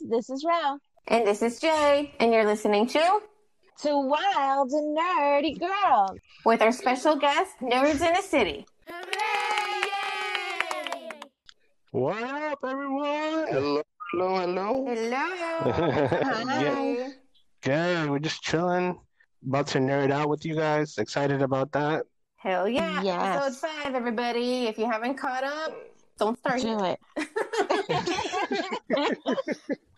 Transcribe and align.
This 0.00 0.30
is 0.30 0.44
Ro. 0.44 0.78
And 1.08 1.26
this 1.26 1.42
is 1.42 1.60
Jay, 1.60 2.14
and 2.18 2.32
you're 2.32 2.46
listening 2.46 2.86
to 2.88 3.20
Two 3.82 3.98
Wild 3.98 4.70
and 4.70 4.96
Nerdy 4.96 5.58
Girls. 5.58 6.18
with 6.46 6.62
our 6.62 6.72
special 6.72 7.16
guest, 7.16 7.50
Nerds 7.60 8.00
in 8.00 8.16
a 8.16 8.22
City. 8.22 8.66
What 11.90 12.22
up, 12.22 12.60
everyone? 12.66 13.46
Hello, 13.50 13.82
hello, 14.12 14.38
hello. 14.38 14.86
Hello. 14.86 15.72
yeah, 16.60 17.08
good. 17.60 18.10
We're 18.10 18.18
just 18.20 18.42
chilling, 18.42 18.98
about 19.46 19.66
to 19.68 19.80
nerd 19.80 20.10
out 20.12 20.30
with 20.30 20.46
you 20.46 20.54
guys. 20.54 20.96
Excited 20.96 21.42
about 21.42 21.72
that. 21.72 22.04
Hell 22.36 22.66
yeah. 22.66 23.02
Yes. 23.02 23.36
Episode 23.44 23.68
five, 23.68 23.94
everybody. 23.94 24.66
If 24.66 24.78
you 24.78 24.90
haven't 24.90 25.16
caught 25.16 25.44
up, 25.44 25.74
don't 26.20 26.38
start 26.38 26.60
Do 26.60 26.84
it. 26.84 27.00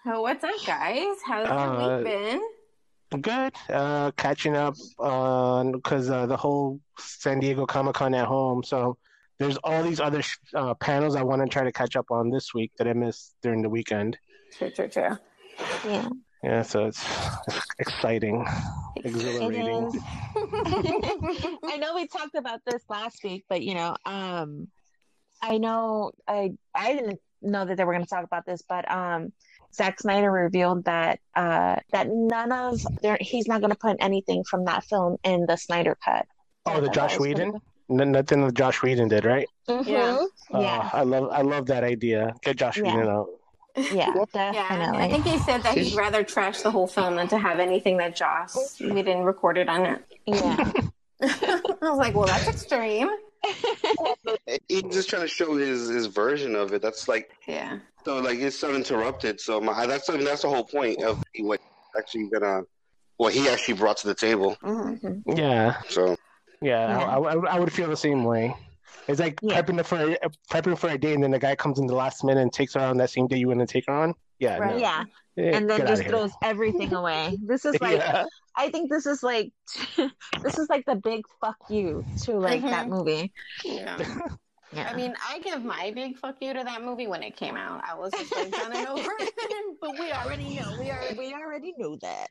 So 0.04 0.20
what's 0.20 0.42
up, 0.42 0.50
guys? 0.66 1.14
How's 1.24 1.46
your 1.46 1.56
Uh, 1.56 1.98
week 1.98 2.04
been? 2.06 3.20
Good. 3.22 3.52
Uh, 3.70 4.10
catching 4.12 4.56
up 4.56 4.74
on 4.98 5.70
because 5.72 6.10
uh, 6.10 6.26
the 6.26 6.36
whole 6.36 6.80
San 6.98 7.38
Diego 7.38 7.66
Comic 7.66 7.94
Con 7.94 8.12
at 8.14 8.26
home. 8.26 8.64
So 8.64 8.96
there's 9.38 9.58
all 9.58 9.82
these 9.84 10.00
other 10.00 10.20
sh- 10.22 10.38
uh, 10.54 10.74
panels 10.74 11.14
I 11.14 11.22
want 11.22 11.42
to 11.42 11.48
try 11.48 11.62
to 11.62 11.70
catch 11.70 11.94
up 11.94 12.06
on 12.10 12.30
this 12.30 12.52
week 12.52 12.72
that 12.78 12.88
I 12.88 12.94
missed 12.94 13.36
during 13.42 13.62
the 13.62 13.68
weekend. 13.68 14.18
True, 14.58 14.70
true, 14.70 14.88
true. 14.88 15.16
Yeah. 15.84 16.08
Yeah, 16.42 16.62
so 16.62 16.86
it's 16.86 17.00
exciting, 17.78 18.44
It 18.96 19.06
exhilarating. 19.06 19.86
is. 19.86 20.02
I 21.64 21.76
know 21.78 21.94
we 21.94 22.08
talked 22.08 22.34
about 22.34 22.60
this 22.66 22.82
last 22.88 23.22
week, 23.22 23.44
but 23.48 23.62
you 23.62 23.74
know, 23.74 23.94
um, 24.04 24.66
I 25.42 25.58
know 25.58 26.12
I 26.26 26.52
I 26.74 26.92
didn't 26.94 27.20
know 27.42 27.64
that 27.64 27.76
they 27.76 27.84
were 27.84 27.92
going 27.92 28.04
to 28.04 28.08
talk 28.08 28.24
about 28.24 28.46
this, 28.46 28.62
but 28.68 28.88
um, 28.90 29.32
Zack 29.74 30.00
Snyder 30.00 30.30
revealed 30.30 30.84
that 30.84 31.18
uh 31.34 31.76
that 31.90 32.06
none 32.08 32.52
of 32.52 32.80
there 33.02 33.18
he's 33.20 33.48
not 33.48 33.60
going 33.60 33.72
to 33.72 33.78
put 33.78 33.96
anything 34.00 34.44
from 34.44 34.64
that 34.66 34.84
film 34.84 35.16
in 35.24 35.46
the 35.46 35.56
Snyder 35.56 35.96
cut. 36.04 36.26
Oh, 36.66 36.80
the 36.80 36.88
Josh 36.88 37.12
that 37.12 37.20
was 37.20 37.28
pretty 37.32 37.50
Whedon? 37.88 38.12
Nothing 38.12 38.46
that 38.46 38.54
Josh 38.54 38.82
Whedon 38.82 39.08
did, 39.08 39.24
right? 39.24 39.48
cool. 39.66 39.82
Yeah. 39.84 40.18
Oh, 40.52 40.60
Yeah. 40.60 40.88
I 40.92 41.02
love 41.02 41.28
I 41.32 41.42
love 41.42 41.66
that 41.66 41.84
idea. 41.84 42.34
Get 42.42 42.56
Josh 42.56 42.78
Yeah. 42.78 42.94
Whedon 42.96 43.08
out. 43.08 43.26
Yeah, 43.76 43.82
Yeah, 43.92 44.24
definitely. 44.32 44.98
I 45.02 45.08
think 45.10 45.24
he 45.24 45.38
said 45.38 45.62
that 45.62 45.76
he'd 45.76 45.94
rather 45.96 46.22
trash 46.22 46.60
the 46.60 46.70
whole 46.70 46.86
film 46.86 47.16
than 47.16 47.26
to 47.28 47.38
have 47.38 47.58
anything 47.58 47.96
that 47.96 48.14
Josh 48.14 48.50
we 48.80 49.02
didn't 49.02 49.24
record 49.24 49.58
it 49.58 49.68
on 49.68 49.86
it. 49.86 50.04
yeah. 50.26 50.72
I 51.22 51.60
was 51.80 51.98
like, 51.98 52.14
well, 52.14 52.26
that's 52.26 52.48
extreme. 52.48 53.08
He's 54.68 54.82
just 54.82 55.08
trying 55.08 55.22
to 55.22 55.28
show 55.28 55.56
his 55.56 55.88
his 55.88 56.06
version 56.06 56.54
of 56.56 56.72
it. 56.72 56.82
That's 56.82 57.08
like 57.08 57.30
Yeah. 57.46 57.78
so 58.04 58.18
like 58.18 58.38
it's 58.38 58.62
uninterrupted. 58.62 59.40
So 59.40 59.60
my, 59.60 59.86
that's 59.86 60.08
I 60.10 60.14
mean, 60.16 60.24
that's 60.24 60.42
the 60.42 60.48
whole 60.48 60.64
point 60.64 61.02
of 61.02 61.18
what 61.40 61.60
actually 61.96 62.28
gonna 62.28 62.62
what 63.16 63.32
he 63.32 63.48
actually 63.48 63.74
brought 63.74 63.98
to 63.98 64.08
the 64.08 64.14
table. 64.14 64.56
hmm 64.62 64.94
Mhm. 64.94 65.22
Yeah, 65.38 65.80
So 65.88 66.16
yeah. 66.60 66.98
Yeah. 66.98 67.06
I, 67.06 67.18
I, 67.18 67.56
I 67.56 67.60
would 67.60 67.72
feel 67.72 67.88
the 67.88 67.96
same 67.96 68.24
way. 68.24 68.54
It's 69.08 69.20
like 69.20 69.38
Yeah. 69.42 69.60
prepping 69.60 69.84
for 69.84 69.98
a, 69.98 70.16
prepping 70.50 70.78
for 70.78 70.88
a 70.88 70.98
date, 70.98 71.14
and 71.14 71.22
then 71.22 71.32
the 71.32 71.38
guy 71.38 71.54
comes 71.56 71.78
in 71.78 71.86
the 71.86 71.94
last 71.94 72.24
minute 72.24 72.40
and 72.40 72.52
takes 72.52 72.74
her 72.74 72.80
on 72.80 72.96
that 72.98 73.10
same 73.10 73.26
day 73.26 73.36
you 73.36 73.48
want 73.48 73.60
to 73.60 73.66
take 73.66 73.86
her 73.86 73.92
on. 73.92 74.14
Yeah, 74.38 74.58
Right. 74.58 74.70
no. 74.70 74.78
Yeah, 74.78 75.04
Eh, 75.36 75.56
and 75.56 75.68
then 75.68 75.86
just 75.86 76.04
throws 76.04 76.32
everything 76.42 76.92
away. 76.92 77.38
This 77.42 77.64
is 77.64 77.76
like 77.80 77.98
yeah. 77.98 78.24
I 78.56 78.70
think 78.70 78.90
this 78.90 79.06
is 79.06 79.22
like 79.22 79.52
this 80.42 80.58
is 80.58 80.68
like 80.68 80.84
the 80.86 80.96
big 80.96 81.24
fuck 81.40 81.56
you 81.70 82.04
to 82.24 82.32
like 82.38 82.62
that 82.62 82.86
Mhm. 82.86 82.90
movie. 82.90 83.32
Yeah. 83.64 83.98
Yeah. 84.74 84.88
I 84.90 84.96
mean, 84.96 85.14
I 85.28 85.38
give 85.40 85.62
my 85.66 85.92
big 85.94 86.16
fuck 86.16 86.36
you 86.40 86.54
to 86.54 86.64
that 86.64 86.82
movie 86.82 87.06
when 87.06 87.22
it 87.22 87.36
came 87.36 87.56
out. 87.58 87.82
I 87.86 87.94
was 87.94 88.10
just 88.12 88.34
like, 88.34 88.50
done 88.50 88.72
and 88.74 88.88
over. 88.88 89.10
but 89.82 89.90
we 89.98 90.10
already 90.12 90.54
know. 90.58 90.74
We 90.80 90.90
already. 90.90 91.18
we 91.18 91.34
already 91.34 91.74
knew 91.76 91.98
that. 92.00 92.28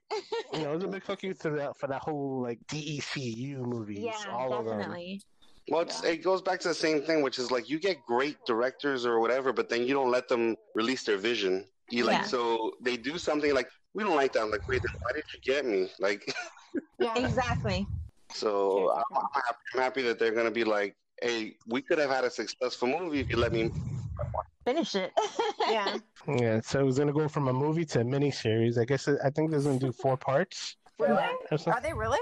yeah, 0.52 0.64
know, 0.64 0.72
it 0.72 0.76
was 0.78 0.84
a 0.86 0.88
big 0.88 1.04
fuck 1.04 1.22
you 1.22 1.36
to 1.36 1.52
that 1.52 1.78
for 1.78 1.86
that 1.86 2.02
whole 2.02 2.42
like 2.42 2.58
DCEU 2.66 3.58
movies. 3.60 4.00
yeah, 4.00 4.32
all 4.32 4.54
of 4.56 4.66
them. 4.66 4.80
definitely. 4.80 5.22
well, 5.70 5.82
it's, 5.82 6.04
it 6.04 6.24
goes 6.24 6.42
back 6.42 6.60
to 6.62 6.70
the 6.70 6.74
same 6.74 7.04
thing, 7.04 7.22
which 7.22 7.38
is 7.38 7.52
like 7.52 7.70
you 7.70 7.80
get 7.80 7.98
great 8.08 8.38
directors 8.48 9.06
or 9.06 9.20
whatever, 9.20 9.54
but 9.54 9.70
then 9.70 9.86
you 9.86 9.94
don't 9.94 10.10
let 10.10 10.28
them 10.28 10.56
release 10.74 11.04
their 11.04 11.18
vision. 11.18 11.68
You 11.92 12.06
like 12.06 12.22
Yeah. 12.22 12.24
so 12.24 12.72
they 12.82 12.98
do 12.98 13.20
something 13.20 13.54
like 13.54 13.70
we 13.94 14.04
don't 14.04 14.16
like 14.16 14.34
that. 14.34 14.44
I'm 14.44 14.52
like, 14.52 14.68
wait, 14.68 14.82
then 14.82 14.92
why 15.02 15.12
did 15.14 15.24
you 15.34 15.54
get 15.54 15.66
me? 15.66 15.90
Like, 16.00 16.34
Yeah. 17.00 17.18
Exactly. 17.18 17.88
so 18.32 18.92
I'm, 18.92 19.04
I'm 19.16 19.24
happy, 19.34 19.58
I'm 19.74 19.82
happy 19.82 20.02
that 20.04 20.20
they're 20.20 20.34
gonna 20.34 20.52
be 20.52 20.64
like, 20.64 20.96
hey, 21.22 21.56
we 21.68 21.82
could 21.82 22.00
have 22.00 22.10
had 22.10 22.24
a 22.24 22.30
successful 22.30 22.88
movie 22.88 23.20
if 23.20 23.30
you 23.30 23.38
let 23.38 23.52
me. 23.52 23.72
Finish 24.66 24.96
it. 24.96 25.12
Yeah. 25.68 25.98
Yeah, 26.28 26.60
so 26.60 26.80
it 26.80 26.84
was 26.84 26.98
gonna 26.98 27.14
go 27.14 27.28
from 27.28 27.48
a 27.48 27.54
movie 27.54 27.86
to 27.86 28.02
a 28.02 28.04
miniseries. 28.04 28.78
I 28.78 28.86
guess 28.86 29.08
it, 29.08 29.20
I 29.24 29.30
think 29.30 29.52
there's 29.52 29.66
gonna 29.66 29.80
do 29.80 29.92
four 29.92 30.18
parts. 30.18 30.76
Really? 31.00 31.24
Are 31.68 31.82
they 31.82 31.94
really? 31.94 32.20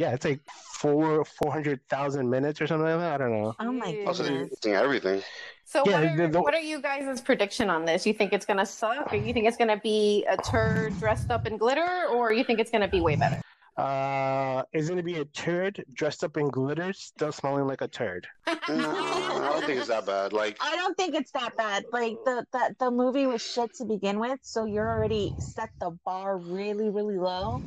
Yeah, 0.00 0.14
it's 0.14 0.24
like 0.24 0.40
four 0.78 1.26
four 1.26 1.52
hundred 1.52 1.78
thousand 1.90 2.30
minutes 2.30 2.58
or 2.62 2.66
something 2.66 2.86
like 2.86 2.98
that. 3.00 3.12
I 3.12 3.18
don't 3.18 3.32
know. 3.32 3.54
Oh 3.60 3.70
my 3.70 4.02
Also, 4.06 4.22
they're 4.22 4.32
goodness. 4.32 4.58
releasing 4.62 4.72
everything. 4.74 5.22
So 5.66 5.82
Yeah, 5.84 5.92
what, 6.00 6.04
are, 6.04 6.16
the- 6.16 6.28
the- 6.32 6.40
what 6.40 6.54
are 6.54 6.60
you 6.72 6.80
guys' 6.80 7.20
prediction 7.20 7.68
on 7.68 7.84
this? 7.84 8.06
You 8.06 8.14
think 8.14 8.32
it's 8.32 8.46
gonna 8.46 8.64
suck, 8.64 9.12
or 9.12 9.16
you 9.16 9.34
think 9.34 9.46
it's 9.46 9.58
gonna 9.58 9.76
be 9.76 10.24
a 10.26 10.38
turd 10.38 10.98
dressed 10.98 11.30
up 11.30 11.46
in 11.46 11.58
glitter, 11.58 12.06
or 12.10 12.32
you 12.32 12.44
think 12.44 12.60
it's 12.60 12.70
gonna 12.70 12.88
be 12.88 13.02
way 13.02 13.14
better? 13.16 13.42
Uh, 13.76 14.62
is 14.72 14.86
it 14.88 14.92
gonna 14.92 15.02
be 15.02 15.18
a 15.18 15.24
turd 15.26 15.84
dressed 15.92 16.24
up 16.24 16.38
in 16.38 16.48
glitter, 16.48 16.94
still 16.94 17.30
smelling 17.30 17.66
like 17.66 17.82
a 17.82 17.88
turd? 17.88 18.26
No, 18.70 18.88
I 18.90 19.50
don't 19.52 19.64
think 19.66 19.80
it's 19.80 19.88
that 19.88 20.06
bad. 20.06 20.32
Like, 20.32 20.56
I 20.60 20.76
don't 20.76 20.96
think 20.96 21.14
it's 21.14 21.32
that 21.32 21.56
bad. 21.58 21.84
Like 21.92 22.16
the, 22.24 22.46
the 22.52 22.74
the 22.78 22.90
movie 22.90 23.26
was 23.26 23.42
shit 23.42 23.74
to 23.76 23.84
begin 23.84 24.18
with, 24.18 24.38
so 24.42 24.64
you're 24.64 24.88
already 24.88 25.34
set 25.38 25.68
the 25.78 25.90
bar 26.06 26.38
really, 26.38 26.88
really 26.88 27.18
low. 27.18 27.62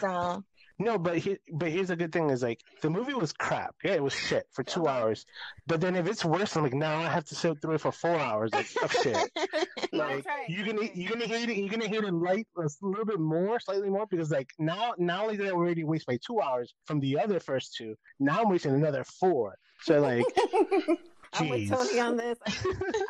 So 0.00 0.44
No, 0.80 0.96
but 0.96 1.18
he, 1.18 1.38
but 1.52 1.70
here's 1.70 1.88
the 1.88 1.96
good 1.96 2.12
thing 2.12 2.30
is 2.30 2.42
like 2.42 2.60
the 2.82 2.90
movie 2.90 3.14
was 3.14 3.32
crap. 3.32 3.74
Yeah, 3.82 3.94
it 3.94 4.02
was 4.02 4.12
shit 4.12 4.46
for 4.52 4.62
two 4.62 4.86
Uh-huh. 4.86 4.96
hours. 5.00 5.26
But 5.66 5.80
then 5.80 5.96
if 5.96 6.06
it's 6.06 6.24
worse, 6.24 6.56
I'm 6.56 6.62
like, 6.62 6.72
now 6.72 6.98
I 6.98 7.08
have 7.08 7.24
to 7.26 7.34
sit 7.34 7.60
through 7.60 7.74
it 7.74 7.80
for 7.80 7.90
four 7.90 8.14
hours 8.16 8.52
like, 8.54 8.68
of 8.82 8.92
shit. 8.92 9.30
Like 9.92 10.26
right. 10.26 10.48
you're 10.48 10.66
gonna 10.66 10.88
you're 10.94 11.10
gonna 11.10 11.26
hate 11.26 11.48
it. 11.48 11.56
You're 11.56 11.68
gonna 11.70 11.88
hate 11.88 12.04
it 12.04 12.12
light 12.12 12.46
a 12.56 12.68
little 12.82 13.04
bit 13.04 13.18
more, 13.20 13.58
slightly 13.58 13.88
more, 13.88 14.06
because 14.06 14.30
like 14.30 14.50
now 14.58 14.92
not 14.98 15.22
only 15.22 15.36
did 15.36 15.46
I 15.48 15.50
already 15.50 15.82
waste 15.84 16.06
my 16.06 16.18
two 16.24 16.40
hours 16.40 16.74
from 16.84 17.00
the 17.00 17.18
other 17.18 17.40
first 17.40 17.74
two, 17.74 17.94
now 18.20 18.42
I'm 18.42 18.50
wasting 18.50 18.74
another 18.74 19.02
four. 19.04 19.56
So 19.80 20.00
like, 20.00 20.26
I'm 21.32 21.48
with 21.48 21.68
Tony 21.70 22.00
on 22.00 22.16
this. 22.16 22.38
I'm, 22.46 22.54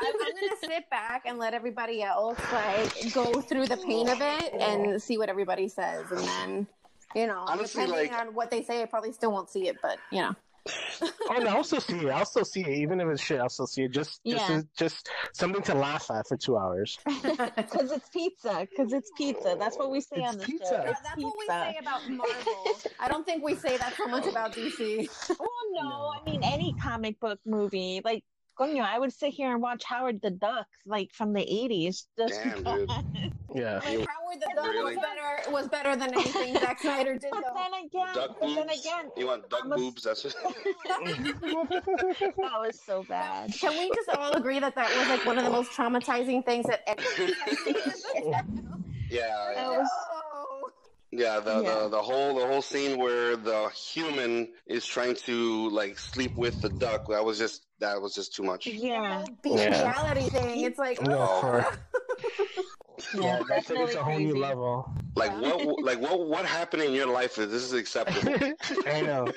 I'm 0.01 0.35
gonna 0.35 0.57
sit 0.61 0.89
back 0.91 1.23
and 1.27 1.39
let 1.39 1.53
everybody 1.55 2.03
else 2.03 2.39
like 2.53 3.13
go 3.13 3.41
through 3.41 3.67
the 3.67 3.77
pain 3.79 4.09
of 4.09 4.21
it 4.21 4.55
and 4.55 5.03
see 5.03 5.19
what 5.19 5.29
everybody 5.29 5.69
says, 5.69 6.11
and 6.11 6.21
then 6.21 6.67
you 7.15 7.27
know, 7.27 7.45
Honestly, 7.47 7.87
depending 7.87 8.13
like- 8.13 8.21
on 8.21 8.35
what 8.35 8.51
they 8.51 8.63
say, 8.63 8.83
I 8.83 8.87
probably 8.87 9.13
still 9.13 9.33
won't 9.33 9.51
see 9.51 9.69
it, 9.69 9.77
but 9.83 9.99
you 10.13 10.23
know, 10.23 10.35
oh 11.31 11.39
no, 11.39 11.47
I'll 11.49 11.65
still 11.65 11.81
see 11.81 11.97
it. 11.97 12.09
I'll 12.09 12.27
still 12.27 12.45
see 12.45 12.61
it, 12.61 12.69
even 12.69 13.01
if 13.01 13.09
it's 13.09 13.23
shit. 13.23 13.41
I'll 13.41 13.49
still 13.49 13.67
see 13.67 13.85
it. 13.85 13.91
Just 13.93 14.21
just 14.27 14.51
Yeah. 14.51 14.61
just 14.77 15.09
something 15.33 15.63
to 15.63 15.75
laugh 15.75 16.11
at 16.11 16.27
for 16.29 16.37
two 16.37 16.59
hours. 16.59 16.99
because 17.57 17.91
it's 17.91 18.09
pizza, 18.11 18.67
because 18.71 18.93
it's 18.93 19.11
pizza. 19.17 19.57
That's 19.59 19.79
what 19.79 19.91
we 19.91 20.01
say 20.03 20.17
It's 20.19 20.29
on 20.33 20.39
the 20.39 20.45
pizza. 20.45 20.67
show. 20.69 20.75
Yeah, 20.85 20.91
It's 20.91 21.01
that's 21.01 21.23
what 21.23 21.35
we 21.39 21.47
say 21.47 21.77
about 21.81 22.11
Marvel. 22.11 22.77
I 23.01 23.09
don't 23.09 23.25
think 23.25 23.43
we 23.43 23.55
say 23.55 23.79
that 23.79 23.95
so 23.97 24.09
much 24.09 24.27
about 24.27 24.53
DC. 24.53 25.09
Well, 25.39 25.49
no, 25.73 26.13
I 26.15 26.31
mean 26.31 26.43
any 26.45 26.75
comic 26.83 27.19
book 27.21 27.39
movie. 27.47 28.03
Like, 28.05 28.23
coño, 28.59 28.83
I 28.83 28.99
would 28.99 29.13
sit 29.13 29.33
here 29.33 29.53
and 29.53 29.63
watch 29.63 29.85
Howard 29.85 30.21
the 30.21 30.31
Duck, 30.31 30.67
like 30.87 31.13
from 31.13 31.33
the 31.33 31.41
'80s. 31.41 32.05
Just 32.19 32.43
Damn, 32.43 32.63
dude. 32.65 32.91
Yeah. 33.55 33.81
Like, 33.85 34.07
Howard 34.07 34.41
the 34.41 34.51
Duck 34.55 34.67
Really? 34.67 34.97
was 34.97 35.05
better 35.05 35.51
was 35.53 35.69
better 35.69 35.97
than 35.97 36.13
anything 36.13 36.55
Zack 36.59 36.81
Snyder 36.81 37.15
did, 37.17 37.31
But 37.31 37.45
though. 37.45 37.55
then 37.55 37.73
again, 37.85 38.15
duck 38.15 38.37
but 38.41 38.55
then 38.55 38.67
boobs. 38.67 38.81
again, 38.81 39.11
You 39.17 39.27
want 39.27 39.49
duck 39.49 39.61
I'm 39.65 39.73
a- 39.73 39.77
boobs? 39.77 40.03
That's 40.03 40.25
it. 40.27 40.35
that 40.45 40.55
was 42.61 42.79
so 42.85 43.05
bad. 43.09 43.53
Can 43.55 43.73
we 43.79 43.91
just 43.95 44.09
all 44.11 44.33
agree 44.33 44.59
that 44.61 44.75
that 44.75 44.95
was 44.97 45.09
like 45.09 45.25
one 45.25 45.39
of 45.39 45.45
the 45.45 45.51
most 45.51 45.71
traumatizing 45.73 46.45
things 46.45 46.67
that 46.67 46.83
Ever- 46.87 47.01
has 47.03 48.05
yeah, 49.11 49.53
That 49.55 49.57
yeah. 49.57 49.79
Was 51.13 51.21
Yeah, 51.21 51.41
the, 51.41 51.63
Yeah. 51.63 51.75
the 51.81 51.89
the 51.89 52.03
whole 52.03 52.35
the 52.39 52.47
whole 52.47 52.63
scene 52.63 52.99
where 52.99 53.37
the 53.37 53.69
human 53.71 54.53
is 54.67 54.87
trying 54.87 55.17
to 55.17 55.69
like 55.71 55.99
sleep 55.99 56.37
with 56.37 56.61
the 56.61 56.71
duck. 56.71 57.07
That 57.09 57.25
was 57.25 57.39
just 57.39 57.67
that 57.81 58.01
was 58.01 58.15
just 58.15 58.35
too 58.35 58.43
much. 58.43 58.67
yeah, 58.67 59.25
bestiality 59.43 60.29
thing. 60.31 60.61
It's 60.61 60.79
like, 60.79 61.01
No, 61.03 61.17
oh. 61.21 61.73
yeah, 63.15 63.21
Yeah, 63.23 63.43
that's 63.49 63.67
definitely 63.67 63.85
it's 63.85 63.95
a 63.97 64.03
whole 64.03 64.19
new 64.19 64.37
level. 64.37 64.91
Like 65.15 65.33
what 65.41 65.83
like 65.83 66.01
what 66.01 66.21
what 66.29 66.45
happened 66.45 66.83
in 66.83 66.93
your 66.93 67.07
life 67.07 67.35
that 67.37 67.47
this 67.47 67.63
is 67.63 67.73
acceptable? 67.73 68.35
I 68.87 69.01
know. 69.03 69.29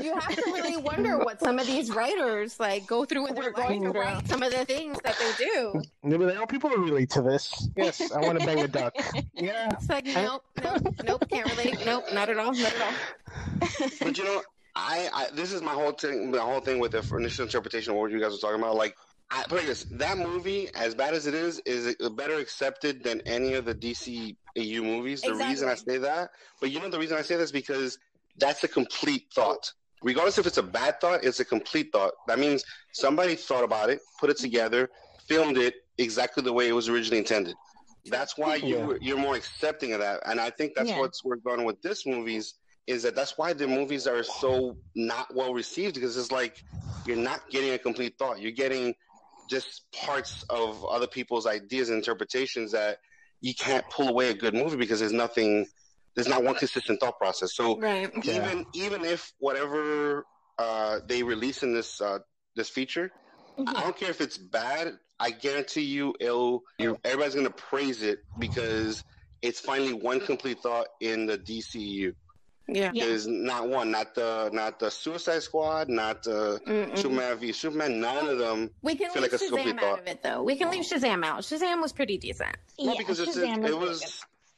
you 0.00 0.14
have 0.14 0.34
to 0.36 0.42
really 0.46 0.76
wonder 0.76 1.18
what 1.18 1.40
some 1.40 1.58
of 1.58 1.66
these 1.66 1.90
writers 1.90 2.60
like 2.60 2.86
go 2.86 3.04
through 3.04 3.28
in 3.28 3.34
their 3.34 3.44
We're 3.44 3.50
going 3.52 3.82
life 3.84 3.92
to 3.92 3.92
through. 3.92 4.00
write 4.02 4.28
some 4.28 4.42
of 4.42 4.52
the 4.52 4.64
things 4.64 4.98
that 5.04 5.16
they 5.18 5.44
do. 5.44 5.82
They'll 6.04 6.18
be 6.18 6.24
like, 6.26 6.38
oh, 6.38 6.46
people 6.46 6.70
will 6.70 6.78
relate 6.78 7.10
to 7.10 7.22
this. 7.22 7.68
Yes, 7.76 8.12
I 8.12 8.20
want 8.20 8.38
to 8.40 8.46
bang 8.46 8.60
a 8.60 8.68
duck. 8.68 8.94
Yeah. 9.34 9.70
It's 9.72 9.88
like, 9.88 10.04
nope, 10.04 10.44
nope, 10.62 10.94
nope, 11.04 11.24
can't 11.30 11.50
relate. 11.56 11.78
Nope, 11.86 12.04
not 12.12 12.28
at 12.28 12.36
all, 12.36 12.52
not 12.52 12.74
at 12.74 12.82
all. 12.82 13.88
but 14.00 14.18
you 14.18 14.24
know, 14.24 14.42
I, 14.76 15.08
I 15.12 15.26
this 15.32 15.52
is 15.52 15.62
my 15.62 15.72
whole 15.72 15.92
thing. 15.92 16.30
My 16.30 16.38
whole 16.38 16.60
thing 16.60 16.78
with 16.78 16.92
the 16.92 17.16
initial 17.16 17.44
interpretation 17.44 17.92
of 17.92 17.98
what 17.98 18.10
you 18.10 18.20
guys 18.20 18.32
were 18.32 18.38
talking 18.38 18.60
about. 18.60 18.76
Like 18.76 18.96
I 19.30 19.42
put 19.44 19.52
it 19.52 19.56
like 19.58 19.66
this: 19.66 19.86
that 19.92 20.18
movie, 20.18 20.68
as 20.74 20.94
bad 20.94 21.14
as 21.14 21.26
it 21.26 21.34
is, 21.34 21.60
is 21.60 21.94
better 22.16 22.34
accepted 22.38 23.02
than 23.04 23.20
any 23.26 23.54
of 23.54 23.64
the 23.64 23.74
DCEU 23.74 24.82
movies. 24.82 25.22
The 25.22 25.34
reason 25.34 25.68
I 25.68 25.74
say 25.74 25.98
that, 25.98 26.30
but 26.60 26.70
you 26.70 26.80
know, 26.80 26.88
the 26.88 26.98
reason 26.98 27.16
I 27.16 27.22
say 27.22 27.36
this 27.36 27.52
because 27.52 27.98
that's 28.38 28.64
a 28.64 28.68
complete 28.68 29.26
thought. 29.34 29.72
Regardless 30.02 30.38
if 30.38 30.46
it's 30.46 30.58
a 30.58 30.62
bad 30.62 31.00
thought, 31.00 31.24
it's 31.24 31.40
a 31.40 31.44
complete 31.44 31.92
thought. 31.92 32.12
That 32.26 32.38
means 32.38 32.64
somebody 32.92 33.34
thought 33.34 33.64
about 33.64 33.90
it, 33.90 34.00
put 34.18 34.30
it 34.30 34.38
together, 34.38 34.88
filmed 35.28 35.58
it 35.58 35.74
exactly 35.98 36.42
the 36.42 36.52
way 36.52 36.68
it 36.68 36.72
was 36.72 36.88
originally 36.88 37.18
intended. 37.18 37.56
That's 38.06 38.38
why 38.38 38.56
you 38.56 38.92
Yeah. 38.92 38.98
you're 39.00 39.18
more 39.18 39.36
accepting 39.36 39.92
of 39.92 40.00
that, 40.00 40.22
and 40.26 40.40
I 40.40 40.50
think 40.50 40.72
that's 40.74 40.88
Yeah. 40.88 41.00
what's 41.00 41.22
worked 41.24 41.46
on 41.46 41.64
with 41.64 41.80
this 41.82 42.06
movies 42.06 42.54
is 42.86 43.02
that 43.02 43.14
that's 43.14 43.36
why 43.36 43.52
the 43.52 43.68
movies 43.68 44.06
are 44.06 44.22
so 44.22 44.76
not 44.96 45.32
well 45.34 45.52
received 45.52 45.94
because 45.94 46.16
it's 46.16 46.32
like 46.32 46.56
you're 47.04 47.16
not 47.16 47.48
getting 47.50 47.72
a 47.74 47.78
complete 47.78 48.14
thought. 48.18 48.40
You're 48.40 48.52
getting 48.52 48.94
just 49.50 49.82
parts 49.92 50.44
of 50.48 50.84
other 50.84 51.08
people's 51.08 51.46
ideas 51.46 51.88
and 51.88 51.98
interpretations 51.98 52.72
that 52.72 52.98
you 53.40 53.54
can't 53.54 53.84
pull 53.90 54.08
away 54.08 54.30
a 54.30 54.34
good 54.34 54.54
movie 54.54 54.76
because 54.76 55.00
there's 55.00 55.12
nothing, 55.12 55.66
there's 56.14 56.28
not 56.28 56.44
one 56.44 56.54
consistent 56.54 57.00
thought 57.00 57.18
process. 57.18 57.54
So 57.54 57.80
Right. 57.80 58.10
Yeah. 58.22 58.36
even 58.36 58.64
even 58.74 59.04
if 59.04 59.32
whatever 59.38 60.26
uh, 60.58 61.00
they 61.06 61.22
release 61.22 61.62
in 61.62 61.74
this 61.74 62.00
uh, 62.00 62.18
this 62.54 62.68
feature, 62.68 63.10
I 63.58 63.82
don't 63.82 63.96
care 63.96 64.10
if 64.10 64.20
it's 64.20 64.38
bad. 64.38 64.92
I 65.18 65.30
guarantee 65.30 65.82
you, 65.82 66.14
it'll 66.20 66.62
you 66.78 66.96
everybody's 67.04 67.34
gonna 67.34 67.50
praise 67.50 68.02
it 68.02 68.20
because 68.38 69.02
it's 69.42 69.60
finally 69.60 69.94
one 69.94 70.20
complete 70.20 70.60
thought 70.60 70.86
in 71.00 71.26
the 71.26 71.38
DCU. 71.38 72.12
Yeah. 72.74 72.90
Yeah. 72.94 73.06
There's 73.06 73.26
not 73.26 73.68
one, 73.68 73.90
not 73.90 74.14
the 74.14 74.50
not 74.52 74.78
the 74.78 74.90
Suicide 74.90 75.42
Squad, 75.42 75.88
not 75.88 76.22
the 76.22 76.60
Mm-mm. 76.66 76.96
Superman 76.96 77.36
v 77.38 77.52
Superman. 77.52 78.00
None 78.00 78.28
of 78.28 78.38
them. 78.38 78.70
We 78.82 78.94
can 78.94 79.10
feel 79.10 79.22
leave 79.22 79.32
like 79.32 79.40
a 79.40 79.44
complete 79.44 79.66
Shazam 79.66 79.74
out 79.74 79.80
thought. 79.80 79.98
of 80.00 80.06
it, 80.06 80.22
though. 80.22 80.42
We 80.42 80.56
can 80.56 80.70
leave 80.70 80.84
Shazam 80.84 81.24
out. 81.24 81.40
Shazam 81.42 81.80
was 81.82 81.92
pretty 81.92 82.18
decent. 82.18 82.56
Well, 82.78 82.88
Yeah, 82.88 82.94
because 82.98 83.20
it's, 83.20 83.36
Shazam 83.36 83.58
it, 83.58 83.62
was 83.62 83.70
it 83.72 83.78
was. 83.78 84.00
good. 84.00 84.10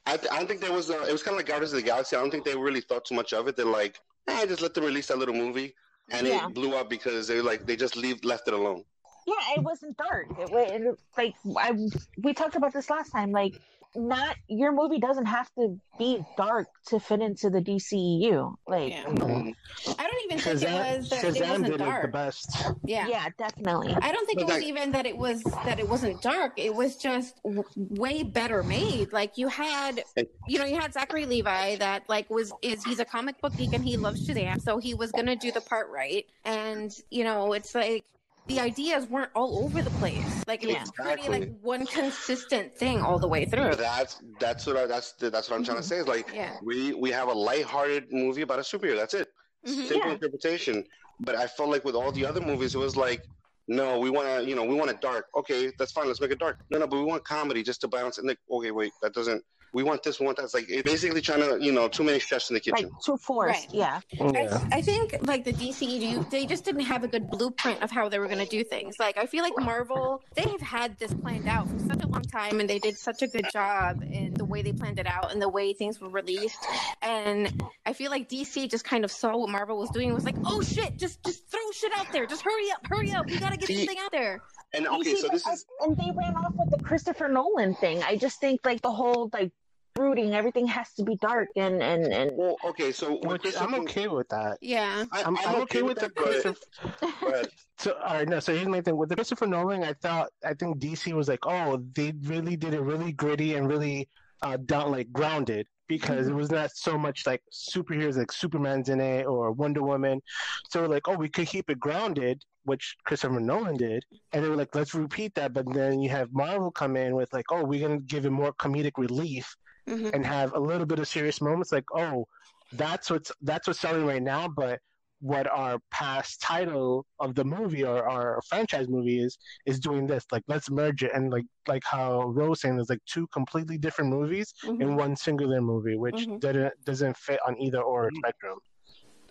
I, 0.05 0.35
I 0.35 0.39
don't 0.39 0.49
think 0.49 0.61
there 0.61 0.73
was. 0.73 0.91
A, 0.91 1.03
it 1.09 1.13
was 1.13 1.23
kind 1.23 1.35
of 1.35 1.39
like 1.39 1.47
Guardians 1.47 1.73
of 1.73 1.77
the 1.81 1.87
Galaxy. 1.87 2.17
I 2.17 2.21
don't 2.21 2.31
think 2.31 2.45
they 2.45 2.57
really 2.57 2.81
thought 2.81 3.05
too 3.05 3.15
much 3.15 3.33
of 3.33 3.47
it. 3.49 3.57
They're 3.57 3.65
like, 3.67 4.01
eh, 4.29 4.47
just 4.47 4.61
let 4.61 4.75
them 4.75 4.85
release 4.85 5.07
that 5.09 5.19
little 5.19 5.35
movie, 5.35 5.75
and 6.11 6.27
Yeah. 6.27 6.47
it 6.49 6.55
blew 6.55 6.75
up 6.75 6.91
because 6.91 7.29
they 7.29 7.41
like 7.41 7.67
they 7.67 7.77
just 7.77 7.97
leave 7.97 8.25
left 8.25 8.49
it 8.49 8.55
alone. 8.55 8.85
yeah, 9.27 9.35
it 9.57 9.63
wasn't 9.63 9.97
dark. 9.97 10.27
It, 10.41 10.51
was 10.51 10.97
like 11.17 11.35
I 11.57 11.73
we 12.21 12.35
talked 12.35 12.57
about 12.57 12.73
this 12.73 12.91
last 12.91 13.11
time. 13.13 13.31
Like, 13.31 13.61
not 13.95 14.37
your 14.49 14.73
movie 14.73 14.99
doesn't 14.99 15.27
have 15.27 15.51
to 15.59 15.79
be 15.99 16.25
dark 16.37 16.67
to 16.87 16.99
fit 16.99 17.21
into 17.21 17.51
the 17.51 17.61
DCEU. 17.61 18.55
Like, 18.67 18.91
Yeah. 18.93 19.05
Mhm. 19.05 19.55
I 19.99 20.03
don't 20.07 20.25
even 20.25 20.39
think 20.39 20.63
it 20.63 20.99
was 20.99 21.11
that 21.11 21.25
it 21.25 21.41
wasn't 21.41 21.65
did 21.67 21.81
it 21.81 22.03
the 22.03 22.09
best. 22.09 22.65
Yeah. 22.85 23.07
yeah, 23.09 23.29
definitely. 23.37 23.95
I 24.01 24.13
don't 24.13 24.27
think 24.27 24.41
But 24.41 24.49
it 24.51 24.55
was 24.55 24.63
even 24.63 24.93
that 24.93 25.07
it 25.07 25.17
was 25.17 25.43
that 25.43 25.79
it 25.79 25.89
wasn't 25.89 26.23
dark. 26.23 26.53
It 26.57 26.75
was 26.75 26.97
just 26.97 27.37
w- 27.43 27.65
way 27.77 28.23
better 28.23 28.63
made. 28.63 29.13
Like 29.13 29.37
you 29.39 29.49
had, 29.49 30.03
you 30.47 30.59
know, 30.59 30.65
you 30.65 30.79
had 30.81 30.93
Zachary 30.93 31.27
Levi 31.27 31.77
that 31.77 32.09
like 32.09 32.31
was 32.31 32.53
is 32.63 32.83
he's 32.85 32.99
a 32.99 33.05
comic 33.05 33.41
book 33.41 33.57
geek 33.57 33.73
and 33.73 33.85
he 33.85 33.97
loves 33.97 34.27
Shazam, 34.27 34.61
so 34.63 34.79
he 34.79 34.95
was 34.95 35.13
gonna 35.13 35.37
do 35.37 35.53
the 35.53 35.61
part 35.61 35.91
right. 35.91 36.27
And 36.45 36.91
you 37.11 37.25
know, 37.25 37.53
it's 37.53 37.75
like 37.75 38.05
the 38.49 38.59
ideas 38.61 39.07
weren't 39.09 39.31
all 39.35 39.65
over 39.65 39.83
the 39.83 39.91
place. 39.91 40.47
Like 40.47 40.63
it 40.65 40.71
Yeah. 40.71 40.81
was 40.81 40.91
pretty 40.91 41.13
Exactly. 41.23 41.41
like 41.41 41.61
one 41.61 41.87
consistent 41.87 42.75
thing 42.75 43.01
all 43.01 43.19
the 43.19 43.29
way 43.29 43.45
through. 43.45 43.77
That's 43.77 44.21
that's 44.41 44.67
what 44.67 44.77
I, 44.77 44.87
that's 44.87 45.13
that's 45.13 45.49
what 45.49 45.57
I'm 45.57 45.65
trying 45.65 45.77
to 45.79 45.83
say. 45.83 45.99
Is 45.99 46.09
like 46.09 46.29
Yeah. 46.35 46.57
we 46.63 46.93
we 46.93 47.11
have 47.11 47.29
a 47.29 47.33
lighthearted 47.33 48.13
movie 48.13 48.43
about 48.43 48.59
a 48.59 48.63
superhero. 48.63 48.97
That's 48.97 49.15
it. 49.15 49.29
Mhm. 49.67 49.87
Simple 49.89 49.97
Yeah. 50.09 50.13
interpretation. 50.13 50.85
But 51.21 51.37
I 51.37 51.47
felt 51.47 51.69
like 51.71 51.85
with 51.85 51.95
all 51.95 52.11
the 52.11 52.27
other 52.27 52.41
movies, 52.41 52.75
it 52.75 52.79
was 52.79 52.97
like, 52.97 53.25
no, 53.69 54.01
we 54.01 54.11
want 54.11 54.27
to, 54.27 54.49
you 54.49 54.57
know, 54.57 54.65
we 54.65 54.75
want 54.75 54.91
it 54.91 55.01
dark. 55.01 55.27
Okay, 55.37 55.71
that's 55.79 55.93
fine. 55.93 56.09
Let's 56.09 56.21
make 56.21 56.33
it 56.33 56.41
dark. 56.41 56.59
No, 56.71 56.81
no, 56.81 56.87
but 56.89 56.97
we 56.97 57.05
want 57.05 57.25
comedy 57.25 57.63
just 57.63 57.81
to 57.83 57.89
balance 57.89 58.19
it. 58.19 58.25
Like, 58.25 58.39
okay, 58.51 58.73
wait, 58.73 58.93
that 59.03 59.15
doesn't. 59.15 59.45
We 59.75 59.83
want 59.83 60.03
this. 60.03 60.21
We 60.21 60.27
want 60.27 60.37
that. 60.37 60.45
It's 60.45 60.55
like 60.55 60.69
basically 60.85 61.21
trying 61.23 61.41
to, 61.41 61.59
you 61.65 61.73
know, 61.73 61.89
too 61.89 62.05
many 62.05 62.19
chefs 62.19 62.51
in 62.51 62.55
the 62.55 62.63
Like 62.71 62.77
kitchen. 62.83 62.91
too 63.05 63.17
forced. 63.17 63.69
Right. 63.69 63.75
Yeah. 63.75 64.01
Oh, 64.21 64.31
yeah. 64.35 64.59
I, 64.71 64.79
I 64.79 64.83
think 64.83 65.17
like 65.27 65.45
the 65.45 65.53
DCEU, 65.55 66.29
they 66.31 66.45
just 66.45 66.65
didn't 66.65 66.83
have 66.83 67.05
a 67.05 67.09
good 67.09 67.31
blueprint 67.31 67.83
of 67.83 67.91
how 67.91 68.09
they 68.11 68.19
were 68.19 68.27
going 68.27 68.45
to 68.45 68.51
do 68.51 68.65
things. 68.65 68.97
Like 68.99 69.17
I 69.17 69.25
feel 69.27 69.43
like 69.43 69.55
Marvel, 69.59 70.23
they 70.35 70.43
have 70.43 70.61
had 70.61 70.99
this 70.99 71.15
planned 71.15 71.49
out 71.49 71.69
for 71.71 71.79
such 71.79 72.03
a 72.03 72.07
long 72.07 72.23
time, 72.23 72.61
and 72.61 72.69
they 72.69 72.79
did 72.79 72.99
such 72.99 73.23
a 73.23 73.27
good 73.29 73.47
job 73.53 74.03
in 74.03 74.35
the 74.35 74.45
way 74.45 74.61
they 74.61 74.73
planned 74.73 74.99
it 74.99 75.07
out 75.07 75.33
and 75.33 75.41
the 75.41 75.49
way 75.49 75.73
things 75.73 76.01
were 76.01 76.11
released. 76.11 76.59
And 77.01 77.63
I 77.87 77.95
feel 77.95 78.11
like 78.11 78.29
DC 78.29 78.71
just 78.71 78.85
kind 78.85 79.05
of 79.05 79.11
saw 79.11 79.37
what 79.39 79.49
Marvel 79.49 79.79
was 79.79 79.91
doing, 79.91 80.07
and 80.09 80.15
was 80.15 80.25
like, 80.25 80.37
"Oh 80.45 80.61
shit, 80.63 80.99
just 80.99 81.25
just 81.25 81.49
throw 81.51 81.61
shit 81.73 81.93
out 81.97 82.13
there, 82.13 82.27
just 82.27 82.43
hurry 82.43 82.71
up, 82.73 82.87
hurry 82.87 83.13
up, 83.13 83.27
we 83.27 83.39
got 83.39 83.53
to 83.53 83.57
get 83.57 83.67
See, 83.69 83.77
this 83.77 83.87
thing 83.87 83.99
out 84.05 84.13
there." 84.13 84.41
And 84.75 84.87
okay, 84.87 85.15
see, 85.15 85.21
so 85.21 85.29
this 85.29 85.47
I- 85.47 85.53
is 85.53 85.65
and 85.81 85.97
they 85.97 86.11
ran 86.17 86.35
off 86.37 86.53
with 86.57 86.71
the 86.79 86.85
Christopher 86.85 87.29
Nolan 87.29 87.75
thing. 87.75 88.03
I 88.03 88.17
just 88.17 88.41
think 88.41 88.61
like 88.65 88.81
the 88.83 88.91
whole 88.93 89.31
like 89.33 89.51
brooding, 89.95 90.35
everything 90.35 90.67
has 90.67 90.93
to 90.95 91.05
be 91.05 91.17
dark 91.17 91.49
and 91.57 91.83
and 91.83 92.13
and 92.13 92.31
well, 92.35 92.57
okay. 92.65 92.93
So 92.93 93.17
Which 93.17 93.25
I'm 93.25 93.39
Christopher- 93.39 93.77
okay 93.83 94.09
with 94.09 94.29
that. 94.31 94.59
Yeah, 94.61 95.05
I, 95.13 95.23
I'm, 95.23 95.37
I'm 95.39 95.57
okay 95.63 95.83
with 95.83 95.99
the 95.99 96.09
that, 96.09 96.15
but- 96.15 96.25
Christopher. 96.25 97.49
So, 97.79 97.95
all 97.95 98.15
right, 98.15 98.29
no. 98.29 98.39
So 98.39 98.55
here's 98.55 98.69
my 98.69 98.81
thing 98.81 98.97
with 98.97 99.09
the 99.09 99.17
Christopher 99.17 99.47
Nolan. 99.47 99.83
I 99.83 99.93
thought 99.95 100.29
I 100.45 100.55
think 100.55 100.79
DC 100.79 101.13
was 101.15 101.27
like, 101.27 101.45
oh, 101.47 101.83
they 101.95 102.13
really 102.23 102.55
did 102.55 102.75
it 102.75 102.81
really 102.81 103.11
gritty 103.13 103.55
and 103.55 103.69
really 103.69 104.09
uh, 104.43 104.57
down 104.67 104.93
like 104.93 105.11
grounded 105.13 105.67
because 105.89 106.29
it 106.29 106.35
was 106.35 106.51
not 106.51 106.71
so 106.75 106.97
much 106.97 107.27
like 107.27 107.43
superheroes 107.53 108.17
like 108.17 108.31
Superman's 108.31 108.89
in 108.89 109.01
it 109.01 109.27
or 109.27 109.51
Wonder 109.51 109.83
Woman. 109.83 110.23
So 110.71 110.83
we're 110.83 110.89
like, 110.89 111.09
oh, 111.09 111.17
we 111.17 111.29
could 111.29 111.49
keep 111.49 111.71
it 111.71 111.81
grounded, 111.81 112.41
which 112.65 112.97
Christopher 113.05 113.41
Nolan 113.41 113.77
did, 113.79 114.05
and 114.33 114.45
they 114.45 114.49
were 114.49 114.57
like, 114.57 114.75
let's 114.77 114.95
repeat 114.95 115.35
that. 115.35 115.53
But 115.53 115.73
then 115.75 116.01
you 116.01 116.09
have 116.11 116.33
Marvel 116.33 116.71
come 116.71 116.97
in 116.97 117.17
with 117.17 117.33
like, 117.33 117.47
oh, 117.51 117.65
we're 117.65 117.87
gonna 117.89 118.01
give 118.01 118.27
it 118.27 118.31
more 118.31 118.53
comedic 118.53 118.93
relief 118.97 119.57
hmm 119.89 120.09
and 120.13 120.25
have 120.27 120.53
a 120.55 120.59
little 120.61 120.87
bit 120.87 120.99
of 120.99 121.09
serious 121.09 121.41
moments 121.41 121.73
like 121.73 121.85
oh 121.95 122.25
that's 122.73 123.11
what's 123.11 123.33
that's 123.43 123.67
what's 123.67 123.81
selling 123.81 124.05
right 124.07 124.23
now 124.23 124.47
but 124.49 124.79
what 125.21 125.47
our 125.47 125.79
past 125.93 126.41
title 126.41 127.07
of 127.21 127.37
the 127.37 127.45
movie 127.45 127.85
or 127.85 128.09
our 128.09 128.41
franchise 128.49 128.89
movie 128.89 129.23
is 129.23 129.39
is 129.67 129.79
doing 129.79 130.05
this. 130.05 130.25
Like 130.33 130.43
let's 130.49 130.69
merge 130.69 131.05
it. 131.05 131.13
And 131.15 131.31
like 131.31 131.45
like 131.69 131.85
how 131.85 132.25
Ro's 132.25 132.61
saying 132.61 132.75
there's 132.75 132.91
like 132.91 133.05
two 133.07 133.29
completely 133.29 133.79
different 133.79 134.11
movies 134.11 134.53
in 134.65 134.97
one 134.97 135.15
singular 135.15 135.61
movie 135.61 135.97
which 135.97 136.27
Mhm. 136.27 136.41
doesn't 136.41 136.85
doesn't 136.85 137.17
fit 137.17 137.39
on 137.47 137.57
either 137.63 137.81
or 137.81 138.11
Mhm. 138.11 138.17
spectrum. 138.17 138.59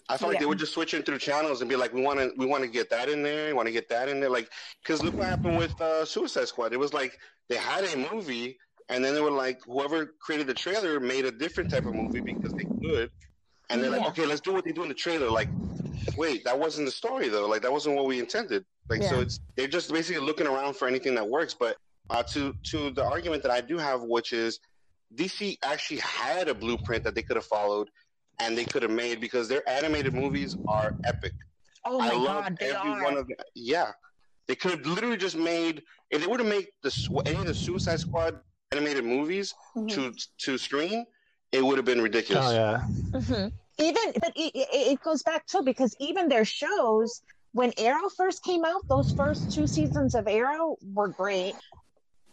I 0.07 0.17
felt 0.17 0.31
like 0.31 0.39
they 0.39 0.45
were 0.45 0.55
just 0.55 0.73
switching 0.73 1.03
through 1.03 1.19
channels 1.19 1.61
and 1.61 1.69
be 1.69 1.75
like, 1.75 1.93
we 1.93 2.01
want 2.01 2.19
to, 2.19 2.33
we 2.37 2.45
want 2.45 2.63
to 2.63 2.69
get 2.69 2.89
that 2.89 3.07
in 3.07 3.21
there, 3.23 3.47
we 3.47 3.53
want 3.53 3.67
to 3.67 3.71
get 3.71 3.87
that 3.89 4.09
in 4.09 4.19
there, 4.19 4.29
like, 4.29 4.51
because 4.83 5.01
look 5.01 5.17
what 5.17 5.27
happened 5.27 5.57
with 5.57 5.79
uh, 5.79 6.03
Suicide 6.03 6.47
Squad. 6.49 6.73
It 6.73 6.79
was 6.79 6.93
like 6.93 7.17
they 7.47 7.55
had 7.55 7.85
a 7.85 7.95
movie, 8.13 8.57
and 8.91 9.03
then 9.03 9.15
they 9.15 9.21
were 9.21 9.31
like, 9.31 9.59
whoever 9.65 10.13
created 10.19 10.47
the 10.47 10.53
trailer 10.53 10.99
made 10.99 11.25
a 11.25 11.31
different 11.31 11.69
type 11.69 11.85
of 11.85 11.95
movie 11.95 12.21
because 12.21 12.53
they 12.53 12.65
could, 12.81 13.09
and 13.69 13.81
they're 13.81 13.89
like, 13.89 14.05
okay, 14.09 14.25
let's 14.25 14.41
do 14.41 14.53
what 14.53 14.65
they 14.65 14.71
do 14.71 14.83
in 14.83 14.89
the 14.89 14.93
trailer. 14.93 15.29
Like, 15.29 15.49
wait, 16.17 16.43
that 16.43 16.57
wasn't 16.57 16.85
the 16.85 16.91
story 16.91 17.29
though. 17.29 17.47
Like, 17.47 17.61
that 17.61 17.71
wasn't 17.71 17.95
what 17.95 18.05
we 18.05 18.19
intended. 18.19 18.65
Like, 18.89 19.03
so 19.03 19.21
it's 19.21 19.39
they're 19.55 19.67
just 19.67 19.91
basically 19.91 20.21
looking 20.21 20.45
around 20.47 20.75
for 20.75 20.87
anything 20.87 21.15
that 21.15 21.27
works. 21.27 21.55
But 21.57 21.77
uh, 22.09 22.23
to 22.33 22.53
to 22.71 22.91
the 22.91 23.05
argument 23.05 23.41
that 23.43 23.51
I 23.51 23.61
do 23.61 23.77
have, 23.77 24.01
which 24.03 24.33
is 24.33 24.59
DC 25.15 25.57
actually 25.63 25.99
had 25.99 26.49
a 26.49 26.53
blueprint 26.53 27.03
that 27.05 27.15
they 27.15 27.21
could 27.21 27.37
have 27.37 27.45
followed 27.45 27.89
and 28.39 28.57
they 28.57 28.65
could 28.65 28.81
have 28.81 28.91
made 28.91 29.21
because 29.21 29.47
their 29.47 29.67
animated 29.69 30.13
movies 30.13 30.57
are 30.67 30.93
epic. 31.05 31.33
oh 31.85 31.99
my 31.99 32.09
I 32.09 32.13
love 32.13 32.43
god, 32.43 32.57
they 32.59 32.71
every 32.71 32.91
are. 32.91 33.03
one 33.03 33.17
of 33.17 33.27
them. 33.27 33.37
Yeah, 33.55 33.91
they 34.47 34.55
could 34.55 34.71
have 34.71 34.85
literally 34.85 35.17
just 35.17 35.37
made 35.37 35.83
if 36.09 36.21
they 36.21 36.27
were 36.27 36.37
to 36.37 36.43
make 36.43 36.73
the 36.83 36.91
any 37.25 37.37
of 37.37 37.45
the 37.45 37.53
Suicide 37.53 37.99
Squad 38.01 38.39
animated 38.71 39.03
movies 39.05 39.53
Mm-hmm. 39.75 39.87
to 39.87 40.13
to 40.39 40.57
screen, 40.57 41.05
it 41.51 41.63
would 41.63 41.77
have 41.77 41.85
been 41.85 42.01
ridiculous. 42.01 42.45
oh 42.47 42.51
yeah 42.51 43.19
hmm 43.19 43.47
Even, 43.79 44.13
but 44.21 44.31
it, 44.35 44.51
it, 44.55 44.67
it 44.93 44.99
goes 45.01 45.23
back 45.23 45.45
too 45.47 45.63
because 45.63 45.95
even 45.99 46.27
their 46.29 46.45
shows, 46.45 47.21
when 47.53 47.73
Arrow 47.77 48.09
first 48.15 48.43
came 48.43 48.63
out, 48.65 48.81
those 48.89 49.11
first 49.11 49.51
two 49.51 49.67
seasons 49.67 50.13
of 50.15 50.27
Arrow 50.27 50.77
were 50.81 51.07
great. 51.09 51.55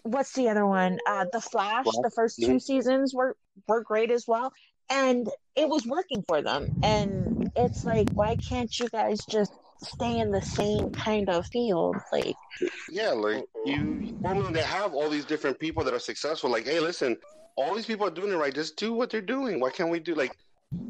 What's 0.03 0.33
the 0.33 0.49
other 0.49 0.67
one? 0.67 0.99
Uh, 1.07 1.27
the 1.33 1.41
Flash. 1.41 1.85
Flash, 1.85 1.95
The 2.03 2.11
first 2.11 2.43
two 2.45 2.59
seasons 2.59 3.15
were 3.15 3.37
were 3.67 3.83
great 3.83 4.11
as 4.11 4.25
well, 4.27 4.53
and 4.91 5.29
it 5.57 5.69
was 5.69 5.87
working 5.87 6.23
for 6.27 6.43
them. 6.43 6.71
And 6.83 7.33
it's 7.57 7.85
like, 7.85 8.09
why 8.15 8.37
can't 8.37 8.73
you 8.79 8.89
guys 8.89 9.25
just 9.27 9.53
stay 9.83 10.21
in 10.21 10.31
the 10.31 10.43
same 10.43 10.91
kind 10.91 11.29
of 11.29 11.47
field? 11.47 11.97
Like, 12.13 12.37
Yeah, 12.91 13.11
like 13.11 13.45
you. 13.65 14.13
I 14.25 14.35
mean, 14.35 14.53
they 14.53 14.63
have 14.63 14.95
all 14.95 15.09
these 15.09 15.25
different 15.25 15.59
people 15.59 15.85
that 15.85 15.95
are 15.95 15.99
successful. 15.99 16.51
Like, 16.51 16.67
hey, 16.67 16.81
listen, 16.81 17.17
all 17.57 17.75
these 17.75 17.87
people 17.87 18.07
are 18.07 18.11
doing 18.11 18.33
it 18.33 18.37
right. 18.37 18.55
Just 18.55 18.77
do 18.77 18.93
what 18.93 19.11
they're 19.11 19.21
doing. 19.21 19.61
Why 19.61 19.71
can't 19.71 19.91
we 19.91 20.01
do 20.01 20.15
like? 20.15 20.33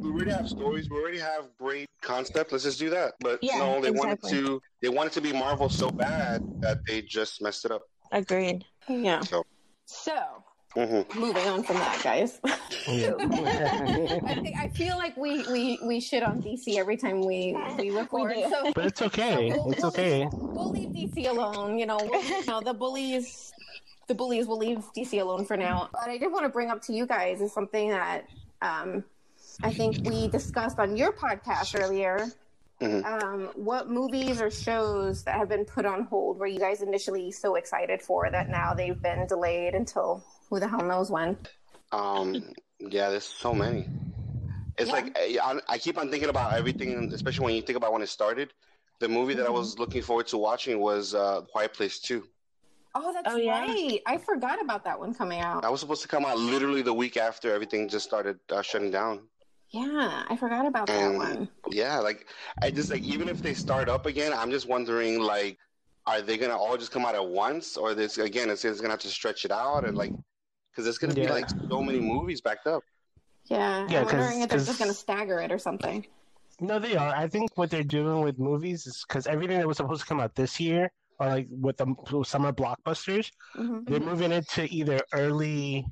We 0.00 0.10
already 0.10 0.30
have 0.30 0.48
stories. 0.48 0.88
We 0.90 0.96
already 0.98 1.18
have 1.18 1.46
great 1.58 1.86
concept. 2.02 2.52
Let's 2.52 2.64
just 2.64 2.78
do 2.78 2.90
that. 2.90 3.14
But 3.20 3.38
Yeah, 3.42 3.58
no, 3.58 3.80
they 3.80 3.90
wanted 3.90 4.22
to. 4.24 4.60
They 4.82 4.88
wanted 4.88 5.12
to 5.14 5.20
be 5.20 5.32
Marvel 5.32 5.68
so 5.68 5.90
bad 5.90 6.40
that 6.62 6.78
they 6.86 7.02
just 7.02 7.42
messed 7.42 7.64
it 7.64 7.70
up. 7.72 7.82
agreed. 8.12 8.64
Yeah. 8.88 9.20
So 9.20 9.44
So 9.86 10.44
hmm 10.74 11.00
moving 11.18 11.46
on 11.48 11.62
from 11.62 11.76
that, 11.76 12.00
guys. 12.02 12.40
Yeah. 12.86 13.14
I 13.18 14.34
think 14.42 14.56
I 14.58 14.68
feel 14.68 14.96
like 14.96 15.16
we 15.16 15.42
we 15.50 15.78
we 15.84 16.00
shit 16.00 16.22
on 16.22 16.42
DC 16.42 16.76
every 16.76 16.96
time 16.96 17.22
we 17.22 17.56
we 17.78 17.90
record. 17.90 18.34
do. 18.34 18.48
so 18.50 18.72
but 18.74 18.84
it's 18.86 19.02
okay. 19.02 19.50
It's 19.66 19.82
okay. 19.84 20.28
we'll 20.32 20.70
leave 20.70 20.90
DC 20.90 21.28
alone. 21.28 21.78
You 21.78 21.86
know, 21.86 21.96
we'll- 22.00 22.22
you 22.22 22.46
know 22.46 22.60
the 22.60 22.74
bullies. 22.74 23.52
The 24.08 24.14
bullies 24.14 24.46
will 24.46 24.58
leave 24.58 24.84
DC 24.96 25.20
alone 25.20 25.44
for 25.44 25.56
now. 25.56 25.88
But 25.92 26.08
I 26.08 26.16
did 26.18 26.30
want 26.32 26.44
to 26.44 26.48
bring 26.48 26.70
up 26.70 26.80
to 26.82 26.92
you 26.92 27.06
guys 27.06 27.40
is 27.40 27.52
something 27.52 27.90
that 27.90 28.26
um, 28.62 29.04
I 29.62 29.72
think 29.72 30.06
we 30.08 30.28
discussed 30.28 30.78
on 30.78 30.96
your 30.96 31.12
podcast 31.12 31.78
earlier. 31.78 32.26
Mhm. 32.80 33.04
Um, 33.04 33.50
what 33.56 33.90
movies 33.90 34.40
or 34.40 34.50
shows 34.50 35.24
that 35.24 35.34
have 35.34 35.48
been 35.48 35.64
put 35.64 35.84
on 35.84 36.04
hold 36.04 36.38
were 36.38 36.46
you 36.46 36.60
guys 36.60 36.80
initially 36.80 37.32
so 37.32 37.56
excited 37.56 38.00
for 38.00 38.30
that 38.30 38.48
now 38.48 38.72
they've 38.72 39.00
been 39.02 39.26
delayed 39.26 39.74
until 39.74 40.22
who 40.48 40.60
the 40.60 40.68
hell 40.68 40.82
knows 40.82 41.10
when? 41.10 41.36
Um, 41.92 42.52
yeah, 42.80 43.10
there's 43.10 43.24
so 43.24 43.54
many. 43.54 43.88
It's 44.78 44.90
Yeah. 44.90 44.96
like 44.96 45.18
I, 45.18 45.60
I 45.68 45.78
keep 45.78 45.98
on 45.98 46.10
thinking 46.10 46.28
about 46.28 46.56
everything, 46.56 47.10
especially 47.12 47.44
when 47.46 47.54
you 47.54 47.62
think 47.62 47.76
about 47.76 47.92
when 47.92 48.02
it 48.02 48.08
started. 48.08 48.52
The 49.00 49.08
movie 49.08 49.34
that 49.34 49.42
I 49.46 49.46
Mm-hmm. 49.46 49.54
was 49.54 49.78
looking 49.78 50.02
forward 50.02 50.26
to 50.28 50.38
watching 50.38 50.80
was 50.80 51.14
uh, 51.14 51.42
Quiet 51.52 51.72
Place 51.74 51.98
Two. 52.00 52.24
Oh, 52.94 53.12
that's 53.12 53.32
Oh, 53.32 53.36
yeah? 53.36 53.64
right. 53.64 54.00
I 54.06 54.18
forgot 54.18 54.60
about 54.62 54.84
that 54.84 54.98
one 54.98 55.14
coming 55.14 55.40
out. 55.40 55.62
That 55.62 55.70
was 55.70 55.80
supposed 55.80 56.02
to 56.02 56.08
come 56.08 56.24
out 56.24 56.38
literally 56.38 56.82
the 56.82 56.94
week 56.94 57.16
after 57.16 57.52
everything 57.52 57.88
just 57.88 58.06
started 58.06 58.38
uh, 58.50 58.62
shutting 58.62 58.90
down. 58.90 59.28
Yeah, 59.70 60.24
I 60.28 60.36
forgot 60.36 60.66
about 60.66 60.86
that 60.88 61.14
one. 61.14 61.48
Yeah, 61.70 61.98
like 61.98 62.26
I 62.62 62.70
just 62.70 62.90
like 62.90 63.02
even 63.04 63.28
if 63.28 63.42
they 63.42 63.54
start 63.54 63.88
up 63.88 64.06
again, 64.06 64.32
I'm 64.32 64.50
just 64.50 64.68
wondering 64.68 65.20
like, 65.20 65.58
are 66.06 66.22
they 66.22 66.38
gonna 66.38 66.56
all 66.56 66.76
just 66.76 66.90
come 66.90 67.04
out 67.04 67.14
at 67.14 67.26
once, 67.26 67.76
or 67.76 67.94
this 67.94 68.18
again? 68.18 68.48
It's, 68.50 68.64
it's 68.64 68.80
gonna 68.80 68.92
have 68.94 69.00
to 69.00 69.08
stretch 69.08 69.44
it 69.44 69.52
out 69.52 69.84
and 69.84 69.96
like, 69.96 70.14
because 70.78 70.86
it's 70.88 70.98
gonna 70.98 71.12
be 71.12 71.26
like 71.26 71.48
so 71.68 71.82
many 71.82 71.98
movies 71.98 72.40
backed 72.40 72.68
up. 72.68 72.84
Yeah, 73.46 73.84
Yeah, 73.90 74.00
I'm 74.00 74.04
'cause- 74.04 74.12
wondering 74.14 74.42
if 74.42 74.48
they're 74.50 74.58
just 74.58 74.78
going 74.78 74.90
to 74.90 74.96
stagger 74.96 75.40
it 75.40 75.50
or 75.50 75.58
something. 75.58 76.06
No, 76.60 76.78
they 76.78 76.94
are. 76.96 77.12
I 77.16 77.26
think 77.26 77.50
what 77.56 77.68
they're 77.70 77.82
doing 77.82 78.20
with 78.20 78.38
movies 78.38 78.86
is 78.86 79.04
because 79.08 79.26
everything 79.26 79.58
that 79.58 79.66
was 79.66 79.78
supposed 79.78 80.02
to 80.02 80.06
come 80.06 80.20
out 80.20 80.34
this 80.36 80.60
year, 80.60 80.92
or 81.18 81.26
like 81.28 81.48
with 81.50 81.76
the 81.78 81.86
summer 82.24 82.52
blockbusters, 82.52 83.30
hmm 83.54 83.80
they're 83.86 83.98
moving 84.00 84.30
it 84.32 84.46
to 84.50 84.72
either 84.72 85.00
early, 85.12 85.84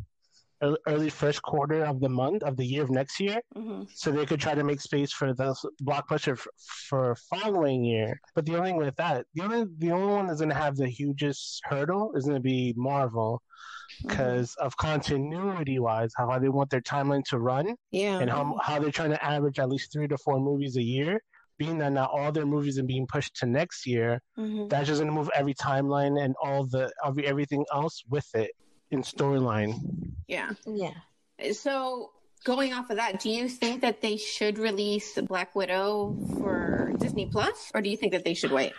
early, 0.86 1.10
first 1.10 1.42
quarter 1.42 1.84
of 1.84 2.00
the 2.00 2.08
month 2.08 2.42
of 2.42 2.56
the 2.56 2.64
year 2.64 2.82
of 2.82 2.90
next 2.90 3.20
year, 3.20 3.40
hmm 3.54 3.82
so 3.94 4.10
they 4.10 4.26
could 4.26 4.40
try 4.40 4.54
to 4.54 4.64
make 4.64 4.80
space 4.80 5.12
for 5.12 5.32
the 5.32 5.54
blockbuster 5.82 6.32
f- 6.32 6.46
for 6.88 7.14
following 7.30 7.84
year. 7.84 8.20
But 8.34 8.44
the 8.44 8.56
only 8.56 8.70
thing 8.70 8.76
with 8.78 8.96
that, 8.96 9.26
the 9.34 9.42
only 9.42 9.64
the 9.78 9.92
only 9.92 10.12
one 10.12 10.26
that's 10.26 10.40
going 10.40 10.50
to 10.50 10.56
have 10.56 10.76
the 10.76 10.88
hugest 10.88 11.60
hurdle 11.64 12.12
is 12.14 12.24
going 12.24 12.36
to 12.36 12.40
be 12.42 12.74
Marvel 12.76 13.40
because 14.02 14.54
of 14.56 14.76
continuity 14.76 15.78
wise, 15.78 16.12
how 16.16 16.38
they 16.38 16.48
want 16.48 16.70
their 16.70 16.80
timeline 16.80 17.24
to 17.26 17.38
run 17.38 17.74
Yeah. 17.90 18.18
and 18.20 18.30
how 18.30 18.56
how 18.62 18.78
they're 18.78 18.90
trying 18.90 19.10
to 19.10 19.24
average 19.24 19.58
at 19.58 19.68
least 19.68 19.92
three 19.92 20.08
to 20.08 20.18
four 20.18 20.40
movies 20.40 20.76
a 20.76 20.82
year. 20.82 21.20
Being 21.58 21.78
that 21.78 21.92
not 21.92 22.10
all 22.10 22.32
their 22.32 22.44
movies 22.44 22.78
are 22.78 22.82
being 22.82 23.06
pushed 23.06 23.36
to 23.36 23.46
next 23.46 23.86
year, 23.86 24.20
Mhm. 24.38 24.68
that's 24.68 24.88
just 24.88 25.00
going 25.00 25.08
to 25.12 25.18
move 25.18 25.30
every 25.34 25.54
timeline 25.54 26.22
and 26.22 26.34
all 26.42 26.66
the 26.66 26.92
every, 27.04 27.26
everything 27.26 27.64
else 27.72 28.02
with 28.10 28.28
it 28.34 28.50
in 28.90 29.02
storyline. 29.02 30.12
Yeah. 30.28 30.50
Yeah. 30.66 30.94
So, 31.52 32.10
going 32.44 32.72
off 32.72 32.90
of 32.90 32.96
that, 32.96 33.20
do 33.20 33.28
you 33.30 33.48
think 33.48 33.82
that 33.82 34.00
they 34.00 34.16
should 34.16 34.58
release 34.58 35.18
Black 35.20 35.54
Widow 35.54 36.16
for 36.38 36.92
Disney 36.98 37.26
Plus, 37.26 37.70
or 37.74 37.82
do 37.82 37.90
you 37.90 37.96
think 37.96 38.12
that 38.12 38.24
they 38.24 38.34
should 38.34 38.52
wait? 38.52 38.72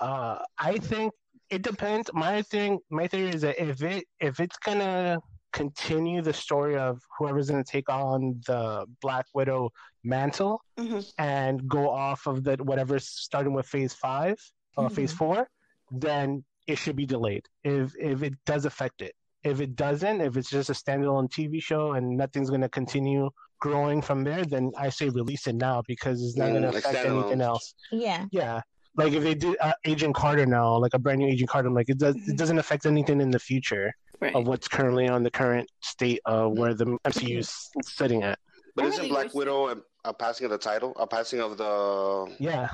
Uh, 0.00 0.38
I 0.58 0.78
think 0.78 1.12
it 1.50 1.62
depends. 1.62 2.10
My 2.12 2.42
thing, 2.42 2.80
my 2.90 3.06
theory 3.06 3.30
is 3.30 3.42
that 3.42 3.62
if 3.62 3.82
it 3.82 4.04
if 4.18 4.40
it's 4.40 4.56
gonna 4.58 5.18
continue 5.52 6.20
the 6.20 6.32
story 6.32 6.76
of 6.76 7.00
whoever's 7.16 7.48
gonna 7.48 7.62
take 7.62 7.88
on 7.88 8.40
the 8.46 8.86
Black 9.00 9.26
Widow 9.34 9.70
mantle 10.02 10.60
Mhm. 10.76 11.12
and 11.18 11.68
go 11.68 11.88
off 11.90 12.26
of 12.26 12.42
the 12.42 12.56
whatever's 12.56 13.06
starting 13.08 13.52
with 13.52 13.66
Phase 13.66 13.94
Five 13.94 14.36
or 14.76 14.90
Phase 14.90 15.12
Four, 15.12 15.48
then 15.92 16.44
it 16.66 16.76
should 16.76 16.96
be 16.96 17.06
delayed. 17.06 17.46
If 17.62 17.94
if 18.00 18.24
it 18.24 18.34
does 18.46 18.64
affect 18.64 19.00
it, 19.00 19.14
if 19.44 19.60
it 19.60 19.76
doesn't, 19.76 20.20
if 20.20 20.36
it's 20.36 20.50
just 20.50 20.70
a 20.70 20.72
standalone 20.72 21.30
TV 21.30 21.62
show 21.62 21.92
and 21.92 22.16
nothing's 22.16 22.50
gonna 22.50 22.68
continue 22.68 23.30
growing 23.60 24.02
from 24.02 24.24
there, 24.24 24.44
then 24.44 24.72
I 24.76 24.88
say 24.88 25.08
release 25.10 25.46
it 25.46 25.54
now 25.54 25.82
because 25.86 26.22
it's 26.22 26.36
not 26.36 26.48
Mm, 26.50 26.54
gonna 26.54 26.66
like 26.72 26.84
affect 26.84 27.06
anything 27.06 27.40
else. 27.40 27.74
Yeah. 27.92 28.26
Yeah. 28.32 28.60
Like 28.96 29.12
if 29.12 29.22
they 29.22 29.34
did 29.34 29.56
uh, 29.60 29.72
Agent 29.84 30.14
Carter 30.14 30.46
now, 30.46 30.76
like 30.76 30.94
a 30.94 30.98
brand 30.98 31.18
new 31.18 31.26
Agent 31.28 31.50
Carter, 31.50 31.68
I'm 31.68 31.74
like 31.74 31.88
it 31.88 31.98
does 31.98 32.16
it 32.28 32.36
doesn't 32.36 32.58
affect 32.58 32.86
anything 32.86 33.20
in 33.20 33.30
the 33.30 33.38
future 33.38 33.92
Right. 34.20 34.34
of 34.34 34.46
what's 34.46 34.68
currently 34.68 35.08
on 35.08 35.24
the 35.24 35.30
current 35.30 35.68
state 35.82 36.20
of 36.24 36.56
where 36.56 36.72
the 36.72 36.86
MCU 37.04 37.38
is 37.38 37.70
sitting 37.82 38.22
at. 38.22 38.38
But 38.76 38.84
I 38.84 38.88
isn't 38.88 39.08
Black 39.08 39.24
wish- 39.26 39.34
Widow 39.34 39.68
a, 39.70 39.76
a 40.04 40.14
passing 40.14 40.44
of 40.46 40.50
the 40.52 40.58
title, 40.58 40.94
a 40.96 41.06
passing 41.06 41.40
of 41.40 41.58
the? 41.58 42.34
Yeah, 42.38 42.68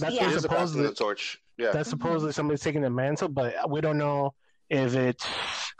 that's 0.00 0.14
Yeah. 0.14 0.22
It 0.24 0.26
what 0.28 0.34
is 0.36 0.44
a 0.44 0.48
passing 0.48 0.62
of 0.62 0.68
supposedly 0.68 0.86
the 0.88 0.94
torch. 0.94 1.38
Yeah. 1.58 1.70
that's 1.72 1.90
supposedly 1.90 2.32
somebody's 2.32 2.60
taking 2.62 2.80
the 2.80 2.90
mantle, 2.90 3.28
but 3.28 3.54
we 3.70 3.80
don't 3.82 3.98
know 3.98 4.32
if 4.70 4.94
it's. 4.94 5.26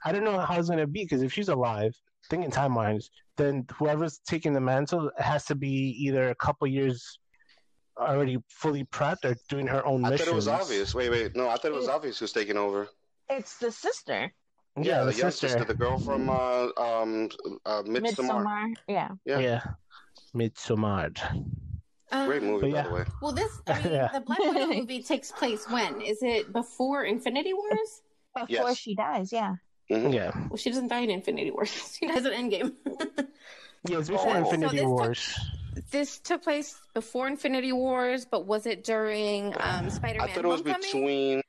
I 0.05 0.13
don't 0.13 0.25
know 0.25 0.39
how 0.39 0.59
it's 0.59 0.69
gonna 0.69 0.87
be 0.87 1.03
because 1.05 1.23
if 1.23 1.33
she's 1.33 1.49
alive, 1.49 1.95
thinking 2.31 2.51
timelines, 2.51 3.11
then 3.37 3.67
whoever's 3.75 4.19
taking 4.27 4.53
the 4.53 4.61
mantle 4.61 5.11
has 5.19 5.45
to 5.47 5.55
be 5.55 5.69
either 5.99 6.31
a 6.31 6.35
couple 6.37 6.67
years 6.67 7.19
already 7.99 8.37
fully 8.51 8.85
prepped 8.85 9.25
or 9.25 9.35
doing 9.49 9.67
her 9.67 9.85
own 9.87 10.05
I 10.05 10.11
missions. 10.11 10.27
thought 10.29 10.33
it 10.33 10.37
was 10.37 10.49
obvious. 10.49 10.95
Wait, 10.95 11.11
wait, 11.11 11.35
no, 11.35 11.49
I 11.49 11.57
thought 11.57 11.73
it 11.73 11.75
was 11.75 11.87
It- 11.89 11.91
obvious 11.91 12.19
who's 12.19 12.33
taking 12.33 12.57
over. 12.57 12.89
It's 13.29 13.59
the 13.59 13.73
sister. 13.73 14.33
Yeah, 14.79 15.05
the, 15.05 15.15
young 15.15 15.31
sister. 15.31 15.65
the 15.65 15.73
girl 15.75 15.99
from 15.99 16.29
uh, 16.29 16.67
um, 16.77 17.31
uh, 17.65 17.83
Midsommar. 17.85 18.45
Midsommar. 18.45 18.75
Yeah. 18.87 19.09
Yeah. 19.25 19.39
Yeah, 19.39 19.61
Midsommar. 20.35 21.19
Um, 22.13 22.27
Great 22.29 22.43
movie, 22.43 22.69
yeah. 22.71 22.83
by 22.83 22.89
the 22.89 22.95
way. 22.95 23.05
Well, 23.23 23.33
this 23.33 23.51
I 23.67 23.83
mean, 23.83 23.93
Yeah. 23.95 24.09
the 24.13 24.21
Black 24.21 24.39
Widow 24.41 24.67
movie 24.67 25.03
takes 25.03 25.33
place 25.33 25.69
when? 25.69 26.01
Is 26.01 26.19
it 26.23 26.53
before 26.53 27.05
Infinity 27.05 27.53
Wars? 27.55 28.03
Before 28.47 28.69
Yes. 28.69 28.79
she 28.79 28.95
dies. 28.95 29.33
Yeah. 29.33 29.55
Mhm. 29.91 30.13
Yeah. 30.13 30.31
Well, 30.49 30.57
she 30.57 30.71
doesn't 30.71 30.89
die 30.89 31.01
in 31.01 31.11
Infinity 31.11 31.51
Wars. 31.51 31.71
she 31.99 32.07
dies 32.07 32.25
in 32.27 32.33
Endgame. 32.33 32.73
Yeah, 33.89 33.99
it's 34.01 34.09
before 34.09 34.31
Oh. 34.35 34.39
Infinity 34.39 34.79
So 34.79 34.83
this 34.83 34.85
Wars. 34.85 35.39
this 35.93 36.19
took 36.19 36.43
place 36.43 36.75
before 36.93 37.29
Infinity 37.29 37.71
Wars, 37.73 38.25
but 38.25 38.45
was 38.45 38.67
it 38.67 38.83
during 38.83 39.55
um, 39.61 39.89
Spider-Man 39.91 40.29
I 40.29 40.33
thought 40.33 40.45
it 40.45 40.49
was 40.49 40.61
Homecoming? 40.63 40.81
between. 40.83 41.43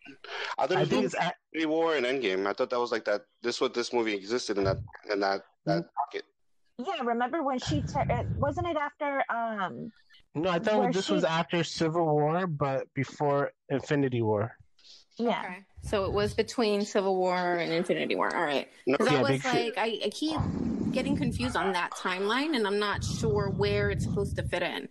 I 0.60 0.68
thought 0.68 0.72
it 0.74 0.80
was 0.82 0.90
think 0.90 0.90
between 0.90 1.06
it's 1.06 1.16
at, 1.16 1.36
Infinity 1.54 1.66
War 1.74 1.96
and 1.96 2.06
Endgame. 2.06 2.46
I 2.46 2.54
thought 2.54 2.70
that 2.70 2.80
was 2.80 2.92
like 2.92 3.06
that. 3.06 3.22
This 3.42 3.60
what 3.60 3.74
this 3.74 3.92
movie 3.92 4.14
existed 4.14 4.60
in 4.60 4.66
that 4.66 4.78
in 5.12 5.20
that 5.22 5.42
that 5.66 5.86
pocket. 5.96 6.26
Yeah. 6.78 7.02
Remember 7.04 7.42
when 7.42 7.58
she 7.58 7.82
tur- 7.82 8.06
uh, 8.08 8.24
wasn't 8.38 8.68
it 8.68 8.78
after 8.78 9.24
um 9.34 9.92
no, 10.36 10.50
I 10.52 10.60
thought 10.60 10.94
this 10.94 11.06
she- 11.08 11.14
was 11.14 11.24
after 11.24 11.64
Civil 11.64 12.06
War, 12.06 12.46
but 12.46 12.86
before 12.94 13.52
Infinity 13.70 14.22
War. 14.22 14.56
yeah. 15.18 15.42
Okay. 15.44 15.66
So 15.84 16.06
it 16.06 16.12
was 16.12 16.34
between 16.34 16.84
Civil 16.84 17.16
War 17.16 17.56
and 17.56 17.72
Infinity 17.72 18.16
War. 18.16 18.36
All 18.36 18.44
right. 18.44 18.68
Because 18.86 19.08
I 19.08 19.22
was 19.22 19.46
like, 19.46 19.78
I, 19.78 20.00
I 20.06 20.10
keep 20.12 20.40
getting 20.92 21.16
confused 21.16 21.56
on 21.56 21.74
that 21.74 21.92
timeline, 21.92 22.56
and 22.56 22.68
I'm 22.68 22.80
not 22.80 23.04
sure 23.04 23.50
where 23.50 23.90
it's 23.90 24.04
supposed 24.04 24.36
to 24.36 24.44
fit 24.44 24.64
in. 24.64 24.90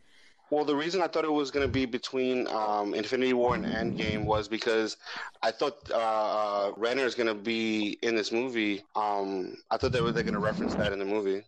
Well, 0.49 0.65
the 0.65 0.77
reason 0.77 1.03
I 1.03 1.09
thought 1.09 1.25
it 1.25 1.33
was 1.33 1.51
going 1.51 1.67
to 1.67 1.73
be 1.73 1.87
between 1.87 2.47
um, 2.49 2.95
Infinity 2.95 3.33
War 3.33 3.57
and 3.57 3.65
Endgame 3.65 4.25
was 4.25 4.47
because 4.47 4.97
I 5.43 5.51
thought 5.51 5.91
uh, 5.91 5.97
uh, 5.97 6.73
Renner 6.77 7.05
is 7.05 7.17
going 7.17 7.27
to 7.27 7.35
be 7.35 7.99
in 8.01 8.15
this 8.15 8.31
movie. 8.31 8.85
Um, 8.95 9.57
I 9.73 9.77
thought 9.77 9.91
they 9.91 10.01
were 10.01 10.13
going 10.13 10.33
to 10.33 10.39
reference 10.39 10.77
that 10.77 10.93
in 10.93 11.01
the 11.01 11.05
movie, 11.05 11.43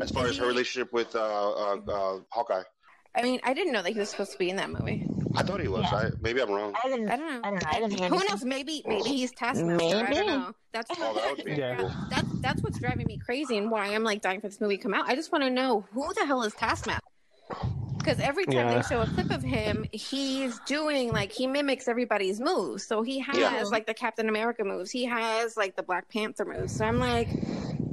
as 0.00 0.10
far 0.10 0.26
as 0.26 0.38
her 0.38 0.46
relationship 0.46 0.92
with 0.94 1.14
uh, 1.14 1.20
uh, 1.20 1.76
uh, 1.88 2.18
Hawkeye. 2.30 2.62
I 3.14 3.22
mean, 3.22 3.40
I 3.44 3.52
didn't 3.52 3.72
know 3.72 3.82
that 3.82 3.92
he 3.92 3.98
was 3.98 4.08
supposed 4.08 4.32
to 4.32 4.38
be 4.38 4.48
in 4.48 4.56
that 4.56 4.70
movie. 4.70 5.06
I 5.36 5.42
thought 5.42 5.60
he 5.60 5.68
was. 5.68 5.84
Yeah. 5.90 5.96
I, 5.98 6.10
maybe 6.20 6.40
I'm 6.40 6.50
wrong. 6.50 6.74
I 6.82 6.88
didn't. 6.88 7.08
I 7.10 7.16
don't 7.16 7.28
know. 7.30 7.40
I 7.44 7.50
don't 7.50 7.62
know. 7.62 7.68
I 7.70 7.80
didn't 7.80 7.98
hear 7.98 8.08
Who 8.08 8.14
anything. 8.16 8.30
knows? 8.34 8.44
Maybe 8.44 8.82
maybe 8.86 9.08
he's 9.08 9.32
Taskmaster. 9.32 9.96
I 9.96 10.02
Maybe. 10.04 10.14
don't 10.14 10.26
know. 10.26 10.52
That's 10.72 10.90
Oh, 10.98 11.14
that 11.14 11.36
would 11.36 11.44
be 11.44 11.52
Yeah. 11.52 11.76
cool. 11.78 11.92
that's 12.10 12.28
that's 12.40 12.62
what's 12.62 12.78
driving 12.78 13.06
me 13.06 13.18
crazy 13.18 13.56
and 13.58 13.70
why 13.70 13.86
I'm 13.88 14.04
like 14.04 14.22
dying 14.22 14.40
for 14.40 14.48
this 14.48 14.60
movie 14.60 14.76
to 14.76 14.82
come 14.82 14.94
out. 14.94 15.06
I 15.08 15.14
just 15.14 15.30
want 15.32 15.44
to 15.44 15.50
know 15.50 15.84
who 15.92 16.12
the 16.14 16.24
hell 16.26 16.42
is 16.42 16.54
Taskmaster. 16.54 17.02
Because 17.98 18.20
every 18.20 18.46
time 18.46 18.54
Yeah. 18.54 18.74
they 18.74 18.82
show 18.82 19.00
a 19.02 19.06
clip 19.06 19.30
of 19.30 19.42
him, 19.42 19.84
he's 19.92 20.58
doing 20.60 21.12
like 21.12 21.30
he 21.32 21.46
mimics 21.46 21.88
everybody's 21.88 22.40
moves. 22.40 22.86
So 22.86 23.02
he 23.02 23.18
has 23.20 23.36
Yeah. 23.36 23.62
like 23.64 23.86
the 23.86 23.94
Captain 23.94 24.28
America 24.28 24.64
moves. 24.64 24.90
He 24.90 25.04
has 25.04 25.56
like 25.56 25.76
the 25.76 25.82
Black 25.82 26.08
Panther 26.08 26.44
moves. 26.46 26.74
So 26.74 26.84
I'm 26.86 26.98
like, 26.98 27.28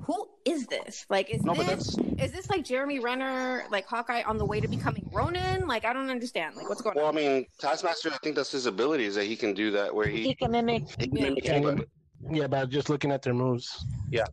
who 0.05 0.27
is 0.45 0.67
this? 0.67 1.05
Like, 1.09 1.29
is 1.29 1.43
No, 1.43 1.53
this 1.55 1.97
is 2.19 2.31
this 2.31 2.49
like 2.49 2.63
Jeremy 2.63 2.99
Renner, 2.99 3.63
like 3.71 3.85
Hawkeye 3.87 4.21
on 4.23 4.37
the 4.37 4.45
way 4.45 4.59
to 4.59 4.67
becoming 4.67 5.09
Ronin? 5.11 5.67
Like, 5.67 5.83
I 5.85 5.93
don't 5.93 6.09
understand. 6.09 6.55
Like, 6.55 6.69
what's 6.69 6.81
going 6.81 6.97
on? 6.97 7.03
well. 7.03 7.11
I 7.11 7.15
mean, 7.15 7.45
Taskmaster. 7.59 8.11
I 8.13 8.17
think 8.17 8.35
that's 8.35 8.51
his 8.51 8.65
ability 8.67 9.05
is 9.05 9.15
that 9.15 9.25
he 9.25 9.35
can 9.35 9.53
do 9.53 9.71
that 9.71 9.93
where 9.93 10.07
He 10.07 10.23
he, 10.23 10.35
can 10.35 10.51
mimic. 10.51 10.83
he 10.99 11.07
can 11.07 11.15
Yeah. 11.17 11.23
mimic 11.23 11.45
Yeah, 11.45 11.51
anybody. 11.53 11.83
yeah, 12.31 12.47
but 12.47 12.69
just 12.69 12.89
looking 12.89 13.11
at 13.11 13.21
their 13.21 13.33
moves. 13.33 13.83
Yeah, 14.11 14.25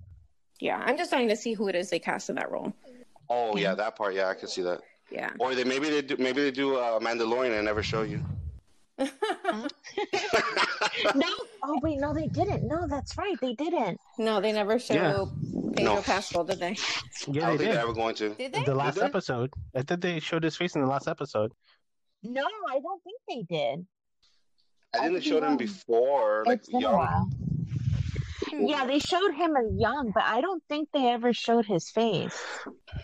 Yeah, 0.61 0.79
I'm 0.85 0.97
just 0.97 1.11
trying 1.11 1.29
to 1.29 1.37
see 1.37 1.55
who 1.55 1.69
it 1.69 1.75
is 1.75 1.89
they 1.91 1.99
cast 1.99 2.29
in 2.29 2.37
that 2.37 2.51
role. 2.51 2.73
Oh 3.31 3.57
yeah, 3.57 3.75
that 3.75 3.97
part. 3.97 4.15
Yeah, 4.15 4.29
I 4.29 4.35
can 4.35 4.49
see 4.49 4.63
that. 4.63 4.81
Yeah. 5.11 5.31
Or 5.41 5.55
they 5.55 5.65
maybe 5.65 5.89
they 5.91 6.03
do 6.03 6.17
maybe 6.19 6.43
they 6.43 6.51
do 6.51 6.77
uh, 6.77 6.99
Mandalorian 7.01 7.57
and 7.57 7.65
never 7.65 7.83
show 7.83 8.03
you. 8.03 8.23
No. 11.15 11.27
Oh 11.65 11.79
wait, 11.83 11.99
no, 11.99 12.13
they 12.15 12.27
didn't. 12.29 12.67
No, 12.67 12.87
that's 12.87 13.17
right, 13.17 13.39
they 13.41 13.55
didn't. 13.55 13.99
No, 14.19 14.41
they 14.41 14.53
never 14.53 14.79
show 14.79 14.95
Yeah. 14.95 15.25
Pedro 15.75 15.95
No. 15.97 16.03
Pascal, 16.03 16.45
did 16.45 16.59
they? 16.61 16.77
Yeah, 17.29 17.47
don't 17.47 17.59
they 17.59 17.59
think 17.59 17.59
did. 17.59 17.69
they're 17.73 17.83
ever 17.83 17.93
going 17.93 18.15
to. 18.17 18.35
Did 18.35 18.53
they? 18.53 18.65
The 18.65 18.75
last 18.75 18.97
they? 18.97 19.03
episode. 19.03 19.53
I 19.75 19.83
think 19.83 20.01
they 20.01 20.21
showed 20.21 20.43
his 20.45 20.57
face 20.57 20.75
in 20.75 20.81
the 20.83 20.87
last 20.89 21.09
episode. 21.09 21.53
No, 22.23 22.45
I 22.71 22.79
don't 22.81 23.03
think 23.03 23.21
they 23.49 23.55
did. 23.57 23.87
I 24.95 25.09
didn't 25.09 25.15
they 25.15 25.19
could 25.21 25.25
be 25.25 25.29
showed 25.31 25.37
him 25.39 25.49
wrong. 25.49 25.57
before, 25.57 26.45
like 26.47 26.59
it's 26.59 26.69
been 26.69 26.77
a 26.79 26.81
young. 26.83 26.97
while. 26.97 27.31
Yeah, 28.55 28.85
they 28.85 28.99
showed 28.99 29.33
him 29.33 29.57
as 29.57 29.65
young, 29.79 30.11
but 30.15 30.25
I 30.25 30.43
don't 30.43 30.63
think 30.69 30.91
they 30.93 31.07
ever 31.09 31.33
showed 31.33 31.65
his 31.65 31.89
face. 31.91 32.39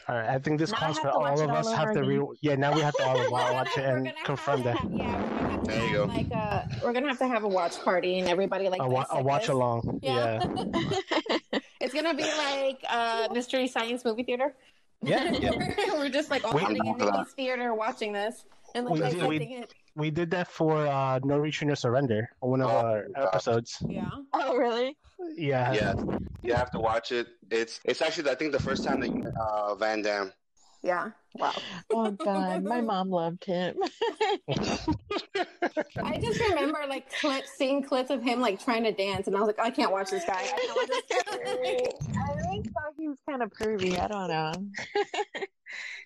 All 0.06 0.14
right, 0.16 0.28
I 0.28 0.38
think 0.38 0.58
this 0.58 0.70
Now 0.72 0.78
calls 0.78 0.98
for 0.98 1.08
all 1.08 1.40
of 1.40 1.48
all 1.50 1.56
us 1.56 1.72
have 1.72 1.94
to 1.94 2.02
re. 2.02 2.20
Yeah, 2.42 2.56
now 2.56 2.74
we 2.74 2.82
have 2.82 2.92
to 2.96 3.02
all 3.04 3.30
watch 3.30 3.68
it 3.78 3.84
and 3.84 4.04
gonna 4.04 4.16
confirm 4.24 4.62
that. 4.64 4.76
have- 4.76 4.92
Yeah, 4.92 5.22
we're 5.22 5.38
gonna 5.38 5.50
have 5.52 5.62
to 5.62 5.66
There 5.70 5.78
you 5.88 5.98
have, 6.00 6.08
go. 6.08 6.14
Like 6.14 6.30
a, 6.32 6.68
we're 6.84 6.92
gonna 6.92 7.08
have 7.08 7.18
to 7.20 7.28
have 7.28 7.44
a 7.44 7.48
watch 7.48 7.80
party 7.82 8.18
and 8.18 8.28
everybody 8.28 8.68
like 8.68 8.82
A, 8.82 8.86
wa- 8.88 9.06
a 9.10 9.22
watch 9.22 9.48
along. 9.48 10.00
Yeah. 10.02 10.44
Yeah. 10.44 11.58
it's 11.80 11.94
gonna 11.94 12.14
be 12.14 12.24
like 12.24 12.82
uh 12.88 13.28
mystery 13.32 13.66
science 13.68 14.04
movie 14.04 14.22
theater. 14.24 14.54
Yeah. 15.02 15.30
yeah. 15.32 15.52
we're 15.94 16.08
just 16.08 16.30
like 16.30 16.44
all 16.44 16.52
Wait. 16.52 16.66
sitting 16.66 16.76
in 16.84 16.92
I'm 16.92 16.98
down 16.98 17.08
for 17.12 17.18
Nikki's 17.18 17.32
theater 17.34 17.74
watching 17.74 18.12
this 18.12 18.44
and 18.74 18.86
like 18.86 18.94
We 18.94 19.00
did- 19.00 19.12
we- 19.28 19.38
dissecting 19.38 19.62
it. 19.62 19.74
We 19.96 20.10
did 20.12 20.30
that 20.30 20.46
for 20.46 20.86
uh, 20.86 21.18
No 21.24 21.38
Retreat 21.38 21.66
No 21.68 21.74
Surrender, 21.74 22.30
one 22.38 22.60
of 22.60 22.70
Oh, 22.70 22.76
our 22.76 23.06
God. 23.16 23.24
episodes. 23.26 23.78
Yeah. 23.88 24.08
oh, 24.32 24.54
really? 24.56 24.96
Yeah. 25.36 25.72
Yeah, 25.72 25.94
you 26.40 26.54
have 26.54 26.70
to 26.70 26.78
watch 26.78 27.10
it. 27.10 27.26
It's 27.50 27.80
it's 27.84 28.00
actually 28.00 28.30
I 28.30 28.36
think 28.36 28.52
the 28.52 28.62
first 28.62 28.84
time 28.84 29.00
that 29.00 29.08
you 29.08 29.26
uh, 29.40 29.74
Van 29.74 30.02
Damme. 30.02 30.32
Yeah. 30.82 31.10
Wow. 31.34 31.52
Oh 31.92 32.10
God, 32.12 32.64
my 32.64 32.80
mom 32.80 33.10
loved 33.10 33.44
him. 33.44 33.76
I 34.48 36.18
just 36.20 36.40
remember 36.40 36.78
like 36.88 37.12
clips, 37.20 37.50
seeing 37.56 37.82
clips 37.82 38.10
of 38.10 38.22
him 38.22 38.40
like 38.40 38.62
trying 38.62 38.84
to 38.84 38.92
dance, 38.92 39.26
and 39.26 39.36
I 39.36 39.40
was 39.40 39.48
like, 39.48 39.58
I 39.58 39.70
can't 39.70 39.92
watch 39.92 40.10
this 40.10 40.24
guy. 40.24 40.40
I 40.40 40.46
can't 40.46 40.88
this 40.88 41.02
guy. 41.10 41.18
I 42.20 42.44
always 42.44 42.64
thought 42.72 42.94
he 42.96 43.08
was 43.08 43.18
kind 43.28 43.42
of 43.42 43.50
pervy. 43.50 43.98
I 43.98 44.08
don't 44.08 44.28
know. 44.28 44.52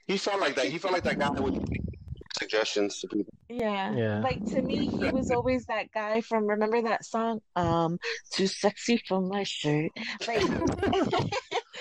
He 0.06 0.16
felt 0.16 0.40
like 0.40 0.56
that. 0.56 0.66
He 0.66 0.78
felt 0.78 0.92
like 0.92 1.04
that 1.04 1.18
guy 1.18 1.32
that 1.32 1.42
would 1.42 1.64
suggestions 2.42 3.00
to 3.00 3.08
people. 3.08 3.32
Yeah. 3.48 3.94
Yeah. 3.94 4.20
Like 4.20 4.44
to 4.46 4.62
me, 4.62 4.86
he 4.86 5.10
was 5.10 5.30
always 5.30 5.66
that 5.66 5.92
guy 5.92 6.20
from 6.20 6.46
remember 6.46 6.82
that 6.82 7.04
song? 7.04 7.40
Um, 7.56 7.98
too 8.32 8.46
sexy 8.46 9.02
for 9.06 9.20
my 9.20 9.44
shirt. 9.44 9.90
Like 10.26 10.42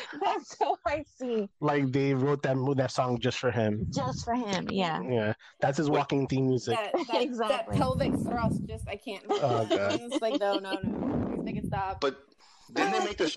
that's 0.21 0.57
so 0.57 0.77
I 0.85 1.03
see. 1.17 1.49
Like 1.59 1.91
they 1.91 2.13
wrote 2.13 2.43
that 2.43 2.57
that 2.77 2.91
song 2.91 3.19
just 3.19 3.39
for 3.39 3.51
him. 3.51 3.87
Just 3.89 4.25
for 4.25 4.33
him, 4.33 4.67
yeah. 4.69 5.01
Yeah, 5.01 5.33
that's 5.59 5.77
his 5.77 5.89
walking 5.89 6.27
theme 6.27 6.47
music. 6.47 6.77
That, 6.77 6.93
that, 7.07 7.47
that 7.49 7.71
pelvic 7.71 8.13
thrust, 8.13 8.65
just 8.67 8.87
I 8.87 8.95
can't. 8.95 9.23
Oh, 9.29 9.65
God. 9.65 9.99
It's 10.11 10.21
like 10.21 10.39
no, 10.39 10.57
no, 10.59 10.73
no. 10.83 11.27
Please 11.27 11.43
make 11.43 11.57
it 11.57 11.65
stop. 11.65 12.01
But 12.01 12.17
didn't 12.73 12.91
they 12.91 13.05
make 13.05 13.17
the 13.17 13.35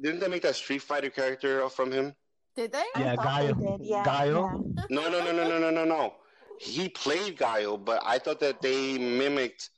didn't 0.00 0.20
they 0.20 0.28
make 0.28 0.42
that 0.42 0.56
Street 0.56 0.82
Fighter 0.82 1.10
character 1.10 1.68
from 1.68 1.92
him? 1.92 2.14
Did 2.56 2.72
they? 2.72 2.84
Yeah, 2.98 3.16
I 3.18 3.46
they 3.46 3.52
Gaio. 3.52 3.78
Yeah, 3.80 4.04
Gaio? 4.04 4.74
yeah. 4.76 4.84
No, 4.90 5.08
no, 5.10 5.24
no, 5.24 5.32
no, 5.32 5.48
no, 5.48 5.58
no, 5.58 5.70
no, 5.70 5.84
no. 5.84 6.14
He 6.58 6.88
played 6.88 7.36
Guile, 7.36 7.76
but 7.76 8.02
I 8.04 8.18
thought 8.18 8.40
that 8.40 8.62
they 8.62 8.96
mimicked 8.98 9.70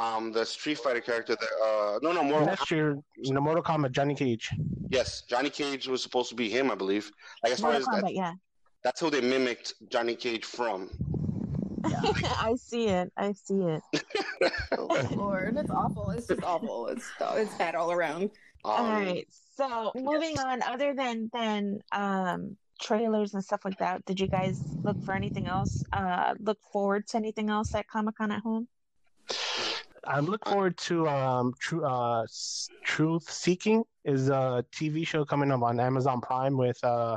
um 0.00 0.32
the 0.32 0.44
Street 0.44 0.78
Fighter 0.78 1.00
character. 1.00 1.36
That, 1.36 1.48
uh, 1.64 1.98
no, 2.02 2.12
no, 2.12 2.24
more. 2.24 2.44
Next 2.44 2.70
year, 2.70 2.96
in 3.22 3.34
the 3.34 3.40
Mortal 3.40 3.62
Kombat, 3.62 3.92
Johnny 3.92 4.14
Cage. 4.14 4.50
Yes, 4.88 5.22
Johnny 5.28 5.50
Cage 5.50 5.86
was 5.86 6.02
supposed 6.02 6.30
to 6.30 6.34
be 6.34 6.48
him, 6.48 6.70
I 6.70 6.74
believe. 6.74 7.10
Like 7.42 7.52
as 7.52 7.60
far 7.60 7.72
Mortal 7.72 7.88
as 7.94 8.02
that, 8.02 8.04
Kombat, 8.04 8.16
yeah. 8.16 8.32
that's 8.82 9.00
who 9.00 9.10
they 9.10 9.20
mimicked 9.20 9.74
Johnny 9.90 10.14
Cage 10.14 10.44
from. 10.44 10.90
I 11.84 12.54
see 12.56 12.88
it. 12.88 13.12
I 13.16 13.32
see 13.32 13.60
it. 13.60 13.82
Oh 14.72 15.08
Lord, 15.16 15.56
it's 15.56 15.70
awful. 15.70 16.10
It's 16.10 16.28
just 16.28 16.44
awful. 16.44 16.86
It's 16.86 17.04
it's 17.20 17.54
bad 17.56 17.74
all 17.74 17.90
around. 17.90 18.30
Um, 18.64 18.72
All 18.72 18.84
right. 18.88 19.26
So 19.56 19.90
moving 19.96 20.38
on, 20.38 20.62
other 20.62 20.94
than 20.94 21.28
than 21.32 21.80
um 21.92 22.56
trailers 22.80 23.34
and 23.34 23.44
stuff 23.44 23.64
like 23.64 23.78
that, 23.78 24.04
did 24.04 24.20
you 24.20 24.28
guys 24.28 24.62
look 24.84 24.96
for 25.02 25.12
anything 25.14 25.48
else? 25.48 25.82
Uh 25.92 26.34
look 26.38 26.58
forward 26.72 27.08
to 27.08 27.16
anything 27.16 27.50
else 27.50 27.74
at 27.74 27.88
Comic 27.88 28.16
Con 28.16 28.30
at 28.30 28.42
home? 28.42 28.68
I'm 30.06 30.26
looking 30.26 30.52
forward 30.52 30.76
to 30.78 31.08
um, 31.08 31.52
True 31.58 31.84
uh, 31.84 32.26
Truth 32.84 33.30
Seeking 33.30 33.84
is 34.04 34.28
a 34.28 34.64
TV 34.72 35.06
show 35.06 35.24
coming 35.24 35.50
up 35.52 35.62
on 35.62 35.78
Amazon 35.78 36.20
Prime 36.20 36.56
with 36.56 36.82
uh, 36.84 37.16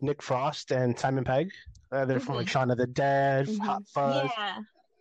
Nick 0.00 0.22
Frost 0.22 0.70
and 0.70 0.98
Simon 0.98 1.24
Pegg. 1.24 1.50
Uh, 1.90 2.04
they're 2.04 2.20
from 2.20 2.36
like 2.36 2.48
Shaun 2.48 2.70
of 2.70 2.78
the 2.78 2.86
Dead, 2.86 3.46
Mhm. 3.46 3.58
Hot 3.60 3.82
Fuzz. 3.88 4.30
Yeah. 4.36 4.58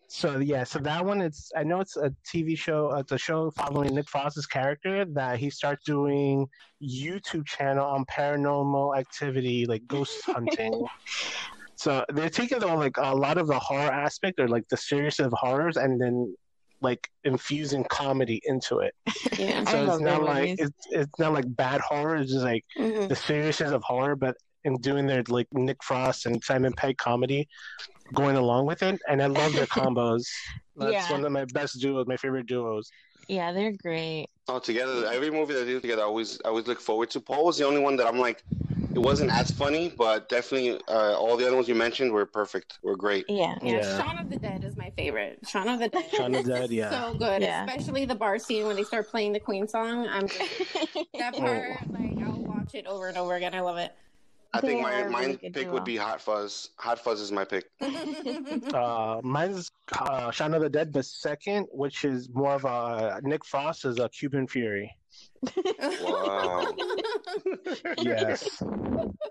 So 0.08 0.38
yeah, 0.38 0.64
so 0.64 0.78
that 0.80 1.04
one 1.04 1.22
it's 1.22 1.52
I 1.56 1.64
know 1.64 1.80
it's 1.80 1.98
a 1.98 2.14
TV 2.32 2.56
show. 2.56 2.94
It's 2.98 3.12
a 3.12 3.18
show 3.18 3.50
following 3.52 3.96
Nick 3.96 4.08
Frost's 4.08 4.46
character 4.46 5.06
that 5.06 5.40
he 5.40 5.50
starts 5.50 5.84
doing 5.86 6.48
YouTube 6.84 7.48
channel 7.48 7.86
on 7.86 8.06
paranormal 8.06 8.96
activity 8.98 9.66
like 9.66 9.88
ghost 9.88 10.22
hunting. 10.26 10.86
so 11.76 12.06
they're 12.14 12.30
taking 12.30 12.60
the, 12.60 12.68
like 12.68 12.98
a 12.98 13.16
lot 13.16 13.40
of 13.40 13.48
the 13.48 13.58
horror 13.58 13.92
aspect 13.92 14.40
or 14.40 14.48
like 14.48 14.68
the 14.70 14.78
seriousness 14.78 15.26
of 15.26 15.34
horrors 15.36 15.78
and 15.78 16.00
then 16.00 16.36
like 16.84 17.10
infusing 17.24 17.84
comedy 17.86 18.42
into 18.46 18.80
it. 18.80 18.94
Yeah. 19.40 19.64
So 19.64 19.84
love 19.84 19.96
it's 19.96 20.02
not 20.04 20.22
like 20.24 20.50
movies. 20.50 20.60
it's 20.60 20.88
it's 20.92 21.20
not 21.20 21.34
like 21.34 21.46
bad 21.56 21.82
horror. 21.82 22.18
It's 22.18 22.32
just 22.32 22.44
like 22.46 22.64
Mhm. 22.78 23.10
the 23.10 23.16
seriousness 23.16 23.72
of 23.72 23.82
horror, 23.84 24.16
but 24.16 24.36
in 24.64 24.76
doing 24.78 25.08
their 25.08 25.24
like 25.28 25.48
Nick 25.54 25.84
Frost 25.84 26.26
and 26.28 26.42
Simon 26.44 26.72
Pegg 26.74 26.98
comedy, 26.98 27.48
going 28.14 28.38
along 28.38 28.68
with 28.68 28.84
it, 28.84 29.00
and 29.10 29.22
I 29.24 29.26
love 29.28 29.54
their 29.54 29.66
combos. 29.80 30.24
That's 30.76 30.94
Yeah. 30.94 31.12
one 31.12 31.26
of 31.26 31.32
my 31.32 31.46
best 31.54 31.80
duos, 31.82 32.06
my 32.08 32.18
favorite 32.18 32.46
duos. 32.46 32.90
Yeah, 33.28 33.52
they're 33.54 33.72
great. 33.72 34.28
all 34.50 34.60
together, 34.60 35.08
every 35.08 35.32
movie 35.32 35.54
they 35.54 35.64
do 35.66 35.80
together, 35.80 36.02
I 36.02 36.06
always, 36.06 36.38
I 36.44 36.50
always 36.50 36.68
look 36.68 36.82
forward 36.82 37.10
to. 37.12 37.22
Paul 37.22 37.46
was 37.46 37.58
the 37.58 37.66
only 37.66 37.80
one 37.80 37.96
that 37.96 38.06
I'm 38.08 38.20
like, 38.20 38.44
it 38.94 39.00
wasn't 39.00 39.32
as 39.32 39.50
funny, 39.52 39.90
but 39.98 40.30
definitely 40.30 40.80
uh, 40.88 41.16
all 41.18 41.36
the 41.38 41.46
other 41.46 41.56
ones 41.56 41.68
you 41.68 41.76
mentioned 41.76 42.12
were 42.12 42.26
perfect, 42.26 42.80
were 42.84 42.96
great. 42.96 43.26
Yeah. 43.28 43.58
Yeah, 43.62 43.78
Yeah. 43.78 43.98
Shaun 43.98 44.18
of 44.20 44.30
the 44.30 44.38
Dead 44.38 44.64
is 44.64 44.78
my 44.78 44.92
favorite. 44.92 45.40
Shaun 45.48 45.68
of 45.68 45.80
the 45.80 45.90
Dead. 45.90 46.06
Shaun 46.12 46.36
of 46.36 46.46
the 46.46 46.52
Dead, 46.54 46.70
yeah. 46.72 46.90
So 46.90 47.14
good. 47.18 47.42
Yeah. 47.42 47.66
Especially 47.66 48.06
the 48.06 48.16
bar 48.16 48.38
scene 48.40 48.68
when 48.68 48.76
they 48.76 48.84
start 48.84 49.10
playing 49.10 49.34
the 49.34 49.40
Queen 49.40 49.68
song. 49.68 50.08
I'm 50.08 50.28
just, 50.28 50.40
that 51.18 51.34
Oh. 51.36 51.40
part, 51.40 51.92
like, 51.92 52.18
I'll 52.26 52.44
watch 52.44 52.76
it 52.76 52.86
over 52.86 53.08
and 53.08 53.18
over 53.18 53.36
again. 53.36 53.54
I 53.56 53.62
love 53.62 53.78
it. 53.78 53.92
I 54.54 54.62
think 54.62 54.82
my 54.82 54.94
a 55.02 55.10
my 55.10 55.26
really 55.26 55.50
pick 55.52 55.72
would 55.72 55.84
be 55.84 55.98
Hot 55.98 56.22
Fuzz. 56.22 56.70
Hot 56.78 57.00
Fuzz 57.00 57.20
is 57.20 57.32
my 57.32 57.44
pick. 57.44 57.66
Uh, 58.74 59.20
mine's 59.24 59.72
uh, 60.00 60.32
Shaun 60.32 60.54
of 60.54 60.62
the 60.62 60.70
Dead, 60.70 60.94
the 60.94 61.04
second, 61.04 61.68
which 61.72 62.06
is 62.06 62.30
more 62.34 62.54
of 62.54 62.66
a 62.66 63.20
Nick 63.24 63.46
Frost 63.46 63.86
is 63.86 64.00
a 64.00 64.10
Cuban 64.10 64.48
Fury. 64.48 64.92
Wow. 66.02 66.68
Yes. 67.98 68.62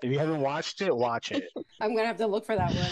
if 0.03 0.11
you 0.11 0.19
haven't 0.19 0.41
watched 0.41 0.81
it, 0.81 0.95
watch 0.95 1.33
it. 1.33 1.45
I'm 1.81 1.95
gonna 1.95 2.07
have 2.07 2.17
to 2.19 2.27
look 2.27 2.47
for 2.47 2.57
that 2.57 2.73
one. 2.73 2.91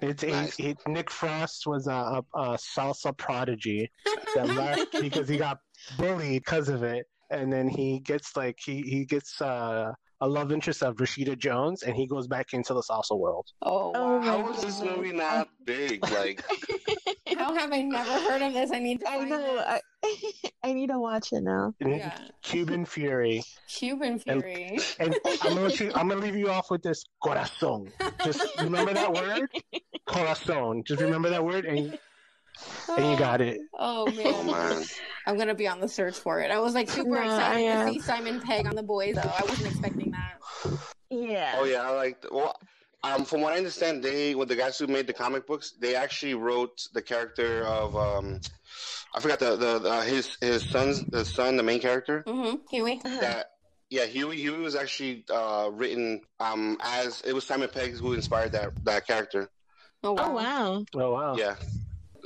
It's 0.00 0.22
Nice. 0.22 0.58
it, 0.58 0.78
Nick 0.86 1.10
Frost 1.10 1.66
was 1.66 1.86
a, 1.86 1.90
a, 1.92 2.24
a 2.34 2.48
salsa 2.56 3.16
prodigy 3.16 3.90
that 4.34 4.48
left 4.48 5.00
because 5.00 5.28
he 5.28 5.36
got 5.36 5.58
bullied 5.98 6.42
because 6.42 6.68
of 6.68 6.82
it, 6.82 7.06
and 7.30 7.52
then 7.52 7.68
he 7.68 8.00
gets 8.00 8.36
like 8.36 8.58
he 8.64 8.82
he 8.82 9.04
gets 9.04 9.40
uh, 9.40 9.92
a 10.22 10.28
love 10.28 10.52
interest 10.52 10.84
of 10.84 10.96
Rashida 10.98 11.36
Jones, 11.36 11.82
and 11.82 11.96
he 11.96 12.06
goes 12.06 12.28
back 12.28 12.52
into 12.52 12.72
the 12.74 12.80
salsa 12.82 13.18
world. 13.18 13.48
Oh, 13.60 13.90
Oh, 13.92 14.18
wow. 14.18 14.18
my 14.20 14.24
How 14.26 14.50
is 14.52 14.62
this 14.62 14.80
movie 14.80 15.10
not 15.12 15.48
big? 15.64 16.08
Like, 16.10 16.44
How 17.36 17.52
have 17.54 17.72
I 17.72 17.82
never 17.82 18.12
heard 18.30 18.40
of 18.40 18.52
this? 18.52 18.70
I 18.70 18.78
need 18.78 19.00
to 19.00 19.10
I 19.10 19.24
know. 19.24 19.58
I, 19.58 19.80
I 20.62 20.72
need 20.74 20.90
to 20.90 20.98
watch 21.00 21.32
it 21.32 21.42
now. 21.42 21.74
Yeah. 21.80 22.16
Cuban 22.42 22.84
Fury, 22.84 23.42
Cuban 23.68 24.20
Fury. 24.20 24.78
and 25.00 25.18
I'm 25.42 25.54
gonna 25.56 25.70
you, 25.74 25.90
I'm 25.96 26.08
gonna 26.08 26.20
leave 26.20 26.36
you 26.36 26.50
off 26.50 26.70
with 26.70 26.82
this 26.82 27.04
corazon. 27.20 27.88
Just 28.24 28.46
remember 28.60 28.94
that 28.94 29.12
word, 29.12 29.50
corazon. 30.06 30.84
Just 30.86 31.00
remember 31.02 31.30
that 31.30 31.44
word, 31.44 31.64
and 31.64 31.98
and 32.88 33.10
you 33.10 33.16
got 33.16 33.40
it. 33.40 33.60
Oh 33.84 34.06
man. 34.06 34.26
oh 34.26 34.42
man, 34.44 34.84
I'm 35.26 35.36
gonna 35.36 35.54
be 35.54 35.66
on 35.66 35.80
the 35.80 35.88
search 35.88 36.16
for 36.16 36.40
it. 36.40 36.50
I 36.52 36.60
was 36.60 36.72
like 36.74 36.88
super 36.88 37.10
No, 37.10 37.22
excited 37.22 37.68
I, 37.68 37.86
to 37.86 37.92
see 37.92 37.98
Simon 38.00 38.40
Pegg 38.40 38.66
on 38.66 38.76
the 38.76 38.82
boys 38.82 39.16
though. 39.16 39.22
I 39.22 39.42
wasn't 39.42 39.68
expecting 39.68 40.12
that. 40.12 40.78
Yeah. 41.10 41.56
oh 41.58 41.64
yeah, 41.64 41.82
I 41.82 41.90
like. 41.90 42.24
Well, 42.30 42.56
um, 43.02 43.24
from 43.24 43.40
what 43.40 43.52
I 43.52 43.56
understand, 43.56 44.02
they, 44.04 44.34
with 44.36 44.48
the 44.48 44.54
guys 44.54 44.78
who 44.78 44.86
made 44.86 45.08
the 45.08 45.12
comic 45.12 45.46
books, 45.46 45.72
they 45.80 45.96
actually 45.96 46.34
wrote 46.34 46.86
the 46.94 47.02
character 47.02 47.64
of 47.66 47.96
um, 47.96 48.40
I 49.14 49.20
forgot 49.20 49.40
the 49.40 49.56
the 49.56 49.88
uh, 49.88 50.02
his 50.02 50.36
his 50.40 50.68
son's 50.68 51.04
the 51.06 51.24
son, 51.24 51.56
the 51.56 51.62
main 51.62 51.80
character. 51.80 52.22
Mm-hmm. 52.26 52.56
Huey. 52.70 53.00
That 53.02 53.46
yeah, 53.90 54.06
Huey 54.06 54.36
Huey 54.36 54.58
was 54.58 54.74
actually 54.74 55.24
uh 55.30 55.70
written 55.72 56.20
um 56.40 56.78
as 56.82 57.20
it 57.22 57.34
was 57.34 57.44
Simon 57.44 57.68
Pegg 57.68 57.94
who 57.96 58.12
inspired 58.12 58.52
that 58.52 58.70
that 58.84 59.06
character. 59.06 59.50
Oh 60.02 60.12
wow. 60.12 60.24
Oh 60.24 60.34
wow. 60.34 60.84
Oh 60.94 61.12
wow. 61.12 61.36
Yeah. 61.36 61.56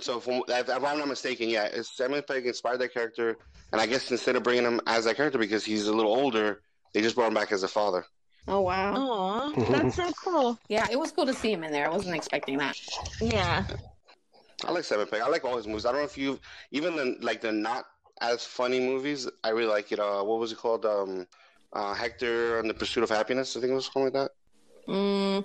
So 0.01 0.21
from 0.21 0.43
if 0.49 0.69
if 0.69 0.85
I'm 0.85 0.99
not 0.99 1.09
mistaken, 1.09 1.49
yeah, 1.49 1.65
it's 1.65 1.97
Simon 1.97 2.23
Pegg 2.27 2.47
inspired 2.47 2.79
that 2.81 2.93
character, 2.93 3.37
and 3.73 3.81
I 3.81 3.87
guess 3.87 4.11
instead 4.11 4.37
of 4.37 4.43
bringing 4.43 4.65
him 4.65 4.81
as 4.87 5.05
that 5.05 5.17
character 5.17 5.39
because 5.39 5.65
he's 5.65 5.87
a 5.87 5.93
little 5.93 6.15
older, 6.15 6.61
they 6.93 7.01
just 7.03 7.17
brought 7.17 7.29
him 7.29 7.35
back 7.35 7.53
as 7.53 7.63
a 7.63 7.69
father. 7.69 8.05
Oh 8.49 8.61
wow. 8.61 8.95
Aw, 8.95 9.53
Mhm. 9.53 9.73
that's 9.73 9.97
so 9.97 10.13
cool. 10.23 10.59
Yeah, 10.69 10.87
it 10.91 10.99
was 10.99 11.11
cool 11.13 11.27
to 11.27 11.35
see 11.35 11.53
him 11.53 11.65
in 11.65 11.73
there. 11.73 11.87
I 11.87 11.91
wasn't 11.91 12.15
expecting 12.17 12.59
that. 12.59 12.77
Yeah. 13.21 13.65
I 14.65 14.71
like 14.71 14.85
Simon 14.85 15.07
Pegg. 15.07 15.21
I 15.23 15.29
like 15.29 15.45
all 15.45 15.57
his 15.57 15.67
movies. 15.67 15.85
I 15.87 15.93
don't 15.93 16.01
know 16.01 16.07
if 16.07 16.17
you 16.19 16.39
even 16.71 16.97
the 16.97 17.17
like 17.21 17.41
the 17.41 17.53
not 17.53 17.87
as 18.21 18.45
funny 18.45 18.81
movies. 18.81 19.29
I 19.45 19.51
really 19.51 19.69
like 19.71 19.93
it. 19.93 19.99
Uh, 19.99 20.23
what 20.23 20.39
was 20.39 20.53
it 20.53 20.59
called? 20.59 20.85
Um, 20.87 21.27
uh, 21.73 21.93
Hector 21.95 22.59
and 22.59 22.71
the 22.71 22.75
Pursuit 22.75 23.03
of 23.03 23.11
Happiness. 23.11 23.57
I 23.57 23.61
think 23.61 23.73
it 23.73 23.75
was 23.75 23.87
something 23.87 24.05
like 24.05 24.13
that. 24.15 24.31
Mm, 24.89 25.45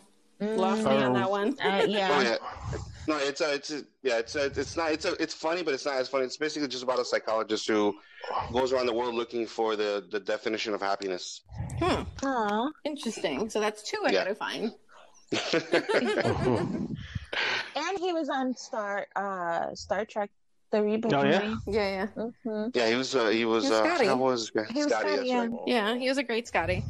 lost 0.57 0.85
me 0.85 0.91
on 0.91 1.13
that 1.13 1.29
one. 1.29 1.57
Uh, 1.59 1.81
Oh 1.83 2.21
yeah. 2.21 2.37
Yeah. 3.07 3.13
No, 3.15 3.19
it's 3.19 3.41
a, 3.41 3.53
it's 3.53 3.71
a, 3.71 3.81
yeah, 4.03 4.17
it's 4.19 4.35
a, 4.35 4.45
it's 4.45 4.77
not, 4.77 4.91
it's 4.91 5.05
a, 5.05 5.13
it's 5.21 5.33
funny, 5.33 5.63
but 5.63 5.73
it's 5.73 5.85
not 5.85 5.95
as 5.95 6.07
funny. 6.09 6.25
It's 6.25 6.37
basically 6.37 6.67
just 6.67 6.83
about 6.83 6.99
a 6.99 7.05
psychologist 7.05 7.67
who 7.67 7.99
goes 8.53 8.71
around 8.73 8.85
the 8.85 8.93
world 8.93 9.15
looking 9.15 9.47
for 9.47 9.75
the 9.75 10.05
the 10.11 10.19
definition 10.19 10.73
of 10.73 10.81
happiness. 10.81 11.41
Hmm. 11.81 12.03
Aw. 12.23 12.69
Interesting. 12.83 13.49
So 13.49 13.59
that's 13.59 13.83
two 13.83 13.97
I 14.05 14.11
Yeah. 14.11 14.23
gotta 14.23 14.35
find. 14.35 14.71
And 17.75 17.99
he 17.99 18.11
was 18.13 18.29
on 18.29 18.55
Star 18.55 19.07
uh 19.15 19.73
Star 19.75 20.05
Trek 20.05 20.29
the 20.71 20.77
reboot 20.79 21.13
Oh, 21.13 21.23
yeah? 21.23 21.39
movie. 21.41 21.57
Yeah, 21.67 22.07
yeah, 22.15 22.25
hmm 22.43 22.67
yeah, 22.73 22.87
he 22.89 22.95
was, 22.95 23.15
uh, 23.15 23.29
he 23.29 23.45
was, 23.45 23.63
He 23.65 23.69
was 23.71 23.79
uh, 23.79 23.85
Scotty. 23.87 24.05
how 24.07 24.17
was 24.17 24.51
He 24.73 24.83
was 24.83 24.93
Scotty? 24.93 25.09
Scotty, 25.09 25.27
yeah. 25.27 25.39
right. 25.41 25.49
yeah. 25.67 25.95
He 25.97 26.07
was 26.07 26.17
a 26.17 26.23
great 26.23 26.47
Scotty. 26.47 26.85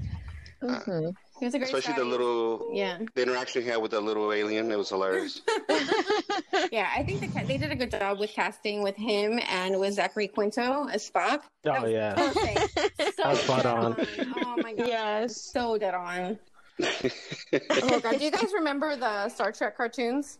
hmm 0.61 1.09
He 1.41 1.45
was 1.45 1.55
a 1.55 1.57
great. 1.57 1.73
Especially 1.73 1.95
the 1.95 2.07
little, 2.07 2.69
Yeah, 2.71 2.99
the 3.15 3.23
interaction 3.23 3.63
he 3.63 3.67
had 3.67 3.81
with 3.81 3.89
the 3.89 3.99
little 3.99 4.31
alien. 4.31 4.69
It 4.69 4.77
was 4.77 4.89
hilarious. 4.89 5.41
yeah. 6.71 6.87
I 6.95 7.01
think 7.01 7.19
the, 7.21 7.43
they 7.47 7.57
did 7.57 7.71
a 7.71 7.75
good 7.75 7.89
job 7.89 8.19
with 8.19 8.29
casting 8.29 8.83
with 8.83 8.95
him 8.95 9.39
and 9.49 9.79
with 9.79 9.95
Zachary 9.95 10.27
Quinto 10.27 10.87
as 10.89 11.09
Spock. 11.09 11.41
Oh 11.65 11.87
yeah. 11.87 12.13
Perfect. 12.13 12.79
So 13.17 13.23
That's 13.23 13.39
spot 13.41 13.63
dead 13.63 13.65
on. 13.65 14.07
Oh 14.45 14.55
my 14.57 14.73
god. 14.75 14.87
yes. 14.87 15.41
So 15.41 15.79
dead 15.79 15.95
on. 15.95 16.37
Oh 16.79 17.99
god. 17.99 18.19
Do 18.19 18.23
you 18.23 18.29
guys 18.29 18.53
remember 18.53 18.95
the 18.95 19.27
Star 19.29 19.51
Trek 19.51 19.75
cartoons? 19.75 20.37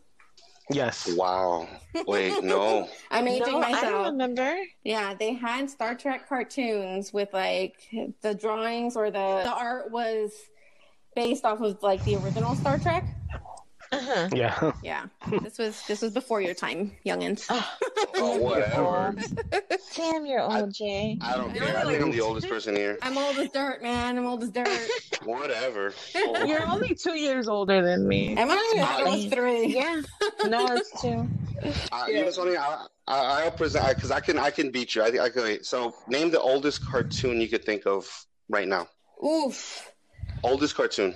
Yes. 0.70 1.12
wow. 1.16 1.68
Wait, 2.06 2.44
no. 2.44 2.88
I'm 3.10 3.28
aging 3.28 3.54
No, 3.54 3.60
I 3.60 3.82
don't 3.82 4.06
remember. 4.12 4.56
Yeah, 4.84 5.16
they 5.16 5.34
had 5.34 5.68
Star 5.68 5.96
Trek 5.96 6.30
cartoons 6.30 7.12
with 7.12 7.34
like 7.34 7.90
the 8.22 8.36
drawings 8.36 8.96
or 8.96 9.10
the 9.10 9.42
the 9.44 9.52
art 9.52 9.90
was 9.92 10.32
based 11.16 11.46
off 11.46 11.62
of 11.62 11.82
like 11.84 12.04
the 12.06 12.16
original 12.18 12.56
Star 12.56 12.78
Trek. 12.80 13.06
Uh-huh. 13.94 14.30
Yeah. 14.32 14.72
Yeah, 14.82 15.08
this 15.42 15.58
was 15.58 15.86
this 15.86 16.02
was 16.02 16.14
before 16.14 16.40
your 16.40 16.54
time, 16.54 16.94
youngins. 17.06 17.46
Oh, 18.16 18.38
whatever. 18.40 19.14
Damn, 19.98 20.26
you're 20.26 20.40
old, 20.40 20.74
Jay. 20.74 21.18
I 21.22 21.36
don't 21.36 21.54
care. 21.54 21.78
I 21.78 21.84
think 21.84 22.02
I'm 22.02 22.12
the 22.12 22.22
oldest 22.22 22.48
person 22.48 22.74
here. 22.74 22.98
I'm 23.02 23.18
old 23.18 23.38
as 23.38 23.50
dirt, 23.50 23.84
man. 23.84 24.18
I'm 24.18 24.26
old 24.26 24.44
as 24.44 24.50
dirt. 24.52 24.70
Whatever. 25.26 25.94
You're 26.46 26.66
only 26.66 26.96
two 26.96 27.18
years 27.20 27.50
older 27.50 27.84
than 27.84 28.08
me. 28.08 28.36
Am 28.38 28.50
I? 28.50 28.54
I 28.54 28.80
thought 28.80 29.00
it 29.02 29.24
was 29.24 29.26
three. 29.34 29.66
Yeah. 29.76 30.02
No, 30.48 30.66
it's 30.68 31.02
two. 31.02 31.28
Uh, 31.92 32.06
You 32.08 32.24
know 32.24 32.32
something? 32.32 32.58
I, 32.58 32.86
I, 33.08 33.44
I'll 33.44 33.52
present 33.52 33.94
because 33.96 34.10
I 34.10 34.22
can 34.22 34.40
I 34.40 34.52
can 34.52 34.72
beat 34.72 34.96
you. 34.96 35.04
I 35.04 35.12
think 35.12 35.22
I 35.22 35.30
can. 35.30 35.44
wait. 35.44 35.66
So 35.66 35.94
name 36.08 36.32
the 36.32 36.40
oldest 36.40 36.86
cartoon 36.86 37.42
you 37.42 37.50
could 37.50 37.66
think 37.66 37.86
of 37.86 38.08
right 38.48 38.68
now. 38.70 38.88
Oof. 39.22 39.86
Oldest 40.44 40.76
cartoon. 40.76 41.14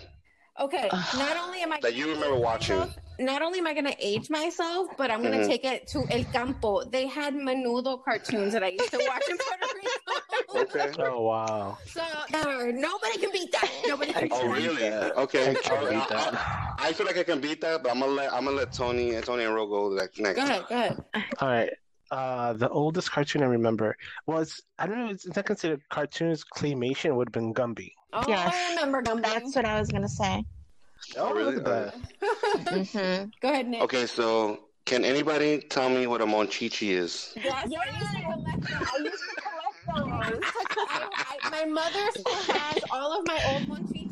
Okay. 0.59 0.89
Not 1.17 1.35
only 1.37 1.61
am 1.61 1.73
I 1.73 1.79
That 1.81 1.95
you 1.95 2.09
remember 2.09 2.37
watching. 2.37 2.77
myself- 2.77 2.97
not 3.19 3.41
only 3.41 3.59
am 3.59 3.67
I 3.67 3.73
going 3.73 3.85
to 3.85 3.95
age 3.99 4.29
myself, 4.29 4.87
but 4.97 5.09
I'm 5.11 5.21
going 5.21 5.33
to 5.33 5.39
Mhm. 5.45 5.47
take 5.47 5.63
it 5.65 5.87
to 5.89 6.05
El 6.11 6.23
Campo. 6.25 6.83
They 6.85 7.07
had 7.07 7.33
Menudo 7.33 8.03
cartoons 8.03 8.53
that 8.53 8.63
I 8.63 8.69
used 8.69 8.91
to 8.91 8.97
watch 9.07 9.23
in 9.29 9.37
Puerto 9.37 9.67
Rico. 9.75 9.91
Okay. 10.55 10.93
Oh 10.99 11.21
wow. 11.23 11.77
So 11.85 12.01
uh, 12.01 12.65
nobody 12.71 13.17
can 13.17 13.31
beat 13.31 13.51
that. 13.51 13.69
Nobody 13.87 14.13
can 14.13 14.23
beat 14.23 14.31
Oh 14.33 14.47
really? 14.47 14.89
that. 14.89 15.17
Okay. 15.17 15.51
I 15.51 15.53
can't 15.55 15.89
beat 15.89 16.07
that. 16.09 16.33
I, 16.79 16.87
I 16.89 16.93
feel 16.93 17.05
like 17.05 17.17
I 17.17 17.23
can 17.23 17.41
beat 17.41 17.59
that, 17.61 17.83
but 17.83 17.91
I'm 17.91 17.99
gonna 17.99 18.13
let 18.13 18.31
I'm 18.33 18.45
gonna 18.45 18.55
let 18.55 18.71
Tony 18.71 19.19
Tony 19.21 19.43
and 19.43 19.53
Ro 19.53 19.67
go 19.67 19.85
like 19.87 20.17
next. 20.17 20.39
Go 20.39 20.45
ahead. 20.45 20.65
Go 20.69 20.75
ahead. 20.75 21.03
All 21.41 21.47
right. 21.49 21.69
Uh, 22.15 22.53
the 22.53 22.69
oldest 22.69 23.11
cartoon 23.11 23.43
I 23.43 23.47
remember 23.47 23.97
was 24.25 24.61
I 24.79 24.87
don't 24.87 24.99
know. 24.99 25.09
It's 25.09 25.27
not 25.35 25.45
considered 25.45 25.81
cartoons. 25.89 26.45
Claymation 26.45 27.13
would 27.17 27.27
have 27.27 27.33
been 27.33 27.53
Gumby. 27.53 27.91
Oh, 28.13 28.23
Yes. 28.25 28.53
I 28.55 28.69
remember 28.69 29.01
Gumby. 29.03 29.23
That's 29.23 29.53
what 29.53 29.65
I 29.65 29.77
was 29.77 29.89
gonna 29.89 30.07
say. 30.07 30.45
Oh, 31.17 31.33
really? 31.33 31.57
look 31.57 31.67
at 31.67 31.93
that. 32.63 32.93
hmm 32.95 33.29
Go 33.41 33.49
ahead, 33.51 33.67
Nick. 33.67 33.81
Okay, 33.81 34.05
so 34.05 34.69
can 34.85 35.03
anybody 35.03 35.59
tell 35.59 35.89
me 35.89 36.07
what 36.07 36.21
a 36.21 36.25
monchichi 36.25 36.91
is? 36.91 37.33
Yes, 37.35 37.67
Yeah. 37.69 37.79
I 37.83 37.91
used 37.91 38.11
to 38.15 38.21
collect 38.31 38.63
them. 38.69 38.87
I 38.93 38.97
used 39.03 39.23
to 39.29 39.41
collect 39.41 39.75
those. 40.31 40.39
I, 40.89 41.39
I, 41.43 41.49
my 41.49 41.65
mother 41.65 42.05
still 42.11 42.43
has 42.55 42.77
all 42.91 43.19
of 43.19 43.27
my 43.27 43.41
old 43.45 43.63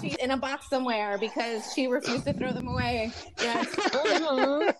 monchichis 0.04 0.20
in 0.24 0.32
a 0.32 0.38
box 0.38 0.70
somewhere 0.70 1.18
because 1.18 1.72
she 1.74 1.88
refused 1.88 2.26
to 2.26 2.34
throw 2.34 2.54
them 2.54 2.68
away. 2.68 3.12
Yes, 3.42 3.68
Mhm. 3.76 4.74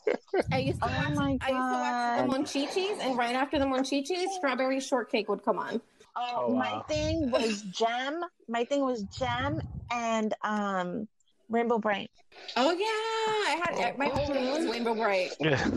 I 0.52 0.58
used 0.58 0.82
to 0.82 0.88
Oh 0.88 0.96
watch. 0.96 1.14
my 1.16 1.38
I 1.42 1.50
used 1.50 1.70
to 1.72 1.78
watch 1.80 2.18
the 2.18 2.24
monchichis, 2.34 3.00
and 3.02 3.18
right 3.18 3.36
after 3.36 3.60
the 3.60 3.66
monchichis, 3.66 4.30
strawberry 4.30 4.80
shortcake 4.80 5.30
would 5.30 5.44
come 5.44 5.60
on. 5.60 5.82
Oh, 6.16 6.46
Oh, 6.46 6.56
my 6.56 6.72
wow. 6.74 6.86
thing 6.88 7.32
was 7.32 7.62
jam. 7.64 8.22
My 8.48 8.66
thing 8.66 8.84
was 8.84 9.04
jam 9.04 9.60
and 9.92 10.34
um 10.44 11.08
Rainbow 11.50 11.80
Brite. 11.80 12.12
Oh 12.56 12.72
yeah, 12.72 12.86
I 12.86 13.62
had 13.80 13.98
my 13.98 14.08
whole 14.10 14.34
room 14.34 14.50
was 14.52 14.68
rainbow 14.68 14.96
brite. 14.96 15.36
Yeah. 15.40 15.68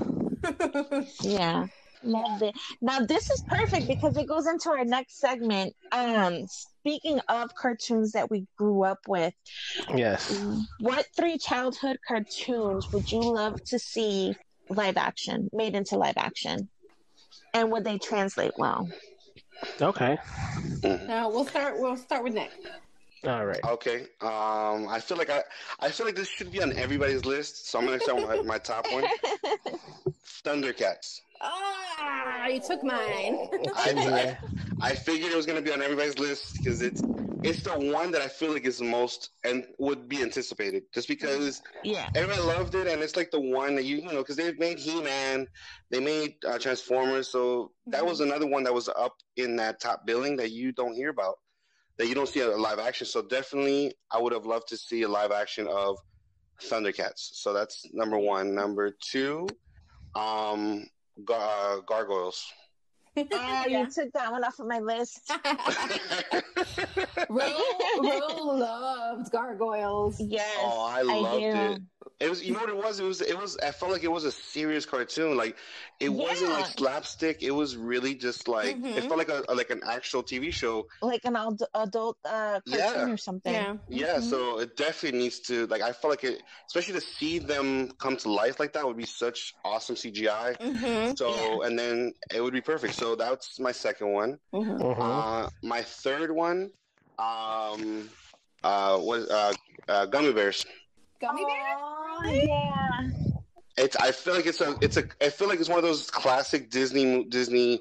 Yeah. 1.23 1.67
Loved 2.07 2.43
it. 2.43 2.55
Now 2.81 3.01
this 3.01 3.29
is 3.29 3.43
perfect 3.49 3.89
because 3.89 4.17
it 4.17 4.29
goes 4.29 4.47
into 4.47 4.71
our 4.71 4.85
next 4.85 5.19
segment. 5.19 5.75
Um 5.93 6.47
speaking 6.47 7.21
of 7.29 7.55
cartoons 7.55 8.13
that 8.13 8.31
we 8.31 8.47
grew 8.57 8.85
up 8.85 9.01
with, 9.09 9.35
Yes. 9.95 10.33
what 10.79 11.07
three 11.17 11.37
childhood 11.37 11.99
cartoons 12.07 12.87
would 12.93 13.11
you 13.11 13.21
love 13.21 13.63
to 13.65 13.79
see 13.79 14.37
live 14.69 14.97
action, 14.97 15.49
made 15.53 15.75
into 15.75 15.97
live 15.97 16.17
action? 16.17 16.69
And 17.55 17.73
would 17.73 17.85
they 17.85 17.99
translate 17.99 18.53
well? 18.57 18.89
Okay. 19.81 20.17
now 20.83 21.29
we'll 21.29 21.45
start. 21.45 21.81
We'll 21.81 21.97
start 21.97 22.23
with 22.23 22.35
Nick. 22.35 22.53
All 23.27 23.45
right. 23.47 23.65
Okay. 23.65 24.03
Um, 24.21 24.87
I 24.89 25.01
feel 25.01 25.17
like 25.17 25.31
I, 25.31 25.43
I 25.81 25.91
feel 25.91 26.07
like 26.07 26.15
this 26.15 26.29
should 26.29 26.53
be 26.53 26.63
on 26.63 26.73
everybody's 26.75 27.25
list, 27.25 27.69
so 27.69 27.79
I'm 27.79 27.87
gonna 27.87 27.99
start 27.99 28.19
with 28.19 28.29
my, 28.29 28.43
my 28.43 28.59
top 28.59 28.87
one. 28.93 29.05
Thundercats. 30.45 31.21
Ah, 31.41 31.96
you 32.49 32.61
took 32.61 32.83
mine. 32.83 33.49
I, 33.75 34.37
I, 34.81 34.89
I 34.89 34.95
figured 34.95 35.33
it 35.33 35.37
was 35.37 35.47
gonna 35.47 35.63
be 35.63 35.73
on 35.73 35.83
everybody's 35.83 36.19
list 36.19 36.57
because 36.57 36.83
it's 36.83 37.03
it's 37.43 37.63
the 37.63 37.79
one 37.93 38.11
that 38.11 38.23
I 38.23 38.29
feel 38.29 38.53
like 38.53 38.65
is 38.65 38.79
the 38.79 38.85
most 38.85 39.31
and 39.45 39.65
would 39.79 40.09
be 40.09 40.23
anticipated, 40.23 40.85
just 40.93 41.07
because 41.09 41.63
yeah. 41.85 42.09
everybody 42.15 42.43
loved 42.43 42.75
it, 42.75 42.87
and 42.87 43.03
it's 43.03 43.17
like 43.17 43.31
the 43.31 43.41
one 43.41 43.75
that 43.77 43.85
you 43.85 43.97
you 43.97 44.07
know 44.07 44.19
because 44.19 44.37
they've 44.37 44.59
made 44.59 44.79
He 44.79 45.01
Man, 45.01 45.47
they 45.91 46.01
made 46.01 46.37
uh, 46.47 46.59
Transformers, 46.59 47.29
so 47.29 47.73
that 47.87 48.05
was 48.05 48.21
another 48.21 48.47
one 48.47 48.65
that 48.65 48.75
was 48.75 48.89
up 48.89 49.17
in 49.37 49.57
that 49.57 49.81
top 49.81 50.07
billing 50.07 50.37
that 50.37 50.51
you 50.51 50.73
don't 50.73 50.95
hear 50.95 51.11
about, 51.11 51.37
that 51.99 52.09
you 52.09 52.15
don't 52.15 52.29
see 52.29 52.41
a 52.41 52.49
live 52.49 52.79
action. 52.79 53.07
So 53.07 53.23
definitely, 53.23 53.95
I 54.11 54.19
would 54.19 54.33
have 54.33 54.47
loved 54.47 54.69
to 54.69 54.77
see 54.77 55.03
a 55.03 55.09
live 55.09 55.33
action 55.33 55.67
of 55.69 55.99
Thundercats. 56.63 57.31
So 57.35 57.53
that's 57.53 57.87
number 57.93 58.19
one. 58.19 58.55
Number 58.55 58.97
two, 59.01 59.47
um, 60.15 60.87
gar- 61.25 61.77
uh, 61.77 61.81
Gargoyles. 61.81 62.53
Oh, 63.17 63.65
you 63.69 63.87
took 63.91 64.13
that 64.13 64.31
one 64.31 64.45
off 64.45 64.59
of 64.59 64.67
my 64.67 64.79
list. 64.79 65.31
Ro, 67.31 67.59
Ro 67.99 68.27
loved 68.45 69.31
gargoyles. 69.33 70.17
Yes. 70.21 70.59
Oh, 70.59 70.85
I 70.85 71.03
loved 71.03 71.41
do. 71.41 71.49
it. 71.49 71.81
It 72.21 72.31
was, 72.31 72.43
you 72.45 72.53
know 72.53 72.61
what 72.61 72.69
it 72.69 72.77
was? 72.77 73.01
It 73.01 73.05
was, 73.05 73.21
it 73.21 73.39
was. 73.39 73.57
I 73.63 73.71
felt 73.71 73.93
like 73.93 74.05
it 74.05 74.11
was 74.11 74.25
a 74.25 74.33
serious 74.33 74.87
cartoon. 74.87 75.37
Like 75.37 75.57
it 76.01 76.09
wasn't 76.09 76.51
like 76.53 76.67
slapstick. 76.67 77.43
It 77.43 77.51
was 77.51 77.77
really 77.77 78.15
just 78.15 78.49
like 78.49 78.77
it 78.77 78.83
Mhm. 78.83 79.09
felt 79.09 79.19
like 79.19 79.29
a 79.29 79.45
like 79.55 79.71
an 79.71 79.81
actual 79.87 80.23
TV 80.23 80.53
show. 80.53 80.87
Like 81.03 81.25
an 81.25 81.37
ad- 81.37 81.63
adult 81.75 82.17
uh, 82.25 82.61
cartoon 82.69 83.09
Yeah. 83.09 83.13
or 83.15 83.17
something. 83.17 83.53
Yeah. 83.53 83.77
Yeah, 83.89 84.17
Mhm. 84.17 84.31
so 84.31 84.59
it 84.61 84.77
definitely 84.77 85.19
needs 85.19 85.41
to 85.41 85.67
like. 85.67 85.83
I 85.83 85.93
felt 85.93 86.11
like 86.11 86.25
it, 86.25 86.43
especially 86.67 86.95
to 86.95 87.07
see 87.19 87.39
them 87.39 87.91
come 87.99 88.17
to 88.19 88.29
life 88.31 88.59
like 88.61 88.73
that 88.75 88.87
would 88.87 88.97
be 88.97 89.07
such 89.07 89.55
awesome 89.65 89.97
CGI. 89.97 90.55
Mm-hmm. 90.61 91.15
So 91.17 91.63
and 91.63 91.79
then 91.79 92.13
it 92.35 92.41
would 92.41 92.55
be 92.55 92.61
perfect. 92.63 92.95
So 92.95 93.15
that's 93.17 93.59
my 93.61 93.73
second 93.73 94.13
one. 94.13 94.39
Mm-hmm. 94.55 94.83
Mhm. 94.83 94.97
Uh, 95.01 95.51
my 95.63 95.83
third 95.83 96.31
one, 96.31 96.71
um, 97.19 98.09
uh, 98.65 98.99
was 99.01 99.29
uh, 99.29 99.53
uh, 99.89 100.07
gummy 100.07 100.33
bears. 100.33 100.65
Gummy 101.21 101.45
bears? 101.45 101.79
Oh, 101.81 102.23
yeah. 102.25 103.11
It's. 103.79 103.97
I 103.97 104.11
feel 104.13 104.35
like 104.35 104.47
it's 104.47 104.61
a. 104.61 104.77
It's 104.81 104.97
a. 104.97 105.05
I 105.21 105.29
feel 105.29 105.49
like 105.49 105.61
it's 105.61 105.69
one 105.69 105.79
of 105.79 105.85
those 105.85 106.11
classic 106.11 106.71
Disney 106.71 107.25
Disney 107.25 107.81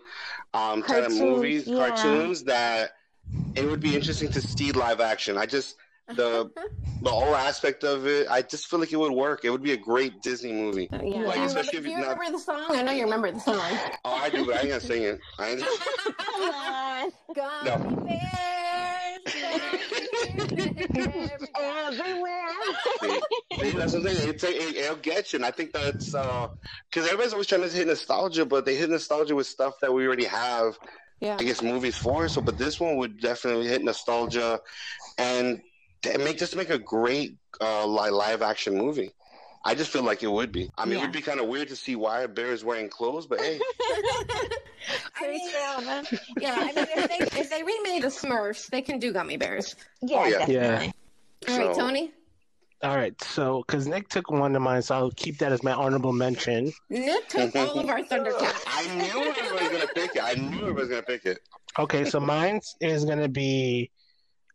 um, 0.54 0.82
kind 0.82 1.06
of 1.06 1.12
Cartoons, 1.12 1.20
movies, 1.20 1.68
yeah. 1.68 1.78
cartoons 1.78 2.44
that 2.44 2.92
it 3.56 3.66
would 3.66 3.80
be 3.80 3.96
interesting 3.96 4.30
to 4.32 4.42
see 4.42 4.72
live 4.72 5.00
action. 5.00 5.38
I 5.38 5.46
just 5.46 5.78
the 6.10 6.52
the 7.02 7.10
whole 7.10 7.36
aspect 7.36 7.84
of 7.84 8.08
it. 8.08 8.28
I 8.30 8.42
just 8.42 8.68
feel 8.68 8.80
like 8.80 8.92
it 8.92 8.98
would 8.98 9.14
work. 9.14 9.46
It 9.46 9.50
would 9.52 9.64
be 9.64 9.72
a 9.72 9.78
great 9.78 10.22
Disney 10.22 10.52
movie. 10.54 10.90
Yeah. 10.92 10.98
Like, 10.98 11.02
do 11.02 11.08
you 11.08 11.16
remember, 11.24 11.46
especially 11.46 11.78
if 11.80 11.84
do 11.86 11.90
you 11.92 11.98
it's 11.98 12.08
not- 12.08 12.18
remember 12.20 12.38
the 12.38 12.44
song? 12.44 12.66
I 12.70 12.82
know 12.82 12.92
you 12.92 13.04
remember 13.04 13.32
the 13.32 13.40
song. 13.40 13.62
Oh, 14.04 14.14
I 14.14 14.30
do, 14.30 14.46
but 14.46 14.56
I 14.56 14.60
ain't 14.60 14.70
gonna 14.70 14.82
sing 14.82 15.04
it. 15.04 15.20
I 15.40 15.50
ain't, 15.52 15.60
Come 17.36 17.50
on. 17.50 17.66
Gummy 17.66 17.96
bears. 18.08 18.55
Everywhere. 21.58 22.50
that's 23.76 23.94
the 23.94 24.02
thing. 24.04 24.30
It, 24.30 24.44
it, 24.44 24.76
it'll 24.76 24.96
get 24.98 25.34
you, 25.34 25.38
and 25.38 25.46
I 25.46 25.52
think 25.52 25.74
that's 25.74 26.12
because 26.12 27.06
everybody's 27.06 27.34
always 27.34 27.48
trying 27.48 27.62
to 27.62 27.70
hit 27.70 27.88
nostalgia, 27.88 28.46
but 28.46 28.66
they 28.66 28.76
hit 28.76 28.90
nostalgia 28.90 29.36
with 29.36 29.48
stuff 29.48 29.80
that 29.82 29.94
we 29.94 30.06
already 30.06 30.26
have 30.26 30.78
Yeah. 31.20 31.38
I 31.40 31.44
guess 31.44 31.62
movies 31.62 31.96
for. 31.96 32.28
So, 32.28 32.42
but 32.42 32.58
this 32.58 32.80
one 32.80 32.98
would 32.98 33.20
definitely 33.20 33.68
hit 33.68 33.84
nostalgia, 33.84 34.60
and 35.18 35.62
make 36.04 36.38
just 36.38 36.56
make 36.56 36.70
a 36.70 36.80
great 36.80 37.38
uh, 37.62 37.88
live 37.88 38.42
action 38.42 38.78
movie. 38.78 39.12
I 39.68 39.74
just 39.74 39.90
feel 39.90 40.04
like 40.04 40.22
it 40.22 40.32
would 40.32 40.52
be. 40.52 40.70
I 40.78 40.86
mean, 40.86 41.00
it 41.00 41.02
would 41.02 41.12
be 41.12 41.22
kind 41.22 41.40
of 41.40 41.48
weird 41.48 41.70
to 41.70 41.76
see 41.76 41.96
why 41.96 42.22
a 42.22 42.28
bear 42.28 42.54
is 42.54 42.64
wearing 42.64 42.88
clothes, 42.88 43.26
but 43.26 43.42
hey, 43.42 43.60
I 45.20 45.28
mean, 45.28 45.50
true, 45.50 46.18
yeah, 46.42 46.56
I 46.58 46.66
mean, 46.66 46.74
if 46.78 47.08
they 47.34 47.40
if 47.40 47.50
they 47.50 47.64
remade 47.64 48.04
the 48.04 48.08
Smurfs, 48.08 48.68
they 48.70 48.82
can 48.82 49.00
do 49.00 49.12
gummy 49.14 49.38
bears. 49.38 49.76
Yeah, 50.02 50.18
Oh, 50.20 50.26
yeah. 50.26 50.40
definitely. 50.46 50.94
All 51.48 51.58
right, 51.58 51.76
So- 51.76 51.82
Tony. 51.82 52.12
All 52.84 52.96
right, 52.96 53.20
so 53.24 53.64
because 53.66 53.88
Nick 53.88 54.10
took 54.10 54.30
one 54.30 54.56
of 54.56 54.62
mine, 54.62 54.82
so 54.82 54.94
I'll 54.96 55.12
keep 55.12 55.38
that 55.40 55.52
as 55.52 55.64
my 55.64 55.72
honorable 55.72 56.12
mention. 56.12 56.72
Nick 56.90 57.30
took 57.30 57.56
all 57.56 57.80
of 57.80 57.90
our 57.90 58.00
Thundercats. 58.04 58.64
I 58.68 58.86
knew 58.96 59.24
everybody 59.24 59.64
was 59.64 59.72
gonna 59.72 59.88
pick 59.96 60.16
it. 60.16 60.22
I 60.24 60.34
knew 60.36 60.58
everybody 60.60 60.74
was 60.74 60.90
gonna 60.90 61.02
pick 61.02 61.26
it. 61.26 61.40
Okay, 61.80 62.06
so 62.06 62.20
mine 62.20 62.60
is 62.82 63.06
gonna 63.06 63.30
be 63.30 63.90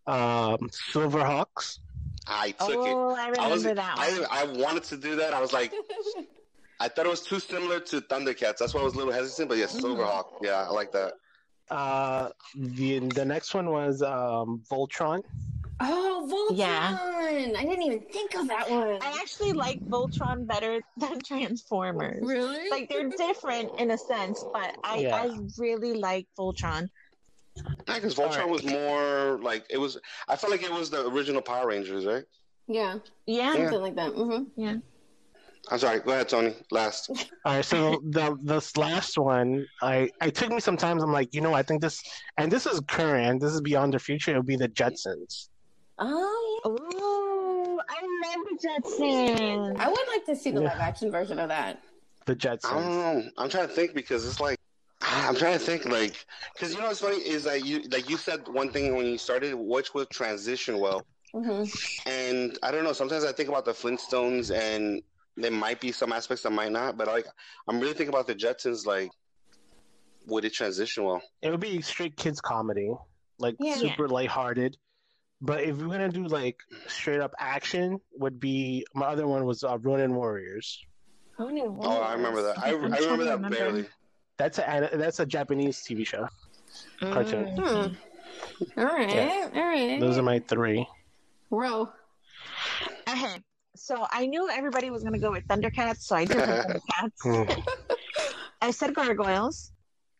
um, 0.06 0.58
Silverhawks. 0.92 1.78
I 2.26 2.52
took 2.52 2.70
it. 2.70 2.76
Oh, 2.76 3.16
I 3.16 3.32
I 3.38 3.48
was. 3.48 3.64
remember 3.64 3.80
that 3.82 3.96
one. 3.96 4.26
I, 4.30 4.42
I 4.42 4.44
wanted 4.44 4.84
to 4.84 4.96
do 4.96 5.16
that. 5.16 5.32
I 5.34 5.40
was 5.40 5.52
like, 5.52 5.72
I 6.80 6.88
thought 6.88 7.06
it 7.06 7.10
was 7.10 7.20
too 7.22 7.38
similar 7.40 7.78
to 7.80 8.00
Thundercats. 8.00 8.56
That's 8.58 8.72
why 8.74 8.80
I 8.80 8.84
was 8.84 8.94
a 8.94 8.98
little 8.98 9.12
hesitant. 9.12 9.48
But 9.48 9.58
yes, 9.58 9.74
Mm-hmm. 9.76 9.86
Silverhawk. 9.86 10.24
Yeah, 10.42 10.66
I 10.66 10.70
like 10.70 10.90
that. 10.92 11.12
Uh, 11.70 12.30
the 12.56 12.98
the 13.00 13.24
next 13.24 13.54
one 13.54 13.70
was 13.70 14.02
um, 14.02 14.62
Voltron. 14.70 15.22
Oh, 15.82 16.28
Voltron! 16.50 16.58
Yeah. 16.58 16.98
I 17.58 17.62
didn't 17.64 17.82
even 17.82 18.00
think 18.12 18.34
of 18.34 18.48
that 18.48 18.68
one. 18.70 18.98
I 19.00 19.18
actually 19.22 19.52
like 19.52 19.80
Voltron 19.88 20.46
better 20.46 20.80
than 20.96 21.20
Transformers. 21.22 22.22
Really? 22.26 22.68
Like 22.70 22.88
they're 22.88 23.08
different 23.10 23.70
in 23.78 23.90
a 23.92 23.98
sense, 23.98 24.44
but 24.52 24.76
I, 24.84 24.98
Yeah. 24.98 25.16
I 25.16 25.38
really 25.58 25.94
like 25.94 26.26
Voltron. 26.38 26.88
Yeah, 27.88 27.94
because 27.94 28.14
Voltron 28.14 28.44
Alright. 28.44 28.50
was 28.50 28.64
more 28.64 29.38
like 29.42 29.64
it 29.70 29.78
was. 29.78 29.98
I 30.28 30.36
felt 30.36 30.50
like 30.50 30.62
it 30.62 30.72
was 30.72 30.90
the 30.90 31.06
original 31.08 31.40
Power 31.42 31.68
Rangers, 31.68 32.04
right? 32.04 32.24
yeah, 32.66 32.98
Yeah. 33.26 33.54
something 33.54 33.80
like 33.80 33.96
that. 33.96 34.12
hmm 34.12 34.78
I'm 35.68 35.78
sorry. 35.78 36.00
Go 36.00 36.12
ahead, 36.12 36.28
Tony. 36.28 36.54
Last. 36.70 37.10
All 37.44 37.54
right, 37.56 37.64
so 37.64 38.00
the 38.10 38.36
this 38.42 38.76
last 38.76 39.18
one, 39.18 39.66
I 39.82 40.10
I 40.20 40.30
took 40.30 40.50
me 40.50 40.60
sometimes. 40.60 41.02
I'm 41.02 41.12
like, 41.12 41.34
you 41.34 41.40
know, 41.40 41.54
I 41.54 41.62
think 41.62 41.80
this, 41.82 42.02
and 42.38 42.50
this 42.50 42.66
is 42.66 42.80
current. 42.88 43.40
This 43.40 43.52
is 43.52 43.60
beyond 43.60 43.92
the 43.94 43.98
future. 43.98 44.32
It 44.32 44.36
would 44.38 44.46
be 44.46 44.56
the 44.56 44.68
Jetsons. 44.68 45.48
Oh, 45.98 46.60
Ooh, 46.66 47.78
I 47.88 48.36
love 48.36 48.46
the 48.50 48.68
Jetsons. 48.68 49.78
I 49.78 49.88
would 49.88 50.08
like 50.08 50.24
to 50.26 50.36
see 50.36 50.50
the 50.50 50.62
Yeah. 50.62 50.68
live 50.68 50.80
action 50.80 51.10
version 51.10 51.38
of 51.38 51.48
that. 51.48 51.82
The 52.26 52.34
Jetsons. 52.34 52.70
I 52.70 52.74
don't 52.74 52.84
Jetsons. 52.84 53.24
know. 53.24 53.30
I'm 53.38 53.48
trying 53.50 53.68
to 53.68 53.72
think 53.74 53.94
because 53.94 54.26
it's 54.26 54.40
like 54.40 54.56
I'm 55.02 55.34
trying 55.34 55.58
to 55.58 55.64
think 55.64 55.84
like 55.86 56.24
because 56.54 56.72
you 56.72 56.80
know 56.80 56.86
what's 56.88 57.00
funny 57.00 57.16
is 57.18 57.44
that 57.44 57.64
you 57.64 57.82
like 57.90 58.08
you 58.08 58.16
said 58.16 58.46
one 58.48 58.70
thing 58.70 58.96
when 58.96 59.06
you 59.06 59.18
started, 59.18 59.54
which 59.54 59.94
would 59.94 60.08
transition 60.10 60.78
well, 60.78 61.04
Mm-hmm. 61.34 62.08
and 62.08 62.58
I 62.62 62.70
don't 62.70 62.82
know. 62.84 62.92
Sometimes 62.92 63.24
I 63.24 63.32
think 63.32 63.48
about 63.48 63.64
the 63.64 63.72
Flintstones 63.72 64.54
and 64.54 65.00
there 65.36 65.50
might 65.50 65.80
be 65.80 65.92
some 65.92 66.12
aspects 66.12 66.42
that 66.42 66.50
might 66.50 66.72
not, 66.72 66.96
but 66.96 67.06
like 67.06 67.26
I'm 67.68 67.78
really 67.80 67.94
thinking 67.94 68.08
about 68.14 68.26
the 68.26 68.34
Jetsons. 68.34 68.86
Like, 68.86 69.10
would 70.26 70.44
it 70.44 70.52
transition 70.52 71.04
well? 71.04 71.22
It 71.42 71.50
would 71.50 71.60
be 71.60 71.80
straight 71.82 72.16
kids 72.16 72.40
comedy, 72.40 72.92
like 73.38 73.56
Yeah. 73.60 73.76
super 73.76 74.08
lighthearted. 74.08 74.76
But 75.42 75.64
if 75.64 75.76
we're 75.78 75.86
gonna 75.88 76.10
do 76.10 76.26
like 76.26 76.58
straight 76.86 77.20
up 77.20 77.32
action, 77.38 77.98
would 78.18 78.38
be 78.38 78.84
my 78.94 79.06
other 79.06 79.26
one 79.26 79.44
was 79.46 79.64
uh, 79.64 79.78
Ronin 79.78 80.14
Warriors. 80.14 80.78
Oh, 81.38 81.48
I 82.02 82.12
remember 82.12 82.42
that. 82.42 82.58
I, 82.58 82.68
I 82.68 82.70
remember 82.72 83.24
that 83.24 83.36
remember. 83.36 83.56
barely. 83.56 83.86
That's 84.36 84.58
a 84.58 84.90
that's 84.94 85.20
a 85.20 85.26
Japanese 85.26 85.78
TV 85.78 86.06
show. 86.06 86.28
cartoon. 87.00 87.56
Mm. 87.56 87.94
Hmm. 87.96 88.80
All 88.80 88.84
right, 88.86 89.08
Yeah. 89.14 89.48
all 89.54 89.62
right. 89.62 89.98
Those 90.00 90.18
are 90.18 90.22
my 90.22 90.38
three. 90.40 90.86
Ro. 91.50 91.88
Okay. 93.08 93.42
So 93.82 94.06
I 94.10 94.26
knew 94.26 94.46
everybody 94.50 94.90
was 94.90 95.02
gonna 95.02 95.18
go 95.18 95.32
with 95.32 95.48
Thundercats, 95.48 96.02
so 96.02 96.14
I 96.14 96.26
did 96.26 96.36
Thundercats. 96.36 97.12
Hmm. 97.22 97.60
I 98.60 98.72
said 98.72 98.94
gargoyles, 98.94 99.72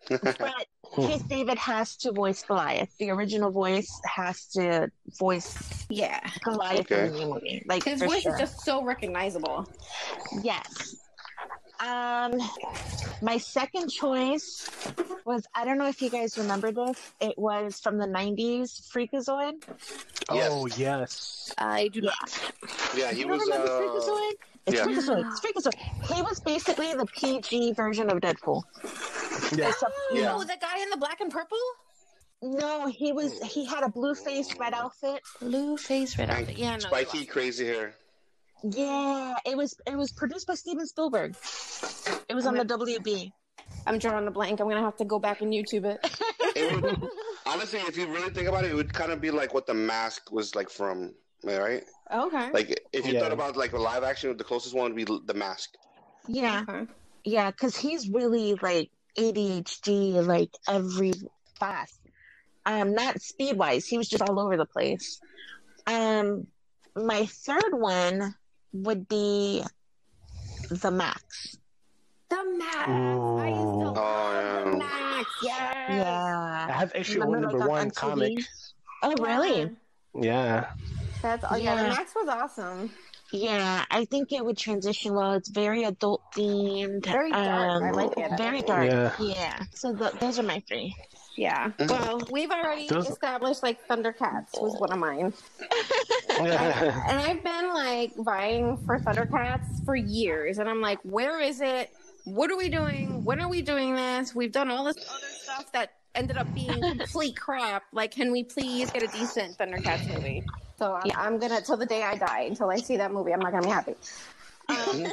but 0.09 0.67
hmm. 0.83 1.07
Keith 1.07 1.29
David 1.29 1.59
has 1.59 1.95
to 1.99 2.11
voice 2.11 2.43
Goliath. 2.43 2.89
The 2.99 3.11
original 3.11 3.51
voice 3.51 4.01
has 4.07 4.47
to 4.55 4.91
voice 5.19 5.87
Yeah, 5.91 6.21
Goliath 6.43 6.91
Okay. 6.91 7.09
in 7.09 7.13
the 7.13 7.27
movie. 7.27 7.63
Like 7.67 7.85
his 7.85 8.01
voice 8.01 8.23
sure. 8.23 8.33
is 8.33 8.41
just 8.41 8.61
so 8.63 8.83
recognizable. 8.83 9.71
Yes. 10.43 10.97
Um, 11.81 12.39
my 13.23 13.39
second 13.39 13.89
choice 13.91 14.69
was 15.25 15.47
I 15.55 15.65
don't 15.65 15.79
know 15.79 15.89
if 15.89 16.03
you 16.03 16.11
guys 16.11 16.37
remember 16.37 16.73
this. 16.73 17.13
It 17.21 17.39
was 17.39 17.81
from 17.81 17.97
the 17.99 18.07
'90s, 18.07 18.91
Freakazoid. 18.91 19.63
Oh 20.29 20.67
yes. 20.67 21.55
I 21.59 21.89
do 21.89 22.01
Yeah. 22.03 22.11
Yeah, 22.97 23.13
he 23.13 23.21
you 23.21 23.29
was. 23.29 23.41
remember 23.43 23.67
Uh, 23.67 23.81
Freakazoid? 23.81 24.33
It's 24.67 24.77
yeah. 24.77 24.85
Freakazoid. 24.85 25.31
It's 25.31 25.41
Freakazoid. 25.41 26.15
He 26.15 26.23
was 26.23 26.41
basically 26.41 26.93
the 26.95 27.07
PG 27.07 27.73
version 27.73 28.11
of 28.11 28.21
Deadpool. 28.21 28.63
Yeah. 29.57 29.69
Except, 29.69 29.93
you 30.13 30.21
Yeah. 30.23 30.35
Oh, 30.35 30.41
the 30.45 30.57
guy 30.61 30.83
in 30.83 30.91
the 30.91 30.97
black 30.99 31.21
and 31.21 31.31
purple? 31.31 31.59
No, 32.43 32.87
he 32.87 33.13
was. 33.13 33.43
He 33.43 33.67
had 33.67 33.85
a 33.85 33.89
blue 33.89 34.15
face, 34.15 34.55
red 34.59 34.73
outfit. 34.75 35.21
Blue 35.41 35.77
face, 35.77 36.17
red 36.19 36.31
and 36.31 36.41
outfit. 36.41 36.59
Yeah, 36.59 36.73
no. 36.73 36.79
spiky, 36.79 37.27
crazy 37.27 37.67
hair. 37.67 37.95
Yeah, 38.63 39.35
it 39.47 39.57
was. 39.57 39.75
It 39.87 39.97
was 39.97 40.13
produced 40.13 40.47
by 40.47 40.55
Steven 40.55 40.87
Spielberg. 40.87 41.35
It 42.29 42.35
was 42.35 42.47
on 42.47 42.55
the 42.55 42.65
WB. 42.65 43.33
I'm 43.87 43.99
drawing 43.99 44.27
a 44.27 44.31
blank. 44.31 44.61
I'm 44.61 44.69
gonna 44.69 44.83
have 44.83 44.97
to 44.99 45.05
go 45.05 45.19
back 45.19 45.41
and 45.41 45.53
YouTube 45.53 45.85
it. 45.87 45.99
It 46.55 46.75
would, 46.75 47.09
honestly, 47.47 47.81
if 47.81 47.97
you 47.97 48.07
really 48.09 48.31
think 48.31 48.49
about 48.49 48.65
it, 48.65 48.73
it 48.73 48.75
would 48.75 48.93
kind 48.93 49.13
of 49.13 49.21
be 49.21 49.31
like 49.31 49.55
what 49.55 49.67
the 49.67 49.75
mask 49.75 50.31
was 50.31 50.55
like 50.55 50.69
from, 50.69 51.15
right? 51.43 51.85
okay. 52.13 52.51
Like 52.53 52.81
if 52.93 53.07
you 53.07 53.15
Yeah. 53.15 53.21
thought 53.21 53.33
about 53.33 53.57
like 53.57 53.73
a 53.73 53.79
live 53.79 54.03
action, 54.05 54.37
the 54.37 54.45
closest 54.45 54.75
one 54.75 54.93
would 54.93 54.97
be 54.97 55.05
the 55.25 55.35
mask. 55.35 55.71
Yeah, 56.29 56.65
Okay. 56.69 56.87
yeah, 57.25 57.51
because 57.51 57.77
he's 57.77 58.09
really 58.11 58.55
like 58.55 58.91
ADHD, 59.19 60.25
like 60.27 60.51
every 60.69 61.13
fast. 61.59 61.99
Um, 62.67 62.95
not 62.95 63.21
speed 63.23 63.57
wise. 63.57 63.87
He 63.87 63.97
was 63.97 64.09
just 64.09 64.23
all 64.23 64.39
over 64.39 64.57
the 64.57 64.67
place. 64.67 65.19
Um, 65.87 66.47
my 66.95 67.27
third 67.27 67.73
one 67.73 68.35
would 68.73 69.09
be 69.09 69.63
the 70.71 70.91
Maxx. 70.91 71.57
The 72.29 72.45
Maxx. 72.59 72.89
I 72.89 73.49
used 73.49 73.61
to 73.61 73.67
Ooh. 73.67 73.83
love 73.85 73.99
Oh, 73.99 74.65
the 74.65 74.71
yeah. 74.71 74.77
Maxx. 74.77 75.31
Yes. 75.43 76.71
I 76.71 76.73
have 76.73 76.93
issue 76.95 77.21
Remember, 77.21 77.31
one 77.31 77.43
like, 77.43 77.53
number 77.53 77.63
on 77.65 77.69
one 77.69 77.91
MTV? 77.91 77.95
comic. 77.95 78.39
Oh, 79.03 79.15
really? 79.17 79.71
Yeah. 80.15 80.71
That's 81.23 81.45
oh, 81.51 81.57
yeah. 81.57 81.75
Yeah. 81.75 81.83
The 81.83 81.89
Maxx 81.89 82.15
was 82.15 82.29
awesome. 82.29 82.91
Yeah, 83.33 83.85
I 83.91 84.07
think 84.07 84.33
it 84.33 84.45
would 84.45 84.59
transition 84.59 85.15
well. 85.15 85.35
It's 85.35 85.49
very 85.51 85.85
adult 85.85 86.21
themed. 86.35 87.07
Very 87.07 87.31
dark. 87.31 87.83
I 87.83 87.89
um, 87.89 87.93
like 87.95 88.17
it. 88.17 88.37
Very 88.37 88.61
dark. 88.63 88.91
Yeah. 88.91 89.13
Yeah. 89.21 89.63
So 89.73 89.95
th- 89.95 90.15
those 90.15 90.39
are 90.41 90.43
my 90.43 90.61
three. 90.67 90.95
Yeah. 91.41 91.71
Mhm. 91.79 91.89
Well, 91.89 92.21
we've 92.31 92.51
already 92.51 92.85
established 92.85 93.63
like 93.63 93.89
Thundercats 93.89 94.61
was 94.61 94.79
one 94.79 94.93
of 94.93 94.99
mine. 94.99 95.33
And 96.39 97.19
I've 97.19 97.43
been 97.43 97.69
like 97.73 98.15
vying 98.17 98.77
for 98.85 98.99
Thundercats 98.99 99.83
for 99.87 99.97
years. 99.97 100.59
And 100.59 100.69
I'm 100.69 100.83
like, 100.83 100.99
where 101.03 101.41
is 101.41 101.63
it? 101.63 101.91
What 102.25 102.51
are 102.51 102.57
we 102.59 102.69
doing? 102.69 103.25
When 103.25 103.41
are 103.41 103.49
we 103.49 103.63
doing 103.63 103.95
this? 103.95 104.35
We've 104.35 104.53
done 104.53 104.71
all 104.71 104.85
this 104.85 104.97
other 104.99 105.27
stuff 105.33 105.73
that 105.73 105.93
ended 106.15 106.37
up 106.37 106.53
being 106.55 106.79
complete 106.99 107.37
crap. 107.39 107.85
Like, 107.93 108.11
can 108.11 108.33
we 108.33 108.45
please 108.45 108.91
get 108.91 109.03
a 109.03 109.07
decent 109.09 109.57
Thundercats 109.57 110.07
movie? 110.13 110.45
So 110.79 110.93
I'm, 110.95 111.03
Yeah. 111.07 111.19
I'm 111.21 111.39
gonna 111.39 111.63
till 111.63 111.79
the 111.79 111.87
day 111.87 112.03
I 112.03 112.17
die 112.17 112.43
until 112.43 112.69
I 112.71 112.77
see 112.77 112.99
that 112.99 113.13
movie. 113.13 113.33
I'm 113.33 113.41
not 113.41 113.53
gonna 113.53 113.67
be 113.67 113.73
happy. 113.73 113.95
Um, 114.71 115.05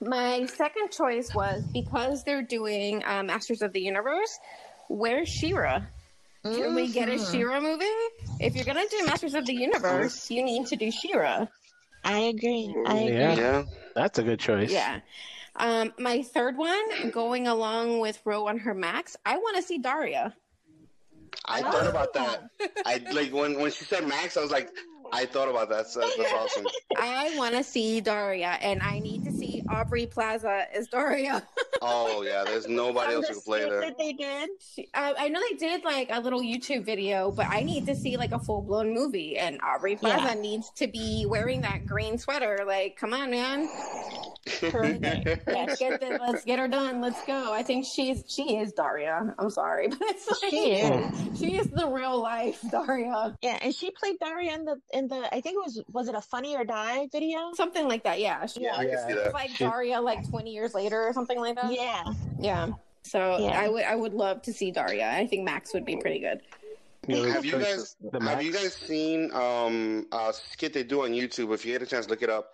my 0.00 0.46
second 0.46 0.90
choice 0.90 1.32
was 1.34 1.62
because 1.72 2.24
they're 2.24 2.42
doing 2.42 3.04
uh, 3.04 3.22
Masters 3.22 3.62
of 3.62 3.72
the 3.72 3.80
Universe. 3.80 4.38
Where's 4.90 5.28
She-Ra? 5.28 5.82
Can 6.42 6.74
we 6.74 6.88
get 6.88 7.08
a 7.08 7.12
Mhm. 7.12 7.30
She-Ra 7.30 7.60
movie? 7.60 7.84
If 8.40 8.56
you're 8.56 8.64
gonna 8.64 8.88
do 8.90 9.04
Masters 9.06 9.34
of 9.34 9.46
the 9.46 9.54
Universe, 9.54 10.30
you 10.30 10.42
need 10.42 10.66
to 10.66 10.76
do 10.76 10.90
She-Ra. 10.90 11.46
I 12.02 12.18
agree. 12.18 12.74
I 12.86 12.96
agree. 12.96 13.16
Yeah. 13.16 13.36
Yeah. 13.36 13.64
That's 13.94 14.18
a 14.18 14.22
good 14.24 14.40
choice. 14.40 14.72
Yeah. 14.72 15.00
Um, 15.54 15.92
my 15.98 16.22
third 16.22 16.56
one, 16.56 17.10
going 17.10 17.46
along 17.46 18.00
with 18.00 18.18
Ro 18.24 18.48
on 18.48 18.58
her 18.58 18.74
Maxx, 18.74 19.16
I 19.24 19.36
want 19.36 19.56
to 19.56 19.62
see 19.62 19.78
Daria. 19.78 20.34
I 21.44 21.62
thought 21.62 21.86
about 21.86 22.12
that. 22.14 22.50
I 22.84 22.98
like 23.12 23.32
when 23.32 23.58
when 23.60 23.70
she 23.70 23.84
said 23.84 24.06
Maxx, 24.08 24.36
I 24.36 24.40
was 24.42 24.50
like, 24.50 24.70
I 25.12 25.26
thought 25.26 25.48
about 25.48 25.68
that. 25.70 25.88
So 25.88 26.00
that's 26.00 26.32
awesome. 26.32 26.66
I 26.98 27.36
want 27.36 27.54
to 27.54 27.62
see 27.62 28.00
Daria, 28.00 28.58
and 28.60 28.82
I 28.82 28.98
need 28.98 29.24
to 29.24 29.32
see 29.32 29.39
Aubrey 29.70 30.06
Plaza 30.06 30.66
as 30.74 30.88
Daria. 30.88 31.42
Oh 31.82 32.20
yeah, 32.22 32.44
there's 32.44 32.68
nobody 32.68 33.14
else 33.14 33.26
who 33.28 33.34
can 33.34 33.42
play 33.42 33.60
there. 33.60 33.80
that 33.80 33.96
they 33.96 34.12
did. 34.12 34.50
She, 34.74 34.86
I, 34.92 35.14
I 35.18 35.28
know 35.28 35.40
they 35.48 35.56
did 35.56 35.82
like 35.82 36.08
a 36.12 36.20
little 36.20 36.42
YouTube 36.42 36.84
video, 36.84 37.30
but 37.30 37.46
I 37.48 37.62
need 37.62 37.86
to 37.86 37.94
see 37.96 38.18
like 38.18 38.32
a 38.32 38.38
full 38.38 38.60
blown 38.60 38.92
movie, 38.92 39.38
and 39.38 39.58
Aubrey 39.62 39.96
Plaza 39.96 40.34
Yeah. 40.34 40.40
needs 40.42 40.68
to 40.76 40.88
be 40.88 41.24
wearing 41.26 41.62
that 41.62 41.86
green 41.86 42.18
sweater. 42.18 42.64
Like, 42.66 42.96
come 42.98 43.14
on, 43.14 43.30
man. 43.30 43.66
Let's 44.62 45.78
get 45.78 46.00
this, 46.00 46.20
let's 46.20 46.44
get 46.44 46.58
her 46.58 46.68
done. 46.68 47.00
Let's 47.00 47.24
go. 47.26 47.52
I 47.52 47.62
think 47.62 47.86
she's 47.86 48.24
she 48.28 48.56
is 48.58 48.72
Daria. 48.72 49.34
I'm 49.38 49.50
sorry, 49.50 49.88
but 49.88 49.98
it's 50.02 50.42
like, 50.42 50.50
She 50.50 50.72
is. 50.72 50.90
Oh. 51.14 51.30
she 51.38 51.56
is 51.56 51.66
the 51.68 51.86
real 51.88 52.20
life 52.20 52.60
Daria. 52.70 53.36
Yeah, 53.42 53.58
and 53.62 53.74
she 53.74 53.90
played 53.90 54.16
Daria 54.20 54.54
in 54.54 54.64
the 54.64 54.76
in 54.92 55.08
the 55.08 55.28
I 55.34 55.40
think 55.40 55.54
it 55.56 55.64
was 55.64 55.82
was 55.88 56.08
it 56.08 56.14
a 56.14 56.20
Funny 56.20 56.56
or 56.56 56.64
Die 56.64 57.08
video? 57.12 57.52
Something 57.54 57.88
like 57.88 58.04
that. 58.04 58.20
Yeah. 58.20 58.44
She, 58.46 58.62
yeah, 58.62 58.74
I 58.76 58.84
can 58.84 58.88
Yeah. 58.92 59.06
see 59.06 59.12
It's 59.14 59.24
that. 59.24 59.34
like 59.34 59.50
Daria 59.68 60.00
like 60.00 60.28
20 60.28 60.50
years 60.52 60.74
later 60.74 61.02
or 61.02 61.12
something 61.12 61.38
like 61.38 61.56
that. 61.56 61.72
Yeah. 61.72 62.04
Yeah. 62.38 62.68
So 63.02 63.38
Yeah. 63.38 63.58
I 63.60 63.68
would 63.68 63.84
I 63.84 63.94
would 63.94 64.14
love 64.14 64.42
to 64.42 64.52
see 64.52 64.70
Daria. 64.70 65.10
I 65.10 65.26
think 65.26 65.44
Maxx 65.44 65.72
would 65.74 65.84
be 65.84 65.96
pretty 65.96 66.20
good. 66.20 66.40
Yeah, 67.08 67.26
Have 67.32 67.44
you 67.44 67.52
guys 67.52 67.96
the 68.12 68.20
have 68.22 68.42
you 68.42 68.52
guys 68.52 68.74
seen 68.74 69.32
um 69.32 70.06
a 70.12 70.32
skit 70.32 70.72
they 70.72 70.82
do 70.82 71.02
on 71.04 71.10
YouTube? 71.12 71.52
If 71.54 71.64
you 71.64 71.72
get 71.72 71.82
a 71.82 71.86
chance, 71.86 72.08
look 72.08 72.22
it 72.22 72.30
up. 72.30 72.52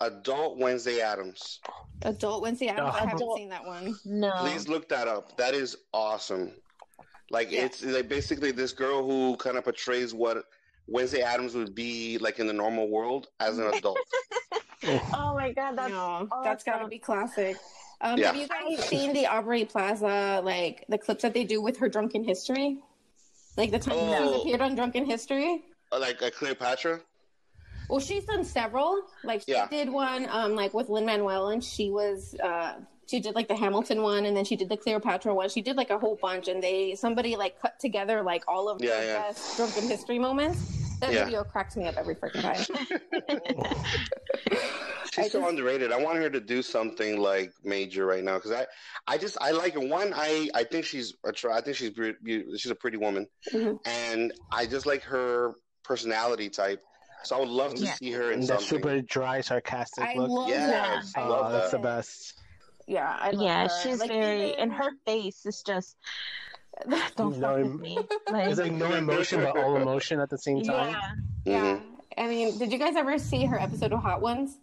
Adult 0.00 0.58
Wednesday 0.58 1.00
Addams. 1.00 1.60
Adult 2.02 2.42
Wednesday 2.42 2.68
Addams. 2.68 2.94
I 2.94 2.98
haven't 3.00 3.16
Adult- 3.16 3.38
seen 3.38 3.48
that 3.48 3.64
one. 3.64 3.98
No. 4.04 4.32
Please 4.40 4.68
look 4.68 4.88
that 4.90 5.08
up. 5.08 5.36
That 5.38 5.54
is 5.54 5.76
awesome. 5.94 6.52
Like 7.30 7.50
Yeah. 7.50 7.64
it's 7.64 7.82
like 7.82 8.08
basically 8.08 8.50
this 8.52 8.72
girl 8.72 9.02
who 9.08 9.36
kind 9.38 9.56
of 9.56 9.64
portrays 9.64 10.12
what 10.12 10.44
Wednesday 10.86 11.22
Addams 11.22 11.54
would 11.54 11.74
be 11.74 12.18
like 12.18 12.38
in 12.38 12.46
the 12.46 12.52
normal 12.52 12.88
world 12.88 13.28
as 13.40 13.58
an 13.58 13.66
adult. 13.72 13.98
Oh 15.14 15.34
my 15.34 15.52
god, 15.52 15.76
that's 15.76 15.90
no, 15.90 16.28
that's 16.44 16.64
got 16.64 16.78
to 16.80 16.88
be 16.88 16.98
classic. 16.98 17.56
Um, 18.00 18.18
Yeah. 18.18 18.26
Have 18.28 18.36
you 18.36 18.46
guys 18.48 18.86
seen 18.88 19.12
the 19.12 19.26
Aubrey 19.26 19.64
Plaza 19.64 20.40
like 20.44 20.84
the 20.88 20.98
clips 20.98 21.22
that 21.22 21.32
they 21.34 21.44
do 21.44 21.60
with 21.62 21.78
her 21.78 21.88
drunken 21.88 22.24
history? 22.24 22.78
Like 23.56 23.70
the 23.70 23.78
time 23.78 23.94
Oh. 23.96 24.32
she's 24.32 24.42
appeared 24.42 24.60
on 24.60 24.74
Drunken 24.74 25.06
History. 25.06 25.64
like 25.90 26.20
a 26.20 26.30
Cleopatra. 26.30 27.00
Well, 27.88 28.00
she's 28.00 28.24
done 28.26 28.44
several. 28.44 29.00
Like 29.24 29.42
she 29.42 29.52
Yeah. 29.52 29.66
did 29.68 29.88
one, 29.88 30.28
um, 30.30 30.54
like 30.54 30.74
with 30.74 30.88
Lin 30.90 31.06
Manuel, 31.06 31.48
and 31.48 31.64
she 31.64 31.90
was, 31.90 32.34
uh, 32.42 32.74
she 33.06 33.18
did 33.20 33.34
like 33.34 33.48
the 33.48 33.54
Hamilton 33.56 34.02
one, 34.02 34.26
and 34.26 34.36
then 34.36 34.44
she 34.44 34.56
did 34.56 34.68
the 34.68 34.76
Cleopatra 34.76 35.32
one. 35.32 35.48
She 35.48 35.62
did 35.62 35.76
like 35.76 35.88
a 35.90 35.98
whole 35.98 36.16
bunch, 36.20 36.48
and 36.48 36.62
they 36.62 36.96
somebody 36.96 37.34
like 37.36 37.58
cut 37.62 37.78
together 37.80 38.22
like 38.22 38.42
all 38.46 38.68
of 38.68 38.82
Yeah, 38.82 39.00
the 39.00 39.06
yeah. 39.06 39.22
best 39.22 39.56
drunken 39.56 39.88
history 39.88 40.18
moments. 40.18 40.60
That 41.00 41.12
Yeah. 41.12 41.24
video 41.24 41.44
cracks 41.44 41.76
me 41.76 41.86
up 41.86 41.96
every 41.96 42.14
freaking 42.14 42.42
time. 42.42 42.56
She's 45.12 45.24
I 45.26 45.28
so 45.28 45.40
just- 45.40 45.50
underrated. 45.50 45.92
I 45.92 45.98
want 46.02 46.18
her 46.18 46.28
to 46.30 46.40
do 46.40 46.62
something 46.62 47.18
like 47.20 47.52
major 47.64 48.06
right 48.06 48.22
now 48.24 48.34
because 48.34 48.52
I, 48.52 48.66
I 49.06 49.16
just 49.18 49.36
I 49.40 49.50
like 49.52 49.74
her. 49.74 49.80
One, 49.80 50.12
I 50.14 50.48
I 50.54 50.64
think 50.64 50.84
she's 50.84 51.14
attra- 51.26 51.54
I 51.54 51.60
think 51.60 51.76
she's 51.76 51.90
be- 51.90 52.14
be- 52.22 52.58
she's 52.58 52.70
a 52.70 52.74
pretty 52.74 52.96
woman, 52.98 53.26
Mhm. 53.52 53.78
and 53.86 54.32
I 54.52 54.66
just 54.66 54.84
like 54.84 55.02
her 55.04 55.54
personality 55.84 56.48
type. 56.50 56.82
So 57.24 57.36
I 57.36 57.40
would 57.40 57.48
love 57.48 57.74
to 57.76 57.82
Yeah. 57.84 57.94
see 57.94 58.12
her 58.12 58.30
in 58.32 58.40
And 58.40 58.42
that 58.48 58.60
something. 58.60 58.66
super 58.82 59.00
dry, 59.02 59.40
sarcastic 59.40 60.04
I 60.04 60.14
look. 60.14 60.28
love 60.30 60.48
Yeah, 60.50 60.66
that. 60.66 61.04
I 61.16 61.20
I 61.20 61.24
oh, 61.24 61.30
love 61.30 61.52
that's 61.52 61.70
the 61.72 61.78
best. 61.78 62.34
Yeah, 62.86 63.16
I 63.18 63.30
love 63.30 63.42
yeah, 63.42 63.68
her. 63.68 63.74
she's 63.82 63.98
Like, 64.00 64.10
very 64.10 64.48
even- 64.50 64.60
and 64.60 64.72
her 64.72 64.90
face 65.06 65.44
is 65.46 65.62
just 65.66 65.96
don't 67.16 67.38
No 67.38 67.54
fuck 67.54 67.64
with 67.64 67.80
me. 67.80 67.98
Like, 68.30 68.50
It's 68.50 68.60
like 68.60 68.72
no 68.72 68.92
emotion, 69.04 69.42
but 69.42 69.56
all 69.56 69.76
emotion 69.76 70.20
at 70.20 70.30
the 70.30 70.38
same 70.38 70.62
time. 70.62 70.96
yeah. 71.44 71.52
Yeah. 71.52 71.76
Mhm. 71.76 71.82
I 72.18 72.26
mean, 72.28 72.58
did 72.58 72.72
you 72.72 72.78
guys 72.78 72.96
ever 72.96 73.18
see 73.18 73.44
her 73.46 73.58
episode 73.60 73.92
of 73.92 74.00
Hot 74.02 74.20
Ones? 74.22 74.58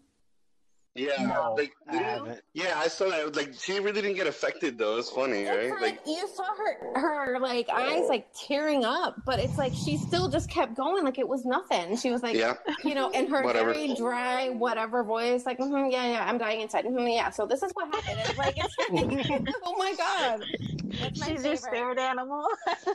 Yeah, 0.95 1.25
No, 1.25 1.55
like, 1.57 1.73
I 1.89 2.37
yeah, 2.53 2.73
I 2.77 2.87
saw 2.87 3.09
that. 3.09 3.35
Like 3.35 3.55
she 3.55 3.79
really 3.79 3.93
didn't 3.99 4.13
get 4.13 4.27
affected 4.27 4.77
though. 4.77 4.97
It's 4.99 5.09
funny, 5.09 5.39
It's 5.41 5.49
right? 5.49 5.71
like, 5.71 5.81
Like 5.81 5.99
you 6.05 6.27
saw 6.35 6.43
her 6.45 6.99
her 6.99 7.39
like 7.39 7.67
eyes 7.69 8.07
like 8.07 8.27
tearing 8.35 8.85
up, 8.85 9.15
but 9.25 9.39
it's 9.39 9.57
like 9.57 9.73
she 9.73 9.97
still 9.97 10.29
just 10.29 10.51
kept 10.51 10.75
going 10.75 11.03
like 11.03 11.17
it 11.17 11.27
was 11.27 11.45
nothing. 11.45 11.97
She 11.97 12.11
was 12.11 12.21
like, 12.21 12.35
yeah, 12.35 12.53
you 12.83 12.93
know, 12.93 13.09
in 13.09 13.27
her 13.27 13.43
Whatever. 13.43 13.73
very 13.73 13.95
dry 13.95 14.49
whatever 14.49 15.03
voice, 15.03 15.47
like, 15.47 15.57
mm 15.57 15.91
yeah, 15.91 16.11
yeah, 16.11 16.25
I'm 16.29 16.37
dying 16.37 16.61
inside. 16.61 16.85
hmm 16.85 17.07
yeah, 17.07 17.31
so 17.31 17.47
this 17.47 17.63
is 17.63 17.71
what 17.73 17.87
happened. 17.87 18.19
It's 18.29 18.37
like, 18.37 18.55
it's 18.55 18.77
like, 19.31 19.47
oh 19.63 19.75
my 19.79 19.95
god, 19.97 20.45
That's 21.01 21.19
my 21.19 21.25
She's 21.27 21.43
your 21.45 21.55
favorite. 21.55 21.59
spirit 21.59 21.99
animal. 21.99 22.45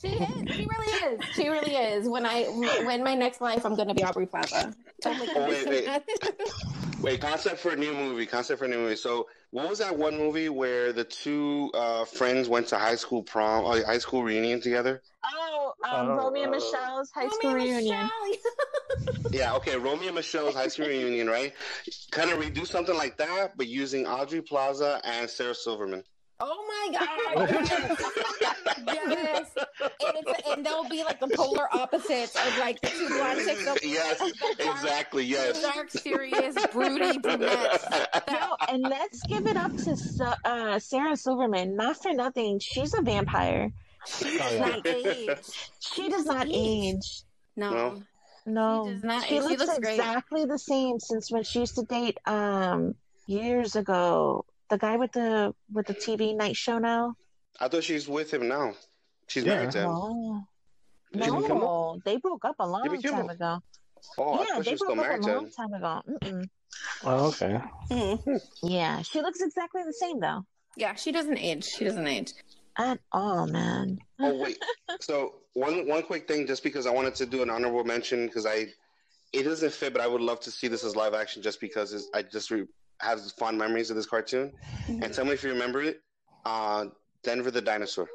She 0.00 0.08
is. 0.08 0.56
She 0.56 0.66
really 0.66 1.14
is. 1.14 1.20
She 1.34 1.48
really 1.48 1.74
is. 1.74 2.08
When 2.08 2.26
I 2.26 2.44
when 2.84 3.02
my 3.02 3.14
next 3.14 3.40
life, 3.40 3.64
I'm 3.64 3.74
gonna 3.76 3.94
be 3.94 4.04
Aubrey 4.04 4.26
Plaza. 4.26 4.74
Totally 5.02 5.28
Oh, 5.34 5.48
wait, 5.48 5.66
wait. 5.68 5.88
wait. 7.02 7.20
Concept 7.20 7.58
for 7.58 7.70
a 7.70 7.76
new 7.76 7.92
movie. 7.94 8.26
Concept 8.26 8.58
for 8.58 8.64
a 8.64 8.68
new 8.68 8.78
movie. 8.78 8.96
So 8.96 9.26
what 9.50 9.68
was 9.68 9.78
that 9.78 9.96
one 9.96 10.16
movie 10.18 10.48
where 10.48 10.92
the 10.92 11.04
two 11.04 11.70
uh, 11.74 12.04
friends 12.04 12.48
went 12.48 12.68
to 12.68 12.78
high 12.78 12.96
school 12.96 13.22
prom, 13.22 13.64
uh, 13.64 13.84
high 13.84 13.98
school 13.98 14.22
reunion 14.22 14.60
together? 14.60 15.02
oh, 15.24 15.72
um, 15.84 16.10
Oh, 16.10 16.16
Romeo 16.16 16.44
and 16.44 16.54
uh, 16.54 16.56
Michele's 16.58 17.10
high 17.14 17.22
Romeo 17.22 17.30
school 17.38 17.50
and 17.50 17.62
reunion. 17.62 18.10
Michele. 18.28 19.30
Yeah, 19.32 19.54
okay, 19.56 19.76
Romeo 19.76 20.06
and 20.08 20.16
Michele's 20.16 20.54
high 20.54 20.68
school 20.68 20.86
reunion, 20.88 21.26
right? 21.28 21.52
Kind 22.10 22.30
of 22.30 22.38
redo 22.38 22.66
something 22.66 22.96
like 22.96 23.16
that, 23.18 23.56
but 23.56 23.66
using 23.66 24.06
Aubrey 24.06 24.42
Plaza 24.42 25.00
and 25.04 25.28
Sarah 25.28 25.54
Silverman. 25.54 26.02
Oh 26.38 26.64
my 26.68 26.98
god! 27.36 27.48
Yes, 28.86 29.08
yes. 29.08 29.50
And, 29.56 30.16
it's, 30.26 30.48
and 30.48 30.66
they'll 30.66 30.88
be 30.88 31.02
like 31.02 31.18
the 31.18 31.28
polar 31.28 31.66
opposites 31.74 32.36
of 32.36 32.58
like 32.58 32.80
the 32.80 32.88
two 32.88 33.08
blonde 33.08 33.40
chicks. 33.40 33.66
Yes, 33.84 34.20
like 34.20 34.34
dark- 34.58 34.76
exactly. 34.76 35.24
Yes. 35.24 35.62
Dark, 35.62 35.90
serious, 35.90 36.54
broody 36.72 37.18
brunettes. 37.18 37.84
Yo, 38.30 38.36
and 38.68 38.82
let's 38.82 39.22
give 39.26 39.46
it 39.46 39.56
up 39.56 39.74
to 39.78 40.36
uh, 40.44 40.78
Sarah 40.78 41.16
Silverman. 41.16 41.74
Not 41.76 42.02
for 42.02 42.12
nothing, 42.12 42.58
she's 42.58 42.92
a 42.94 43.00
vampire. 43.02 43.72
Oh, 44.22 44.28
yeah. 44.30 44.58
Not 44.66 44.86
age. 44.86 45.38
She 45.80 46.08
does 46.08 46.26
not 46.26 46.46
age. 46.50 47.22
No. 47.56 47.70
No. 47.70 48.02
No, 48.48 48.84
She 48.86 48.92
does 48.94 49.02
not 49.04 49.22
she. 49.24 49.28
She 49.28 49.40
looks 49.40 49.58
looks 49.66 49.78
great. 49.78 49.94
exactly 49.98 50.44
the 50.44 50.58
same 50.58 51.00
since 51.00 51.30
when 51.32 51.42
she 51.42 51.60
used 51.60 51.74
to 51.76 51.82
date 51.82 52.18
um 52.26 52.94
years 53.26 53.74
ago. 53.74 54.44
The 54.68 54.78
guy 54.78 54.96
with 54.96 55.12
the 55.12 55.54
with 55.72 55.86
the 55.86 55.94
TV 55.94 56.36
night 56.36 56.56
show 56.56 56.78
now. 56.78 57.14
I 57.60 57.68
thought 57.68 57.84
she's 57.84 58.08
with 58.08 58.32
him 58.32 58.48
now. 58.48 58.74
She's 59.28 59.44
Yeah. 59.44 59.56
married 59.56 59.70
to 59.72 59.78
him. 59.80 59.90
No, 61.12 61.38
no, 61.38 62.00
they 62.04 62.16
broke 62.16 62.44
up 62.44 62.56
a 62.58 62.66
long 62.66 63.00
time 63.00 63.30
ago. 63.30 63.60
Oh, 64.18 64.34
I 64.34 64.38
yeah, 64.40 64.44
thought 64.44 64.56
she 64.56 64.62
they 64.62 64.70
was 64.72 64.80
still 64.80 64.94
broke 64.94 65.08
up 65.08 65.20
a 65.20 65.26
long 65.26 65.50
time 65.50 65.72
ago. 65.72 66.02
Mm-mm. 66.08 66.48
Oh, 67.04 67.26
okay. 67.28 67.60
Hmm. 67.90 68.36
Yeah, 68.62 69.02
she 69.02 69.20
looks 69.22 69.40
exactly 69.40 69.82
the 69.84 69.92
same 69.92 70.20
though. 70.20 70.44
Yeah, 70.76 70.94
she 70.94 71.12
doesn't 71.12 71.38
age. 71.38 71.64
She 71.64 71.84
doesn't 71.84 72.06
age. 72.06 72.32
At 72.76 72.98
all, 73.12 73.46
man. 73.46 73.98
Oh 74.20 74.36
wait. 74.36 74.58
So 75.00 75.36
one 75.54 75.86
one 75.86 76.02
quick 76.02 76.28
thing, 76.28 76.46
just 76.46 76.62
because 76.62 76.86
I 76.86 76.90
wanted 76.90 77.14
to 77.16 77.26
do 77.26 77.42
an 77.42 77.48
honorable 77.48 77.84
mention 77.84 78.26
because 78.26 78.44
I, 78.44 78.66
it 79.32 79.44
doesn't 79.44 79.72
fit, 79.72 79.92
but 79.92 80.02
I 80.02 80.06
would 80.06 80.20
love 80.20 80.40
to 80.40 80.50
see 80.50 80.68
this 80.68 80.84
as 80.84 80.94
live 80.94 81.14
action, 81.14 81.40
just 81.42 81.60
because 81.60 81.94
it's, 81.94 82.08
I 82.12 82.22
just 82.22 82.50
re- 82.50 82.66
have 83.00 83.20
fond 83.32 83.58
memories 83.58 83.90
of 83.90 83.96
this 83.96 84.06
cartoon. 84.06 84.52
And 84.88 85.12
tell 85.12 85.24
me 85.24 85.32
if 85.32 85.42
you 85.42 85.50
remember 85.50 85.82
it. 85.82 86.00
Uh, 86.44 86.86
Denver 87.22 87.50
the 87.50 87.60
dinosaur. 87.60 88.08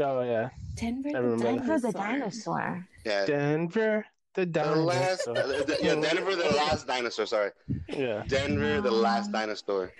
Oh 0.00 0.22
yeah. 0.22 0.50
Denver, 0.74 1.10
I 1.14 1.18
remember 1.18 1.78
the 1.78 1.92
dinosaur. 1.92 2.86
Yeah. 3.04 3.26
Denver, 3.26 4.06
the 4.34 4.46
dinosaur. 4.46 4.74
The 4.76 4.82
last, 4.82 5.24
dinosaur. 5.26 5.64
the- 5.64 5.78
yeah, 5.82 5.94
Denver 5.94 6.36
the 6.36 6.48
last 6.56 6.86
dinosaur. 6.86 7.26
Sorry, 7.26 7.50
Yeah. 7.88 8.24
Denver 8.28 8.80
the 8.80 8.90
last 8.90 9.32
dinosaur. 9.32 9.92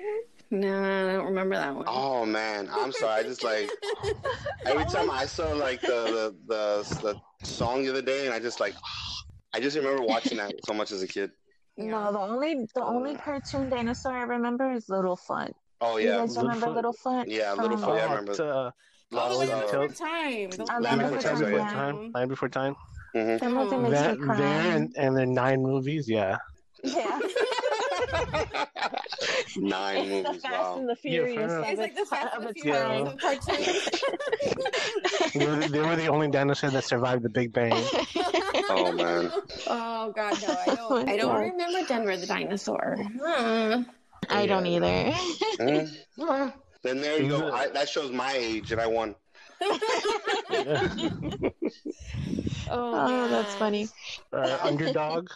No, 0.50 0.68
I 0.68 1.12
don't 1.14 1.24
remember 1.26 1.56
that 1.56 1.74
one. 1.74 1.84
Oh 1.88 2.26
man, 2.26 2.68
I'm 2.70 2.92
sorry. 2.92 3.20
I 3.20 3.22
just 3.22 3.42
like 3.42 3.70
every 4.66 4.84
time 4.84 5.10
I 5.10 5.24
saw 5.24 5.50
like 5.52 5.80
the 5.80 6.34
the, 6.46 6.84
the 7.02 7.14
the 7.40 7.46
song 7.46 7.82
the 7.84 7.90
other 7.90 8.02
day, 8.02 8.26
and 8.26 8.34
I 8.34 8.38
just 8.38 8.60
like 8.60 8.74
I 9.54 9.60
just 9.60 9.76
remember 9.76 10.02
watching 10.02 10.36
that 10.38 10.52
so 10.66 10.74
much 10.74 10.92
as 10.92 11.02
a 11.02 11.06
kid. 11.08 11.30
No, 11.76 12.12
the 12.12 12.18
only 12.18 12.66
the 12.74 12.82
only 12.84 13.16
cartoon 13.16 13.68
dinosaur 13.70 14.12
I 14.12 14.22
remember 14.22 14.72
is 14.72 14.86
Littlefoot. 14.86 15.52
Oh 15.80 15.96
You 15.96 16.08
yeah, 16.08 16.18
guys 16.18 16.36
remember 16.36 16.66
Littlefoot? 16.68 16.94
Littlefoot? 17.04 17.24
Yeah, 17.28 17.54
from- 17.54 17.64
Littlefoot, 17.70 17.96
yeah, 17.96 18.02
I 18.02 18.06
Oh, 18.06 18.08
remember. 18.10 18.30
it's, 18.32 18.40
uh, 18.40 18.70
Oh, 19.14 19.38
Land 19.38 19.50
uh, 19.52 19.60
Before 19.60 19.88
Time. 19.88 20.50
The 20.50 20.64
Land 20.64 20.84
Land 20.84 21.00
Before 21.00 21.16
Before 21.16 21.30
Land 21.32 21.38
Before 21.44 21.58
Time. 21.58 21.96
time. 21.96 22.12
Land 22.14 22.28
Before 22.28 22.48
time. 22.48 22.76
mhm. 23.14 23.40
That 23.40 23.50
movie 23.50 23.76
makes 23.76 23.90
That, 24.00 24.18
me 24.18 24.26
cry. 24.26 24.36
there 24.36 24.76
and, 24.76 24.94
and 24.96 25.16
the 25.16 25.26
nine 25.26 25.62
movies. 25.62 26.08
Yeah. 26.08 26.38
yeah. 26.84 27.18
Nine 29.56 30.08
the 30.08 30.22
movies. 30.22 30.42
Fast 30.42 30.44
Wow. 30.44 30.76
and 30.78 30.88
the 30.88 30.92
Yeah, 30.92 30.96
Furious. 31.24 31.36
fair 31.36 31.44
enough. 31.44 31.64
of 31.64 31.70
It's 31.70 31.80
like 31.80 31.94
the 31.94 32.04
Fast 32.06 32.34
and 32.36 32.46
the 32.48 32.54
Furious 32.54 32.82
time. 32.82 33.06
of 33.06 33.18
cartoons. 33.18 33.90
they, 35.34 35.46
were, 35.46 35.68
they 35.68 35.80
were 35.80 35.96
the 35.96 36.06
only 36.08 36.28
dinosaur 36.30 36.70
that 36.70 36.84
survived 36.84 37.22
the 37.22 37.28
Big 37.28 37.52
Bang. 37.52 37.72
Oh 38.74 38.92
man. 38.92 39.30
Oh 39.66 40.12
God, 40.16 40.40
no! 40.40 40.56
I 40.56 40.74
don't. 40.76 41.08
I 41.10 41.16
don't 41.16 41.34
remember 41.40 41.86
Denver 41.86 42.16
the 42.16 42.26
dinosaur. 42.26 42.96
Hmm. 43.20 43.82
I 44.30 44.46
don't 44.46 44.64
either. 44.66 45.12
Then 45.58 47.00
there 47.00 47.20
you 47.20 47.28
go. 47.28 47.50
I, 47.52 47.68
that 47.68 47.88
shows 47.88 48.10
my 48.12 48.32
age, 48.34 48.72
and 48.72 48.80
I 48.80 48.86
won. 48.86 49.14
oh, 52.70 53.28
that's 53.30 53.54
funny. 53.56 53.88
Uh, 54.32 54.58
underdog. 54.62 55.28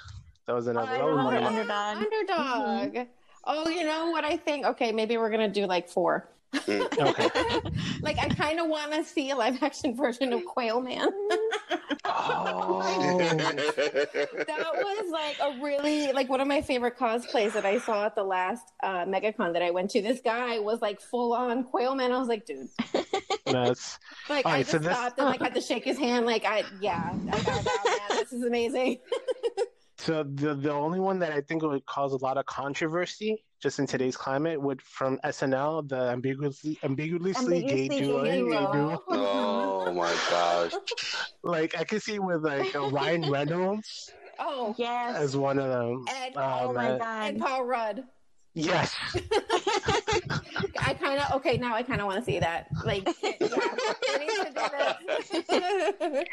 That 0.47 0.55
was 0.55 0.67
another. 0.67 0.91
I 0.93 0.99
that 0.99 1.05
was 1.05 1.17
remember 1.17 1.41
one 1.41 1.57
of 1.61 1.67
my- 1.67 1.91
Underdog. 1.91 2.87
Underdog. 2.87 3.07
Oh, 3.49 3.69
you 3.69 3.85
know 3.85 4.11
what 4.11 4.25
I 4.25 4.37
think? 4.37 4.67
Okay, 4.67 4.93
maybe 4.93 5.17
we're 5.17 5.31
gonna 5.31 5.49
do 5.49 5.67
like 5.67 5.89
four. 5.89 6.29
Okay. 6.69 6.81
like 8.01 8.19
I 8.19 8.29
kind 8.31 8.61
of 8.61 8.69
want 8.69 8.93
to 8.93 9.05
see 9.05 9.31
a 9.31 9.37
live 9.37 9.63
action 9.63 9.95
version 9.97 10.33
of 10.33 10.45
Quail 10.45 10.81
Man. 10.81 11.09
Oh. 12.05 12.81
that 13.37 14.71
was 14.75 15.11
like 15.11 15.37
a 15.41 15.63
really 15.63 16.13
like 16.13 16.29
one 16.29 16.41
of 16.41 16.47
my 16.49 16.63
favorite 16.63 16.97
cosplays 16.97 17.53
that 17.53 17.67
I 17.67 17.79
saw 17.79 18.07
at 18.07 18.15
the 18.15 18.23
last 18.25 18.73
uh 18.83 19.05
MegaCon 19.05 19.53
that 19.53 19.63
I 19.63 19.71
went 19.71 19.91
to. 19.91 20.03
This 20.03 20.21
guy 20.21 20.59
was 20.61 20.81
like 20.81 21.01
full 21.01 21.33
on 21.35 21.65
quail 21.65 21.95
man. 21.95 22.13
I 22.13 22.19
was 22.19 22.29
like, 22.29 22.47
dude, 22.47 22.69
That's 23.45 23.99
like 24.29 24.47
All 24.47 24.53
I 24.53 24.59
just 24.61 24.71
so 24.71 24.79
this- 24.79 24.97
stopped 24.97 25.19
and 25.19 25.29
like 25.29 25.41
had 25.41 25.55
to 25.55 25.61
shake 25.61 25.85
his 25.85 25.99
hand. 25.99 26.27
Like 26.27 26.45
I, 26.45 26.65
yeah, 26.81 27.13
I 27.33 27.43
gotta 27.43 27.65
go, 27.65 27.71
man. 27.85 27.99
This 28.11 28.33
is 28.33 28.43
amazing. 28.45 28.99
So 29.99 30.23
the 30.25 30.55
the 30.55 30.73
only 30.73 31.01
one 31.01 31.19
that 31.21 31.33
I 31.33 31.41
think 31.41 31.63
would 31.63 31.85
cause 31.87 32.13
a 32.13 32.17
lot 32.17 32.37
of 32.39 32.47
controversy 32.47 33.43
just 33.63 33.79
in 33.79 33.87
today's 33.87 34.17
climate 34.17 34.61
would 34.61 34.83
from 34.83 35.19
SNL 35.25 35.89
the 35.89 36.11
ambiguously 36.11 36.79
ambiguously 36.83 37.63
gay 37.63 37.83
Ambiguously 37.85 38.01
duo. 38.07 38.25
gay 38.25 38.31
gay 38.43 38.49
duo. 38.49 38.73
duo. 38.73 39.03
oh 39.09 39.93
my 39.95 40.15
gosh. 40.31 40.73
Like 41.43 41.79
I 41.79 41.85
could 41.85 42.03
see 42.03 42.19
with 42.19 42.45
like 42.45 42.75
a 42.75 42.81
Ryan 42.89 43.31
Reynolds 43.31 44.11
Oh, 44.39 44.75
Yes. 44.77 45.17
as 45.17 45.35
one 45.37 45.59
of 45.59 45.69
them. 45.71 46.05
and 46.15 46.35
Oh, 46.37 46.59
oh 46.69 46.73
my 46.75 46.89
man. 46.89 46.99
god. 46.99 47.29
and 47.31 47.41
Paul 47.41 47.65
Rudd. 47.65 48.05
Yes. 48.57 48.95
I 50.81 50.95
kind 50.95 51.21
of 51.21 51.31
okay 51.37 51.59
now. 51.59 51.75
I 51.75 51.83
kind 51.83 52.01
of 52.01 52.07
want 52.07 52.21
to 52.21 52.25
see 52.25 52.39
that. 52.39 52.69
Like, 52.85 53.05
yeah, 53.23 53.37
we 53.39 54.25
need 54.25 54.31
to 54.31 54.53
do 54.55 55.51
this. 55.51 56.25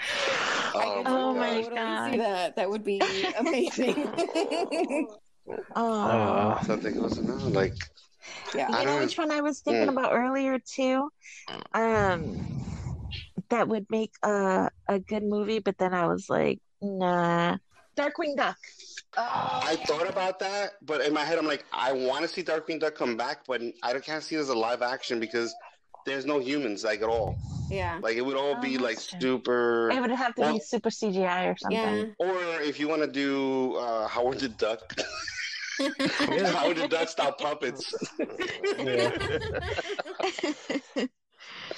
Oh, 0.73 1.03
Oh 1.05 1.33
my 1.33 1.39
my. 1.39 1.57
I 1.59 1.69
God. 1.75 2.11
see 2.11 2.17
that. 2.19 2.55
That 2.55 2.69
would 2.69 2.83
be 2.83 3.01
amazing. 3.37 4.09
Oh. 5.75 6.01
Uh, 6.07 6.63
So 6.63 6.75
I 6.75 6.77
think 6.77 6.95
it 6.95 7.01
was 7.01 7.17
another 7.17 7.49
like 7.49 7.75
yeah. 8.55 8.69
I 8.71 8.79
you 8.79 8.85
know 8.85 8.99
which 8.99 9.17
one 9.17 9.29
I 9.29 9.41
was 9.41 9.59
thinking 9.59 9.87
Mm. 9.87 9.91
about 9.91 10.13
earlier 10.13 10.57
too? 10.57 11.09
Um, 11.73 12.63
that 13.49 13.67
would 13.67 13.85
make 13.89 14.13
a 14.23 14.69
a 14.87 14.99
good 14.99 15.23
movie, 15.23 15.59
but 15.59 15.77
then 15.77 15.93
I 15.93 16.07
was 16.07 16.29
like, 16.29 16.61
nah. 16.81 17.57
Darkwing 17.97 18.37
Duck. 18.37 18.55
I 19.17 19.77
thought 19.85 20.09
about 20.09 20.39
that, 20.39 20.73
but 20.81 21.01
in 21.01 21.13
my 21.13 21.23
head 21.23 21.37
I'm 21.37 21.45
like, 21.47 21.65
I 21.71 21.91
want 21.91 22.21
to 22.23 22.27
see 22.27 22.43
Darkwing 22.43 22.79
Duck 22.79 22.95
come 22.95 23.15
back, 23.17 23.45
but 23.47 23.61
I 23.83 23.97
can't 23.99 24.23
see 24.23 24.35
it 24.35 24.39
as 24.39 24.49
a 24.49 24.55
live 24.55 24.81
action 24.81 25.19
because 25.19 25.53
there's 26.05 26.25
no 26.25 26.39
humans 26.39 26.83
like 26.83 27.01
at 27.01 27.09
all. 27.09 27.37
yeah. 27.69 27.99
Like 28.01 28.15
it 28.17 28.21
would 28.21 28.35
all 28.37 28.55
Oh, 28.57 28.61
be 28.61 28.77
like 28.77 28.95
that's 28.95 29.07
true. 29.11 29.19
super. 29.21 29.91
It 29.91 30.01
would 30.01 30.11
have 30.11 30.35
to 30.35 30.41
Well- 30.41 30.53
be 30.53 30.59
super 30.59 30.89
CGI 30.89 31.51
or 31.53 31.55
something. 31.57 31.77
Yeah. 31.79 32.05
Or 32.27 32.61
if 32.61 32.79
you 32.79 32.87
want 32.87 33.01
to 33.03 33.07
do 33.07 33.75
uh, 33.75 34.07
Howard 34.07 34.39
the 34.39 34.49
Duck, 34.49 34.79
Howard 35.79 36.77
the 36.77 36.87
Duck 36.89 37.07
style 37.09 37.33
puppets. 37.33 37.93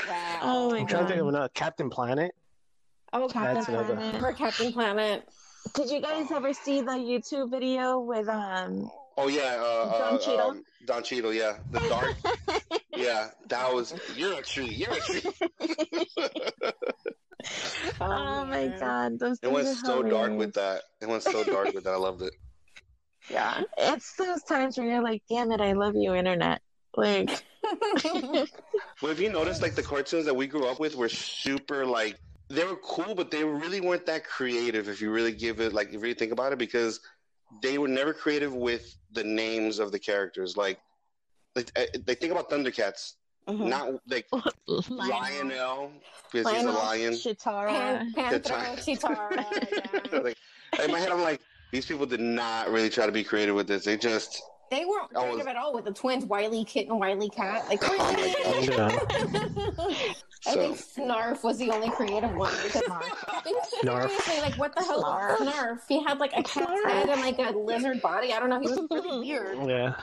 wow. 0.07 0.39
Oh 0.41 0.69
my 0.71 0.79
I'm 0.79 0.87
trying 0.87 1.03
to 1.03 1.07
think 1.07 1.19
of 1.19 1.25
god. 1.25 1.27
another 1.29 1.49
Captain 1.53 1.89
Planet. 1.89 2.31
Oh, 3.13 3.27
Captain 3.27 3.53
That's 3.55 3.67
another- 3.69 3.95
Planet. 3.95 4.21
For 4.21 4.33
Captain 4.33 4.73
Planet. 4.73 5.27
Did 5.73 5.89
you 5.89 6.01
guys 6.01 6.31
ever 6.31 6.53
see 6.53 6.81
the 6.81 6.91
YouTube 6.91 7.51
video 7.51 7.99
with 7.99 8.27
um 8.29 8.89
Oh 9.17 9.27
yeah, 9.27 9.63
uh, 9.63 9.97
Don 9.97 10.13
uh, 10.15 10.17
Cheadle? 10.17 10.49
Um, 10.51 10.63
Don 10.85 11.03
Cheadle, 11.03 11.33
yeah, 11.33 11.57
the 11.71 11.79
dark. 11.87 12.15
yeah, 12.95 13.29
that 13.47 13.73
was. 13.73 13.93
You're 14.15 14.33
a 14.33 14.41
tree. 14.41 14.65
You're 14.65 14.93
a 14.93 14.99
tree. 14.99 15.21
Oh, 18.01 18.45
my 18.45 18.73
god, 18.79 19.19
those 19.19 19.37
It 19.37 19.41
things 19.41 19.53
went 19.53 19.67
are 19.67 19.75
so 19.75 20.03
dark 20.03 20.31
with 20.35 20.53
that. 20.53 20.81
It 21.01 21.07
went 21.07 21.23
so 21.23 21.43
dark 21.43 21.73
with 21.73 21.83
that. 21.83 21.93
I 21.93 21.97
loved 21.97 22.21
it. 22.21 22.33
Yeah. 23.27 23.63
It's 23.75 24.13
those 24.17 24.43
times 24.43 24.77
where 24.77 24.85
you're 24.85 25.01
like, 25.01 25.23
damn 25.27 25.51
it, 25.51 25.59
I 25.59 25.73
love 25.73 25.95
you, 25.95 26.13
internet. 26.13 26.61
Like, 26.95 27.29
Well, 29.01 29.11
if 29.11 29.19
you 29.19 29.31
notice, 29.31 29.63
like 29.63 29.73
the 29.73 29.81
cartoons 29.81 30.25
that 30.25 30.35
we 30.35 30.45
grew 30.45 30.67
up 30.67 30.79
with 30.79 30.95
were 30.95 31.09
super 31.09 31.87
like 31.87 32.19
they 32.49 32.63
were 32.65 32.75
cool, 32.77 33.15
but 33.15 33.31
they 33.31 33.43
really 33.43 33.81
weren't 33.81 34.05
that 34.05 34.23
creative. 34.25 34.87
If 34.89 35.01
you 35.01 35.11
really 35.11 35.31
give 35.33 35.59
it, 35.59 35.73
like, 35.73 35.87
if 35.87 35.93
you 35.93 35.99
really 35.99 36.13
think 36.13 36.31
about 36.31 36.51
it, 36.53 36.59
because 36.59 36.99
they 37.61 37.77
were 37.77 37.87
never 37.87 38.13
creative 38.13 38.53
with 38.53 38.95
the 39.11 39.23
names 39.23 39.79
of 39.79 39.91
the 39.91 39.99
characters. 39.99 40.55
Like, 40.57 40.79
like 41.55 41.71
uh, 41.77 41.85
they 42.05 42.15
think 42.15 42.31
about 42.31 42.49
Thundercats, 42.49 43.13
Mhm. 43.47 43.67
not 43.67 43.93
like 44.07 44.27
Lionel 44.89 45.91
because 46.31 46.51
he's 46.51 46.63
a 46.65 46.71
lion. 46.71 47.13
Cheetara. 47.13 47.67
Pan- 47.67 48.13
Panthro, 48.13 48.43
time. 48.43 48.75
Cheetara. 48.77 50.11
Yeah. 50.11 50.19
like 50.23 50.37
in 50.83 50.91
my 50.91 50.99
head, 50.99 51.11
I'm 51.11 51.21
like, 51.21 51.39
these 51.71 51.85
people 51.85 52.05
did 52.05 52.19
not 52.19 52.69
really 52.69 52.89
try 52.89 53.05
to 53.05 53.11
be 53.11 53.23
creative 53.23 53.55
with 53.55 53.67
this. 53.67 53.85
They 53.85 53.97
just 53.97 54.41
They 54.71 54.83
weren't 54.85 55.13
creative 55.13 55.37
was- 55.37 55.47
at 55.47 55.55
all 55.55 55.73
with 55.73 55.85
the 55.85 55.93
twins, 55.93 56.25
WilyKit 56.25 56.89
and 56.89 56.99
WilyKat. 57.01 57.69
Like, 57.69 57.79
Oh 57.83 57.97
my 57.97 59.87
Yeah. 59.87 60.13
I 60.47 60.53
So- 60.53 60.59
think 60.59 60.77
Snarf 60.77 61.43
was 61.43 61.57
the 61.57 61.71
only 61.71 61.89
creative 61.89 62.33
one. 62.35 62.53
Because 62.63 62.81
Snarf. 63.83 64.09
seriously, 64.09 64.41
like, 64.41 64.55
what 64.57 64.75
the 64.75 64.83
hell 64.83 65.01
was 65.01 65.39
Snarf. 65.39 65.47
Snarf? 65.53 65.79
He 65.87 66.03
had 66.03 66.19
like 66.19 66.31
a 66.33 66.43
cat's 66.43 66.85
head 66.85 67.09
and 67.09 67.21
like 67.21 67.39
a 67.39 67.51
lizard 67.57 68.01
body. 68.01 68.33
I 68.33 68.39
don't 68.39 68.49
know. 68.49 68.59
He 68.59 68.67
was 68.67 68.79
pretty 68.89 69.09
weird. 69.19 69.57
Yeah. 69.67 69.95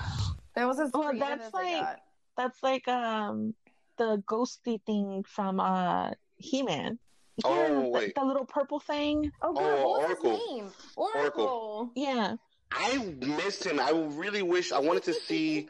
That 0.54 0.66
was 0.66 0.80
as 0.80 0.90
Well, 0.92 1.04
creative 1.10 1.28
that's 1.28 1.46
as 1.46 1.52
like- 1.54 1.80
got. 1.80 2.00
That's 2.36 2.62
like 2.62 2.88
um 2.88 3.54
the 3.98 4.22
ghostly 4.26 4.80
thing 4.86 5.22
from 5.28 5.60
uh 5.60 6.10
He 6.36 6.62
Man. 6.62 6.98
Oh, 7.44 7.82
the, 7.82 7.88
wait. 7.88 8.14
the 8.14 8.24
little 8.24 8.44
purple 8.44 8.78
thing. 8.80 9.30
Oh, 9.40 9.52
God, 9.54 9.62
Oh, 9.64 9.90
what 9.90 10.10
Orko. 10.18 10.30
his 10.32 10.48
name? 10.50 10.70
Orko. 10.98 11.32
Orko. 11.34 11.90
Yeah. 11.96 12.36
I 12.70 12.98
missed 13.20 13.64
him. 13.64 13.80
I 13.80 13.90
really 13.90 14.42
wish 14.42 14.70
I 14.72 14.78
wanted 14.78 15.02
to 15.04 15.14
see 15.28 15.68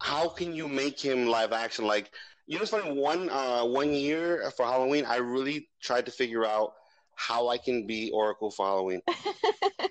how 0.00 0.28
can 0.28 0.52
you 0.54 0.66
make 0.68 0.98
him 1.00 1.26
live 1.26 1.52
action. 1.52 1.84
Like 1.86 2.10
you 2.50 2.56
know, 2.56 2.62
it's 2.62 2.70
funny. 2.72 2.90
One 2.92 3.30
uh, 3.30 3.64
one 3.64 3.92
year 3.94 4.50
for 4.56 4.66
Halloween, 4.66 5.04
I 5.06 5.16
really 5.16 5.68
tried 5.80 6.04
to 6.06 6.10
figure 6.12 6.44
out 6.44 6.72
how 7.14 7.48
I 7.48 7.56
can 7.58 7.86
be 7.86 8.10
Orko 8.14 8.52
for 8.52 8.66
Halloween. 8.66 9.00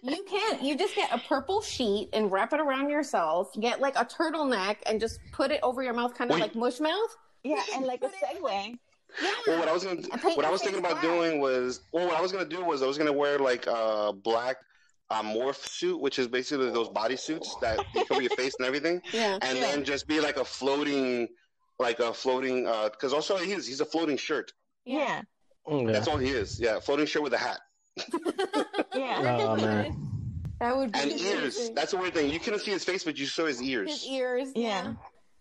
You 0.01 0.23
can't. 0.29 0.61
You 0.63 0.77
just 0.77 0.95
get 0.95 1.11
a 1.11 1.17
purple 1.17 1.61
sheet 1.61 2.07
and 2.13 2.31
wrap 2.31 2.53
it 2.53 2.61
around 2.61 2.89
yourself. 2.89 3.51
Get 3.59 3.81
like 3.81 3.97
a 3.97 4.05
turtleneck 4.05 4.77
and 4.85 4.97
just 4.99 5.19
put 5.33 5.51
it 5.51 5.59
over 5.61 5.83
your 5.83 5.93
mouth, 5.93 6.15
kind 6.15 6.31
of 6.31 6.35
Wait. 6.35 6.41
like 6.41 6.55
mush 6.55 6.79
mouth. 6.79 7.17
Yeah, 7.43 7.61
and 7.75 7.85
like 7.85 8.01
a 8.03 8.07
segue. 8.07 8.77
Yeah. 9.21 9.29
Well, 9.45 9.59
what 9.59 9.67
I 9.67 9.73
was 9.73 9.83
gonna, 9.83 10.01
paint 10.01 10.37
what 10.37 10.45
I 10.45 10.49
was 10.51 10.61
thinking 10.61 10.79
about 10.79 11.01
black. 11.01 11.03
doing 11.03 11.41
was, 11.41 11.81
well, 11.91 12.07
what 12.07 12.15
I 12.15 12.21
was 12.21 12.31
gonna 12.31 12.45
do 12.45 12.63
was 12.63 12.81
I 12.81 12.87
was 12.87 12.97
gonna 12.97 13.11
wear 13.11 13.39
like 13.39 13.65
a 13.67 14.13
black 14.13 14.55
uh, 15.09 15.21
morph 15.21 15.55
suit, 15.67 15.99
which 15.99 16.17
is 16.17 16.27
basically 16.29 16.69
those 16.69 16.87
body 16.89 17.17
suits 17.17 17.53
that 17.61 17.79
cover 18.07 18.21
your 18.21 18.31
face 18.37 18.53
and 18.57 18.65
everything, 18.67 19.01
Yeah. 19.11 19.37
and 19.41 19.57
Yeah. 19.57 19.65
then 19.71 19.83
just 19.83 20.07
be 20.07 20.21
like 20.21 20.37
a 20.37 20.45
floating, 20.45 21.27
like 21.79 21.99
a 21.99 22.13
floating, 22.13 22.67
uh, 22.67 22.89
because 22.89 23.13
also 23.13 23.37
he 23.37 23.51
is 23.53 23.65
he's 23.67 23.81
a 23.81 23.85
floating 23.85 24.17
shirt. 24.17 24.51
Yeah. 24.85 25.21
Oh, 25.65 25.85
yeah. 25.85 25.91
That's 25.93 26.07
all 26.07 26.17
he 26.17 26.29
is. 26.29 26.59
Yeah, 26.59 26.79
floating 26.79 27.05
shirt 27.05 27.21
with 27.23 27.33
a 27.33 27.37
hat 27.37 27.59
Yeah. 28.95 29.37
Oh, 29.41 29.55
man. 29.55 29.95
That 30.59 30.75
would 30.75 30.91
be 30.91 30.99
and 30.99 31.11
ears. 31.11 31.55
amazing. 31.57 31.75
That's 31.75 31.91
the 31.91 31.97
weird 31.97 32.13
thing. 32.13 32.29
You 32.31 32.39
couldn't 32.39 32.59
see 32.59 32.71
his 32.71 32.83
face, 32.83 33.03
but 33.03 33.17
you 33.17 33.25
saw 33.25 33.45
his 33.45 33.61
ears. 33.61 33.89
his 33.91 34.05
ears. 34.07 34.47
ears. 34.47 34.53
Yeah. 34.55 34.93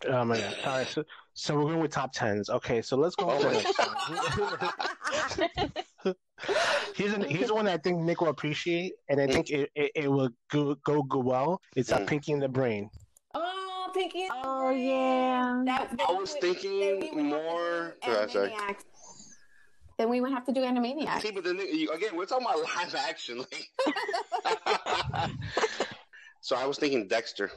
Oh 0.06 0.24
my 0.24 0.38
god. 0.38 0.56
All 0.64 0.76
right. 0.78 0.86
So, 0.86 1.02
so 1.34 1.56
we're 1.56 1.64
going 1.64 1.80
with 1.80 1.90
top 1.90 2.12
tens. 2.12 2.48
Okay. 2.50 2.82
So 2.82 2.96
let's 2.96 3.16
go. 3.16 3.28
Oh 3.28 3.42
my 3.42 3.50
the 3.50 3.62
next 5.34 5.38
one. 6.02 6.14
here's 6.94 7.12
an, 7.14 7.22
here's 7.22 7.50
one 7.50 7.66
I 7.66 7.78
think 7.78 7.98
Nick 7.98 8.20
will 8.20 8.28
appreciate, 8.28 8.92
and 9.08 9.20
I 9.20 9.26
think 9.26 9.48
mm. 9.48 9.62
it, 9.62 9.70
it, 9.74 9.90
it 9.96 10.08
will 10.10 10.30
go, 10.50 10.76
go 10.84 11.02
go 11.02 11.18
well. 11.18 11.60
It's 11.74 11.90
a 11.90 11.96
Mm. 11.98 12.06
Pinky 12.06 12.32
in 12.32 12.38
the 12.38 12.48
Brain. 12.48 12.90
Oh, 13.88 13.92
Pinky. 13.94 14.22
and 14.22 14.32
Oh, 14.44 14.66
Brain. 14.68 14.86
yeah. 14.88 15.62
That, 15.66 16.00
I 16.08 16.12
was 16.12 16.32
then 16.34 16.40
thinking 16.54 16.78
would 16.96 17.02
have 17.04 17.10
to 17.12 17.22
more- 17.22 17.96
do 18.02 18.06
Go 18.06 18.12
ahead, 18.16 18.30
sorry. 18.30 18.50
Animaniacs. 18.50 18.84
Then 19.98 20.08
we 20.10 20.20
would 20.20 20.32
have 20.32 20.44
to 20.46 20.52
do 20.52 20.60
Animaniacs. 20.60 21.22
See, 21.22 21.30
but 21.32 21.42
then 21.44 21.58
again, 21.60 22.14
we're 22.16 22.26
talking 22.26 22.46
about 22.46 22.62
live 22.76 22.94
action. 22.94 23.38
Like. 23.38 23.70
so 26.40 26.56
I 26.56 26.66
was 26.66 26.78
thinking 26.78 27.08
Dexter. 27.08 27.50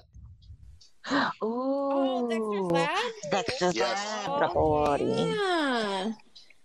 Ooh. 1.12 1.28
Oh, 1.44 2.28
Dexter's 2.30 2.72
Lab. 2.72 3.12
Dexter's 3.32 3.76
Yes. 3.76 4.28
Laboratory. 4.28 5.04
Yeah. 5.34 6.12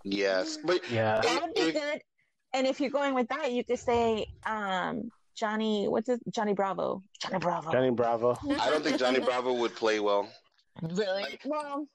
Yes, 0.05 0.59
but 0.65 0.89
Yeah. 0.91 1.21
That 1.21 1.43
would 1.43 1.55
be 1.55 1.61
If- 1.63 1.75
good. 1.75 2.03
And 2.55 2.67
if 2.67 2.81
you're 2.81 2.91
going 2.91 3.13
with 3.15 3.29
that, 3.29 3.53
you 3.53 3.65
could 3.65 3.79
say 3.79 4.27
um 4.47 5.11
Johnny 5.37 5.87
what's 5.89 6.09
it 6.09 6.21
Johnny 6.31 6.55
Bravo. 6.55 7.03
Johnny 7.23 7.39
Bravo. 7.39 7.71
Johnny 7.73 7.91
Bravo. 7.91 8.37
I 8.59 8.71
don't 8.71 8.83
think 8.83 8.99
Johnny 8.99 9.21
Bravo 9.21 9.53
would 9.55 9.75
play 9.75 10.01
well 10.01 10.29
Really? 10.83 11.23
Like- 11.23 11.43
well, 11.45 11.87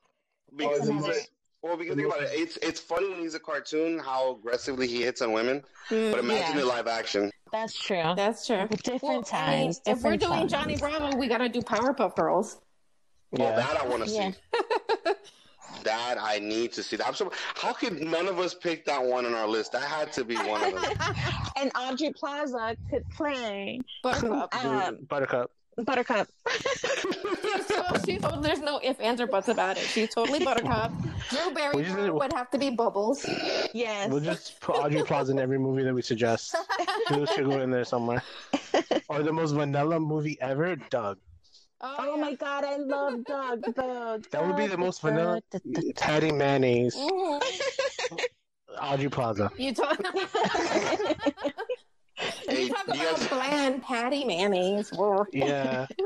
because 0.55 0.89
Oh, 0.89 0.93
he's 0.93 1.05
a, 1.05 1.19
well, 1.63 1.77
because 1.77 1.95
think 1.95 2.07
about 2.07 2.23
it, 2.23 2.29
it's 2.33 2.57
it's 2.57 2.79
funny 2.79 3.09
when 3.09 3.19
he's 3.19 3.35
a 3.35 3.39
cartoon 3.39 3.99
how 3.99 4.31
aggressively 4.35 4.87
he 4.87 5.01
hits 5.03 5.21
on 5.21 5.31
women, 5.33 5.63
but 5.89 5.95
hmm, 5.95 6.19
imagine 6.19 6.55
Yeah. 6.55 6.61
the 6.61 6.65
live 6.65 6.87
action. 6.87 7.31
that's 7.51 7.77
true. 7.79 8.13
That's 8.15 8.47
true. 8.47 8.67
different 8.83 9.03
Well, 9.03 9.11
I 9.11 9.51
mean, 9.51 9.63
times. 9.65 9.81
if 9.85 10.01
we're 10.03 10.17
doing 10.17 10.47
times. 10.47 10.51
Johnny 10.51 10.75
Bravo, 10.77 11.15
we 11.17 11.27
gotta 11.27 11.49
do 11.49 11.61
Powerpuff 11.61 12.15
Girls. 12.15 12.59
Yeah. 13.31 13.55
that 13.55 13.81
I 13.81 13.87
want 13.87 14.03
to 14.03 14.09
see. 14.09 14.33
Yeah. 15.85 15.91
That 15.91 16.17
I 16.21 16.39
need 16.39 16.71
to 16.73 16.83
see. 16.83 16.97
I'm 17.05 17.13
so, 17.13 17.31
how 17.55 17.73
could 17.73 18.01
none 18.01 18.27
of 18.27 18.39
us 18.39 18.53
pick 18.53 18.85
that 18.85 19.03
one 19.03 19.25
on 19.25 19.33
our 19.33 19.47
list? 19.47 19.71
That 19.73 19.83
had 19.83 20.11
to 20.13 20.23
be 20.23 20.35
one 20.35 20.63
of 20.63 20.81
them. 20.81 21.15
and 21.57 21.71
Aubrey 21.75 22.13
Plaza 22.13 22.75
could 22.89 23.07
play 23.09 23.79
Buttercup. 24.03 24.65
Um, 24.65 24.97
Buttercup. 25.09 25.51
Buttercup. 25.77 26.27
She's 26.49 26.81
so, 27.67 27.83
she's 28.05 28.21
so- 28.21 28.39
there's 28.41 28.59
no 28.59 28.79
if, 28.83 28.99
ands, 28.99 29.21
or 29.21 29.27
buts 29.27 29.47
about 29.47 29.77
it. 29.77 29.83
She's 29.83 30.13
totally 30.13 30.43
Buttercup. 30.43 30.91
Drew 31.29 31.51
Barrymore 31.53 31.81
just- 31.83 32.13
would 32.13 32.33
have 32.33 32.51
to 32.51 32.57
be 32.57 32.69
Bubbles. 32.71 33.25
Yes. 33.73 34.09
We'll 34.09 34.19
just 34.19 34.59
put 34.59 34.75
Aubrey 34.75 35.03
Plaza 35.03 35.31
in 35.31 35.39
every 35.39 35.57
movie 35.57 35.83
that 35.83 35.93
we 35.93 36.01
suggest. 36.01 36.55
She'll, 37.07 37.25
she'll 37.25 37.49
go 37.49 37.61
in 37.61 37.71
there 37.71 37.85
somewhere. 37.85 38.21
Or 39.09 39.23
the 39.23 39.33
most 39.33 39.51
vanilla 39.51 39.99
movie 39.99 40.37
ever, 40.39 40.77
Doug. 40.89 41.17
Oh 41.83 42.17
my 42.17 42.35
god, 42.35 42.63
I 42.63 42.75
love 42.77 43.23
Doug. 43.25 43.61
The, 43.63 44.23
That 44.31 44.45
would 44.45 44.55
be 44.55 44.67
the 44.67 44.77
most 44.77 45.01
vanilla. 45.01 45.41
Patti 45.95 46.31
mayonnaise, 46.31 46.95
Mhm. 46.95 47.41
Aubrey 48.79 49.09
Plaza. 49.09 49.51
You 49.57 49.73
talk. 49.73 49.99
Hey, 52.47 52.65
you 52.65 52.69
talk 52.69 52.85
about 52.87 52.97
guys- 52.97 53.27
bland 53.29 53.81
patti 53.81 54.23
mayonnaise. 54.25 54.91
Whoa. 54.91 55.25
Yeah, 55.33 55.87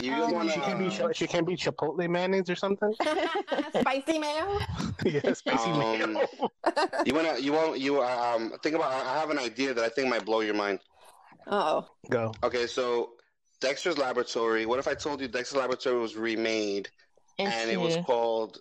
You 0.00 0.10
guys 0.10 0.32
want 0.32 0.50
she 0.50 0.58
can 0.60 0.78
be 0.78 0.90
to? 0.96 1.10
she 1.14 1.26
can 1.28 1.44
be 1.44 1.54
Chipotle 1.56 2.08
mayonnaise 2.08 2.50
or 2.50 2.56
something. 2.56 2.92
Spicy 3.78 4.18
mayo. 4.18 4.58
yeah, 5.04 5.32
spicy 5.32 5.70
Um, 5.70 5.78
mayo. 6.14 6.26
You 7.06 7.14
want 7.14 7.36
to? 7.36 7.40
You 7.42 7.52
want? 7.52 7.78
You 7.78 8.02
um? 8.02 8.52
Think 8.64 8.74
about. 8.74 8.92
I 8.92 9.20
have 9.20 9.30
an 9.30 9.38
idea 9.38 9.72
that 9.74 9.84
I 9.84 9.88
think 9.90 10.08
might 10.08 10.24
blow 10.24 10.40
your 10.40 10.54
mind. 10.54 10.80
Oh. 11.46 11.86
Go. 12.10 12.32
Okay, 12.42 12.66
so 12.66 13.10
Dexter's 13.62 13.96
Laboratory. 13.96 14.66
What 14.66 14.80
if 14.80 14.88
I 14.88 14.94
told 14.94 15.20
you 15.20 15.28
Dexter's 15.28 15.58
Laboratory 15.58 15.98
was 15.98 16.16
remade 16.16 16.90
and 17.38 17.70
it 17.70 17.80
was 17.80 17.96
called 18.04 18.58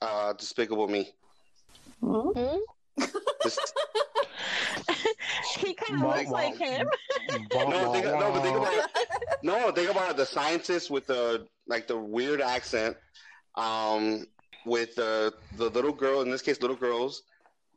uh, 0.00 0.32
Despicable 0.32 0.88
Me? 0.88 1.10
Hmm? 2.00 2.30
This- 3.44 3.58
he 5.58 5.74
kind 5.74 6.02
of 6.02 6.08
looks 6.08 6.30
wah. 6.30 6.32
like 6.32 6.56
him. 6.58 6.88
no, 7.28 7.92
think, 7.92 8.06
no, 8.06 8.30
but 8.32 8.42
think 8.42 8.56
about 8.56 8.72
it. 8.72 8.90
No, 9.42 9.70
think 9.72 9.90
about 9.90 10.10
it. 10.10 10.16
The 10.16 10.26
scientist 10.26 10.90
with 10.90 11.06
the 11.06 11.46
like 11.66 11.86
the 11.86 11.96
weird 11.98 12.40
accent, 12.40 12.96
um, 13.56 14.26
with 14.64 14.94
the 14.96 15.34
the 15.56 15.68
little 15.70 15.92
girl. 15.92 16.22
In 16.22 16.30
this 16.30 16.42
case, 16.42 16.60
little 16.60 16.76
girls 16.76 17.22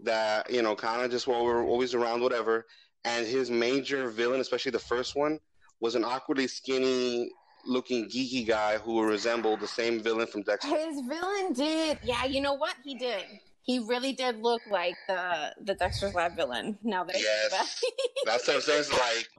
that 0.02 0.50
you 0.50 0.62
know 0.62 0.76
kind 0.76 1.04
of 1.04 1.12
just 1.12 1.28
while 1.28 1.44
we're 1.44 1.64
always 1.64 1.94
around, 1.94 2.22
whatever. 2.22 2.66
And 3.06 3.28
his 3.28 3.52
major 3.52 4.10
villain, 4.10 4.40
especially 4.40 4.72
the 4.72 4.80
first 4.80 5.16
one, 5.16 5.40
was 5.84 5.96
an 5.96 6.06
awkwardly 6.06 6.48
skinny 6.48 7.30
looking 7.66 8.06
geeky 8.06 8.48
guy 8.48 8.78
who 8.78 9.04
resembled 9.04 9.60
the 9.60 9.68
same 9.68 10.02
villain 10.02 10.26
from 10.26 10.42
Dexter. 10.42 10.70
His 10.70 11.02
villain 11.02 11.52
did. 11.52 12.00
Yeah, 12.02 12.24
you 12.24 12.40
know 12.40 12.54
what? 12.54 12.76
He 12.86 12.96
did. 12.96 13.26
He 13.64 13.80
really 13.80 14.14
did 14.14 14.42
look 14.42 14.62
like 14.72 14.96
the 15.10 15.54
the 15.62 15.76
Dexter's 15.76 16.14
Lab 16.14 16.38
villain. 16.38 16.78
Now 16.84 17.04
that 17.04 17.18
I 17.18 17.20
Yes. 17.20 17.84
That's 18.26 18.48
what 18.48 18.56
I'm 18.56 18.62
saying. 18.62 18.80
It's 18.80 18.92
like, 18.92 19.30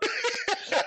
sorry, 0.67 0.83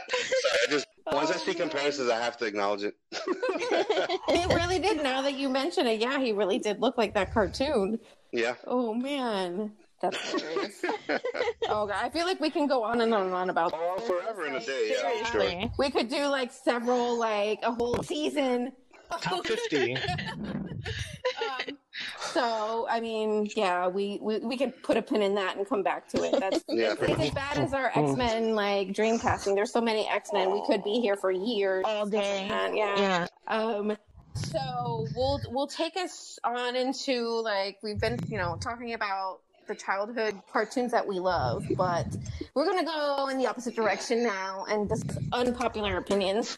I 0.63 0.69
just 0.69 0.87
once 1.11 1.31
I 1.31 1.37
see 1.37 1.51
oh, 1.51 1.55
comparisons, 1.55 2.09
I 2.11 2.19
have 2.19 2.37
to 2.37 2.45
acknowledge 2.45 2.83
it. 2.83 2.95
it. 3.11 4.19
He 4.29 4.55
really 4.55 4.77
did. 4.77 5.01
Now 5.01 5.23
that 5.23 5.33
you 5.33 5.49
mention 5.49 5.87
it, 5.87 5.99
yeah, 5.99 6.19
he 6.19 6.33
really 6.33 6.59
did 6.59 6.79
look 6.81 6.99
like 6.99 7.15
that 7.15 7.33
cartoon. 7.33 7.99
yeah. 8.31 8.55
Oh 8.67 8.93
man, 8.93 9.71
that's 10.01 10.31
hilarious. 10.31 10.81
oh 11.69 11.87
god, 11.87 11.91
I 11.91 12.09
feel 12.09 12.25
like 12.25 12.39
we 12.39 12.49
can 12.49 12.67
go 12.67 12.83
on 12.83 13.01
and 13.01 13.13
on 13.13 13.27
and 13.27 13.33
on 13.33 13.49
about. 13.49 13.73
Oh, 13.75 13.97
forever 13.99 14.45
in 14.45 14.55
a 14.55 14.59
day. 14.59 14.91
Yeah, 14.91 15.07
I'm 15.07 15.25
sure. 15.25 15.41
Seriously. 15.41 15.71
We 15.77 15.89
could 15.91 16.09
do 16.09 16.25
like 16.27 16.51
several, 16.51 17.17
like 17.17 17.59
a 17.63 17.71
whole 17.71 18.01
season. 18.03 18.73
Top 19.21 19.45
50. 19.45 19.95
um, 19.97 21.77
so 22.19 22.87
I 22.89 22.99
mean, 22.99 23.49
yeah, 23.55 23.87
we, 23.87 24.19
we 24.21 24.39
we 24.39 24.57
could 24.57 24.81
put 24.83 24.97
a 24.97 25.01
pin 25.01 25.21
in 25.21 25.35
that 25.35 25.57
and 25.57 25.67
come 25.67 25.83
back 25.83 26.07
to 26.09 26.23
it. 26.23 26.39
That's 26.39 26.63
Yeah, 26.69 26.93
it's, 26.93 27.01
it's 27.01 27.19
as 27.21 27.31
bad 27.31 27.57
as 27.57 27.73
our 27.73 27.91
X 27.95 28.15
Men 28.15 28.53
like 28.53 28.93
dream 28.93 29.17
casting. 29.19 29.55
There's 29.55 29.71
so 29.71 29.81
many 29.81 30.07
X 30.07 30.31
Men. 30.33 30.51
We 30.51 30.63
could 30.65 30.83
be 30.83 30.99
here 30.99 31.15
for 31.15 31.31
years. 31.31 31.83
All 31.87 32.05
day. 32.05 32.47
And, 32.51 32.75
yeah. 32.75 32.99
Yeah. 32.99 33.27
Um. 33.47 33.97
So 34.35 35.07
we'll 35.15 35.41
we'll 35.49 35.67
take 35.67 35.97
us 35.97 36.37
on 36.43 36.75
into 36.75 37.41
like 37.41 37.77
we've 37.81 37.99
been 37.99 38.19
you 38.27 38.37
know 38.37 38.57
talking 38.61 38.93
about 38.93 39.39
the 39.67 39.75
childhood 39.75 40.39
cartoons 40.51 40.91
that 40.91 41.05
we 41.05 41.19
love, 41.19 41.65
but 41.75 42.07
we're 42.55 42.65
gonna 42.65 42.85
go 42.85 43.27
in 43.29 43.37
the 43.37 43.47
opposite 43.47 43.75
direction 43.75 44.23
now 44.23 44.65
and 44.69 44.87
discuss 44.89 45.17
unpopular 45.33 45.97
opinions. 45.97 46.57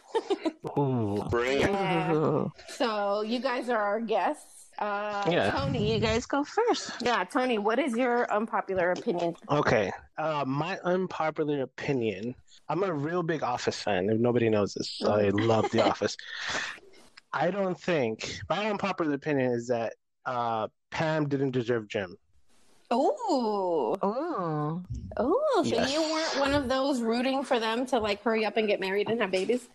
Ooh. 0.78 1.24
Bring 1.30 1.62
it. 1.62 1.70
Yeah. 1.72 2.46
So 2.70 3.22
you 3.22 3.40
guys 3.40 3.70
are 3.70 3.78
our 3.78 4.00
guests. 4.00 4.68
Uh, 4.80 5.26
Yeah. 5.30 5.52
Tony, 5.52 5.94
You 5.94 6.00
guys 6.00 6.26
go 6.26 6.44
first. 6.44 6.92
yeah, 7.02 7.24
Tony, 7.26 7.58
what 7.58 7.80
is 7.80 7.94
your 7.98 8.32
unpopular 8.32 8.92
opinion? 8.92 9.36
Okay. 9.50 9.92
Uh, 10.18 10.46
my 10.48 10.78
unpopular 10.86 11.64
opinion. 11.64 12.34
I'm 12.70 12.84
a 12.84 12.94
real 12.94 13.24
big 13.24 13.44
Office 13.44 13.82
fan. 13.82 14.10
If 14.10 14.20
nobody 14.20 14.48
knows 14.50 14.74
this, 14.76 15.02
I 15.06 15.30
love 15.30 15.70
The 15.72 15.84
Office. 15.90 16.16
I 17.34 17.52
don't 17.52 17.80
think 17.80 18.40
my 18.50 18.70
unpopular 18.70 19.14
opinion 19.16 19.52
is 19.52 19.68
that 19.68 19.94
uh, 20.26 20.68
Pam 20.92 21.28
didn't 21.28 21.52
deserve 21.52 21.88
Jim. 21.88 22.16
Oh, 22.92 23.96
Oh. 24.02 24.82
oh, 25.18 25.64
so 25.64 25.76
Yes. 25.76 25.94
you 25.94 26.02
weren't 26.02 26.40
one 26.40 26.54
of 26.56 26.68
those 26.70 27.02
rooting 27.02 27.44
for 27.44 27.60
them 27.60 27.86
to 27.88 28.00
like 28.00 28.22
hurry 28.24 28.46
up 28.46 28.58
and 28.58 28.68
get 28.68 28.80
married 28.80 29.10
and 29.10 29.22
have 29.22 29.32
babies? 29.32 29.68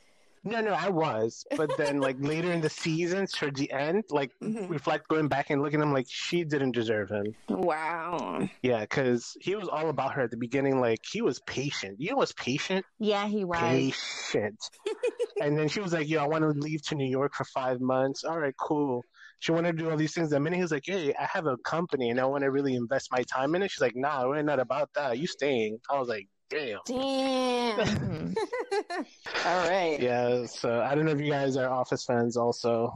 No, 0.46 0.60
no, 0.60 0.72
I 0.74 0.90
was, 0.90 1.46
but 1.56 1.70
then 1.78 2.00
like 2.00 2.16
later 2.20 2.52
in 2.52 2.60
the 2.60 2.68
seasons, 2.68 3.32
towards 3.32 3.58
the 3.58 3.70
end, 3.72 4.04
like 4.10 4.30
Mhm. 4.42 4.68
reflect 4.68 5.08
going 5.08 5.26
back 5.28 5.48
and 5.48 5.62
looking 5.62 5.80
at 5.80 5.84
him, 5.84 5.92
like 5.94 6.06
she 6.08 6.44
didn't 6.44 6.72
deserve 6.72 7.08
him. 7.08 7.34
Wow. 7.48 8.46
Yeah, 8.62 8.80
because 8.80 9.34
he 9.40 9.54
was 9.54 9.68
all 9.68 9.88
about 9.88 10.12
her 10.14 10.22
at 10.22 10.30
the 10.30 10.36
beginning. 10.36 10.80
Like 10.80 10.98
he 11.10 11.22
was 11.22 11.40
patient. 11.46 11.98
You 11.98 12.10
know 12.10 12.16
what's 12.16 12.32
patient? 12.32 12.84
Yeah, 12.98 13.26
he 13.26 13.44
was. 13.44 13.58
Patient. 13.58 14.58
and 15.40 15.56
then 15.56 15.68
she 15.68 15.80
was 15.80 15.94
like, 15.94 16.08
"Yo, 16.10 16.22
I 16.22 16.26
want 16.26 16.42
to 16.42 16.48
leave 16.50 16.82
to 16.88 16.94
New 16.94 17.08
York 17.08 17.32
for 17.34 17.44
five 17.44 17.80
months." 17.80 18.22
All 18.24 18.38
right, 18.38 18.54
cool. 18.60 19.02
She 19.40 19.52
wanted 19.52 19.76
to 19.76 19.82
do 19.82 19.90
all 19.90 19.96
these 19.96 20.14
things. 20.14 20.30
The 20.30 20.40
minute 20.40 20.56
he 20.56 20.62
was 20.62 20.70
like, 20.72 20.84
"Hey, 20.86 21.12
I 21.18 21.24
have 21.32 21.46
a 21.46 21.56
company 21.58 22.10
and 22.10 22.20
I 22.20 22.24
want 22.24 22.42
to 22.44 22.50
really 22.50 22.74
invest 22.74 23.08
my 23.12 23.22
time 23.24 23.54
in 23.54 23.62
it," 23.62 23.70
she's 23.70 23.80
like, 23.80 23.96
"Nah, 23.96 24.26
we're 24.26 24.42
not 24.42 24.60
about 24.60 24.90
that. 24.94 25.18
You 25.18 25.26
staying?" 25.26 25.78
I 25.90 25.98
was 25.98 26.08
like, 26.08 26.28
"Damn." 26.50 26.80
Damn. 26.86 27.78
All 29.44 29.68
right. 29.68 29.98
Yeah. 30.00 30.46
So 30.46 30.80
I 30.80 30.94
don't 30.94 31.04
know 31.04 31.12
if 31.12 31.20
you 31.20 31.30
guys 31.30 31.56
are 31.56 31.68
Office 31.68 32.04
fans, 32.04 32.36
also. 32.36 32.92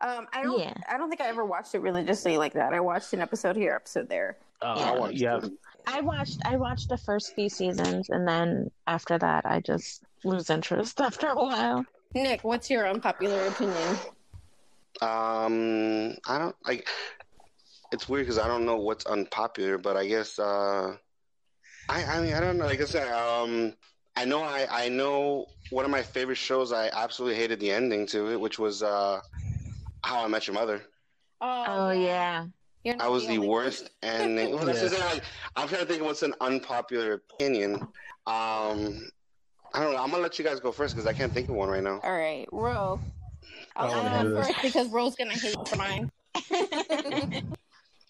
Um, 0.00 0.26
I 0.32 0.42
don't. 0.42 0.58
Yeah. 0.58 0.74
I 0.88 0.96
don't 0.98 1.08
think 1.08 1.20
I 1.20 1.28
ever 1.28 1.44
watched 1.44 1.74
it 1.74 1.80
religiously 1.80 2.36
like 2.36 2.52
that. 2.54 2.74
I 2.74 2.80
watched 2.80 3.12
an 3.12 3.20
episode 3.20 3.56
here, 3.56 3.72
episode 3.74 4.08
there. 4.08 4.36
Uh, 4.60 4.74
Yeah. 4.78 4.90
I 4.90 4.98
watched 4.98 5.20
yeah. 5.20 5.40
I 5.86 6.00
watched 6.00 6.40
I 6.44 6.56
watched 6.56 6.88
the 6.88 6.96
first 6.98 7.34
few 7.34 7.48
seasons 7.48 8.08
and 8.08 8.26
then 8.26 8.70
after 8.86 9.18
that 9.18 9.44
I 9.44 9.60
just 9.60 10.02
lose 10.24 10.48
interest 10.50 11.00
after 11.08 11.28
a 11.28 11.34
while. 11.34 11.84
Nick, 12.14 12.44
what's 12.44 12.70
your 12.70 12.86
unpopular 12.88 13.46
opinion? 13.46 13.96
Um, 15.00 16.14
I 16.26 16.38
don't 16.38 16.56
like. 16.66 16.88
It's 17.92 18.08
weird 18.08 18.26
because 18.26 18.38
I 18.38 18.48
don't 18.48 18.64
know 18.64 18.76
what's 18.76 19.06
unpopular, 19.06 19.78
but 19.78 19.96
I 19.96 20.06
guess 20.06 20.38
uh, 20.38 20.96
I 21.88 22.04
I 22.04 22.20
mean 22.20 22.34
I 22.34 22.40
don't 22.40 22.58
know. 22.58 22.66
Like 22.66 22.80
I 22.80 22.84
said, 22.84 23.08
um, 23.12 23.74
I 24.16 24.24
know 24.24 24.42
I 24.42 24.66
I 24.70 24.88
know 24.88 25.46
one 25.70 25.84
of 25.84 25.90
my 25.90 26.02
favorite 26.02 26.36
shows. 26.36 26.72
I 26.72 26.88
absolutely 26.92 27.36
hated 27.36 27.60
the 27.60 27.70
ending 27.70 28.06
to 28.08 28.32
it, 28.32 28.40
which 28.40 28.58
was 28.58 28.82
uh, 28.82 29.20
How 30.04 30.24
I 30.24 30.28
Met 30.28 30.46
Your 30.46 30.54
Mother. 30.54 30.82
Oh 31.40 31.90
yeah. 31.90 32.46
I 33.00 33.08
was 33.08 33.26
the 33.26 33.36
only 33.36 33.48
worst 33.48 33.90
ending. 34.02 34.50
Well, 34.54 34.66
that's 34.66 34.92
Yeah. 34.92 35.04
like, 35.04 35.24
I'm 35.56 35.68
trying 35.68 35.80
to 35.80 35.86
think 35.86 36.00
of 36.00 36.06
what's 36.06 36.22
an 36.22 36.34
unpopular 36.40 37.14
opinion. 37.14 37.74
Um, 38.26 39.10
I 39.72 39.82
don't 39.82 39.92
know. 39.92 40.02
I'm 40.02 40.10
gonna 40.10 40.22
let 40.22 40.38
you 40.38 40.44
guys 40.44 40.60
go 40.60 40.70
first 40.70 40.94
because 40.94 41.06
I 41.06 41.12
can't 41.12 41.32
think 41.32 41.48
of 41.48 41.54
one 41.56 41.68
right 41.68 41.82
now. 41.82 42.00
All 42.02 42.16
right, 42.16 42.46
Ro. 42.52 43.00
I'll 43.76 43.88
Oh, 43.88 44.02
go 44.04 44.22
no. 44.22 44.36
first 44.42 44.52
because 44.62 44.88
Ro's 44.88 45.14
gonna 45.16 45.32
hate 45.32 45.56
mine. 45.76 46.08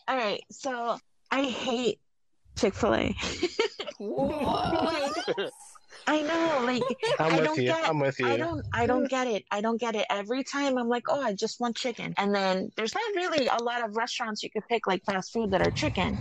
All 0.09 0.17
right, 0.17 0.43
so 0.51 0.99
I 1.31 1.43
hate 1.45 1.99
Chick 2.59 2.75
Fil 2.75 2.95
A. 2.95 3.17
What? 3.99 5.17
I 6.07 6.21
know, 6.21 6.61
like 6.67 6.83
I'm 7.19 7.33
I 7.33 7.37
with 7.37 7.45
don't 7.47 7.59
you. 7.59 7.65
get- 7.69 7.89
I'm 7.89 7.99
with 7.99 8.19
you. 8.21 8.27
I 8.27 8.37
don't, 8.37 8.67
I 8.75 8.87
don't 8.87 9.09
get 9.09 9.27
it. 9.27 9.45
I 9.51 9.63
don't 9.63 9.81
get 9.81 9.97
it. 9.97 10.05
Every 10.11 10.45
time 10.45 10.77
I'm 10.77 10.89
like, 10.89 11.05
oh, 11.09 11.23
I 11.23 11.33
just 11.33 11.61
want 11.61 11.77
chicken, 11.77 12.13
and 12.19 12.35
then 12.35 12.71
there's 12.77 12.95
not 12.95 13.03
really 13.17 13.47
a 13.47 13.63
lot 13.63 13.83
of 13.83 13.97
restaurants 13.97 14.43
you 14.43 14.51
could 14.51 14.65
pick 14.69 14.87
like 14.87 15.03
fast 15.07 15.33
food 15.33 15.51
that 15.53 15.63
are 15.63 15.71
chicken, 15.71 16.19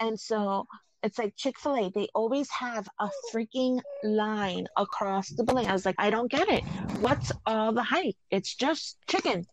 and 0.00 0.18
so 0.20 0.66
it's 1.04 1.18
like 1.18 1.34
Chick 1.36 1.58
Fil 1.60 1.76
A. 1.76 1.90
They 1.94 2.08
always 2.14 2.48
have 2.50 2.88
a 2.98 3.08
freaking 3.32 3.80
line 4.02 4.66
across 4.76 5.28
the 5.28 5.44
building. 5.44 5.66
I 5.68 5.72
was 5.72 5.84
like, 5.86 5.96
I 5.98 6.10
don't 6.10 6.30
get 6.30 6.48
it. 6.48 6.64
What's 7.00 7.30
all 7.46 7.72
the 7.72 7.82
hype? 7.82 8.14
It's 8.30 8.54
just 8.54 8.98
chicken. 9.06 9.46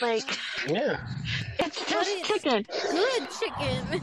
Like 0.00 0.22
Yeah. 0.68 1.00
it's 1.58 1.84
just 1.86 2.10
it's- 2.10 2.28
chicken. 2.28 2.64
Good 2.90 3.28
chicken. 3.40 4.02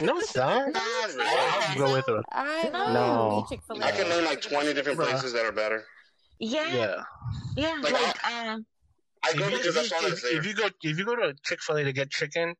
No, 0.00 0.18
it's 0.18 0.34
not. 0.34 0.72
Not. 0.72 0.82
I'll 1.20 1.76
go 1.76 1.92
with 1.92 2.06
her. 2.06 2.22
I 2.32 2.70
No. 2.72 3.44
Chick 3.50 3.60
Fil 3.66 3.82
I 3.84 3.90
can 3.90 4.08
name 4.08 4.24
like 4.24 4.40
20 4.40 4.72
different 4.72 4.98
Bruh. 4.98 5.10
places 5.10 5.32
that 5.34 5.44
are 5.44 5.52
better. 5.52 5.84
Yeah, 6.38 6.72
Yeah. 6.74 7.02
yeah. 7.56 7.80
Like, 7.82 7.92
Like, 7.92 8.16
uh, 8.24 8.58
I 9.26 9.32
go 9.36 9.48
you, 9.48 9.56
because 9.58 9.66
if, 9.66 9.74
that's 9.74 9.92
all 9.92 10.02
you, 10.02 10.08
that's 10.10 10.24
if, 10.24 10.38
if 10.38 10.46
you 10.46 10.54
go 10.54 10.68
if 10.82 10.98
you 10.98 11.04
go 11.04 11.16
to 11.16 11.34
Chick 11.44 11.60
Fil 11.62 11.76
A 11.76 11.84
to 11.84 11.92
get 11.92 12.10
chicken, 12.10 12.54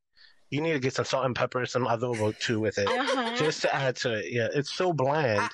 you 0.50 0.60
need 0.60 0.72
to 0.72 0.78
get 0.78 0.94
some 0.94 1.04
salt 1.04 1.24
and 1.24 1.34
pepper, 1.34 1.66
some 1.66 1.86
adobo 1.86 2.38
too 2.38 2.60
with 2.60 2.78
it, 2.78 2.86
uh-huh. 2.86 3.36
just 3.36 3.62
to 3.62 3.74
add 3.74 3.96
to 3.96 4.14
it. 4.14 4.26
Yeah, 4.30 4.48
it's 4.54 4.72
so 4.72 4.92
bland. 4.92 5.40
I, 5.40 5.44
I, 5.44 5.48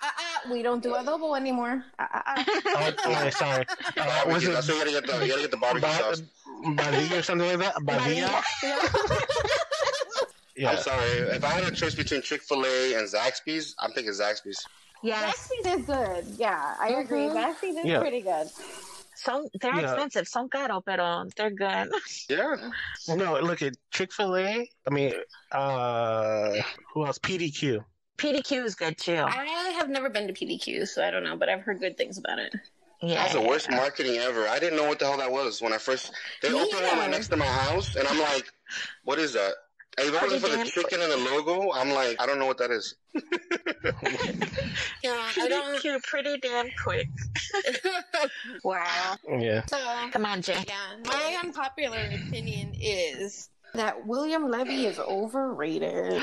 I, 0.46 0.52
we 0.52 0.62
don't 0.62 0.82
do 0.82 0.90
adobo 0.92 1.36
anymore. 1.36 1.84
Uh, 1.98 2.06
uh, 2.12 2.20
uh. 2.26 2.92
Oh, 3.06 3.30
sorry. 3.30 3.64
Uh, 3.96 4.22
was 4.26 4.44
it 4.44 4.52
That's 4.52 4.68
why 4.68 4.74
you 4.74 4.80
gotta 4.80 4.90
get 4.92 5.06
the 5.06 5.24
you 5.24 5.28
gotta 5.28 5.42
get 5.42 5.50
the 5.50 5.56
barbecue 5.56 5.88
ba- 5.88 5.96
sauce. 5.96 6.22
Badilla 6.64 7.18
or 7.18 7.22
something 7.22 7.48
like 7.48 7.58
that? 7.58 7.74
Badilla? 7.82 8.42
Yeah. 10.56 10.70
I'm 10.72 10.78
sorry. 10.78 11.08
If 11.08 11.44
I 11.44 11.48
had 11.48 11.64
a 11.64 11.70
choice 11.74 11.94
between 11.94 12.20
Chick 12.22 12.42
Fil 12.42 12.64
A 12.66 12.94
and 12.94 13.08
Zaxby's, 13.08 13.74
I'm 13.78 13.92
thinking 13.92 14.12
Zaxby's. 14.12 14.64
Yes. 15.02 15.48
Zaxby's 15.48 15.80
is 15.80 15.86
good. 15.86 16.24
Yeah, 16.38 16.74
I 16.78 16.88
agree. 16.90 17.28
Mhm. 17.28 17.34
Zaxby's 17.34 17.76
is 17.78 17.84
Yeah. 17.86 18.00
pretty 18.00 18.20
good. 18.20 18.48
Son, 19.22 19.46
they're 19.60 19.74
Yeah. 19.74 19.92
expensive. 19.92 20.26
Son 20.26 20.48
caro, 20.48 20.80
pero 20.80 21.26
they're 21.36 21.50
good. 21.50 21.92
Yeah. 22.28 22.70
No, 23.08 23.38
look 23.40 23.60
at 23.60 23.74
Chick 23.90 24.12
Fil 24.12 24.34
A. 24.36 24.70
I 24.86 24.90
mean, 24.90 25.12
uh, 25.52 26.56
who 26.92 27.04
else? 27.04 27.18
PDQ. 27.18 27.84
PDQ 28.16 28.64
is 28.64 28.74
good 28.74 28.96
too. 28.96 29.22
I 29.26 29.74
have 29.76 29.88
never 29.90 30.08
been 30.08 30.26
to 30.26 30.32
PDQ, 30.32 30.86
so 30.88 31.04
I 31.04 31.10
don't 31.10 31.24
know, 31.24 31.36
but 31.36 31.48
I've 31.48 31.60
heard 31.60 31.80
good 31.80 31.96
things 31.98 32.16
about 32.18 32.38
it. 32.38 32.54
Yeah. 33.02 33.14
That's 33.16 33.32
the 33.34 33.40
worst 33.40 33.70
marketing 33.70 34.16
ever. 34.18 34.46
I 34.48 34.58
didn't 34.58 34.76
know 34.76 34.86
what 34.88 34.98
the 34.98 35.06
hell 35.06 35.18
that 35.18 35.32
was 35.32 35.60
when 35.62 35.72
I 35.72 35.78
first. 35.78 36.12
They 36.42 36.50
Me 36.50 36.60
opened 36.60 36.82
one 36.86 36.98
right 36.98 37.10
next 37.10 37.28
to 37.28 37.36
my 37.36 37.46
house, 37.46 37.96
and 37.96 38.06
I'm 38.06 38.18
like, 38.18 38.46
"What 39.04 39.18
is 39.18 39.32
that?" 39.34 39.54
And 39.98 40.08
if 40.08 40.14
it 40.14 40.22
wasn't 40.22 40.42
for 40.42 40.48
the 40.48 40.64
chicken 40.64 41.00
and 41.02 41.10
the 41.10 41.16
logo, 41.16 41.72
I'm 41.72 41.90
like, 41.90 42.20
I 42.20 42.26
don't 42.26 42.38
know 42.38 42.46
what 42.46 42.58
that 42.58 42.70
is. 42.70 42.94
Yeah, 45.02 45.16
I 45.38 45.48
don't. 45.48 45.82
PDQ 45.82 46.02
pretty 46.02 46.36
damn 46.38 46.68
quick. 46.82 47.08
wow. 48.64 49.16
Yeah. 49.26 49.64
So, 49.66 49.78
Come 50.12 50.26
on, 50.26 50.42
Jay. 50.42 50.62
yeah, 50.68 50.96
my 51.06 51.38
unpopular 51.42 51.98
opinion 52.26 52.74
is 52.78 53.48
that 53.74 54.06
William 54.06 54.50
Levy 54.50 54.86
is 54.86 54.98
overrated. 54.98 56.20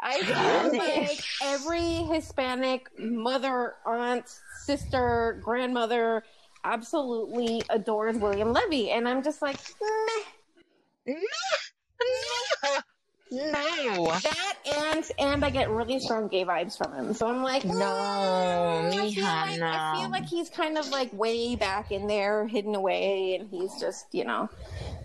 I 0.00 0.20
feel 0.22 0.78
like 0.78 1.20
every 1.42 1.80
Hispanic 2.14 2.88
mother, 2.98 3.76
aunt, 3.86 4.26
sister, 4.64 5.40
grandmother 5.42 6.24
absolutely 6.64 7.62
adores 7.70 8.16
William 8.16 8.52
Levy, 8.52 8.90
and 8.90 9.08
I'm 9.08 9.22
just 9.22 9.42
like, 9.42 9.56
meh. 11.06 11.14
No. 12.64 12.80
No, 13.32 14.12
that 14.12 14.54
and 14.76 15.10
and 15.18 15.42
I 15.42 15.48
get 15.48 15.70
really 15.70 15.98
strong 15.98 16.28
gay 16.28 16.44
vibes 16.44 16.76
from 16.76 16.92
him. 16.94 17.14
So 17.14 17.26
I'm 17.26 17.42
like, 17.42 17.64
No, 17.64 17.72
"Mm, 17.72 18.92
I 18.92 19.10
feel 19.10 19.24
like, 19.24 19.62
I 19.62 19.98
feel 19.98 20.10
like 20.10 20.26
he's 20.26 20.50
kind 20.50 20.76
of 20.76 20.86
like 20.90 21.10
way 21.14 21.56
back 21.56 21.90
in 21.90 22.06
there, 22.06 22.46
hidden 22.46 22.74
away, 22.74 23.36
and 23.36 23.48
he's 23.48 23.80
just 23.80 24.04
you 24.12 24.26
know, 24.26 24.50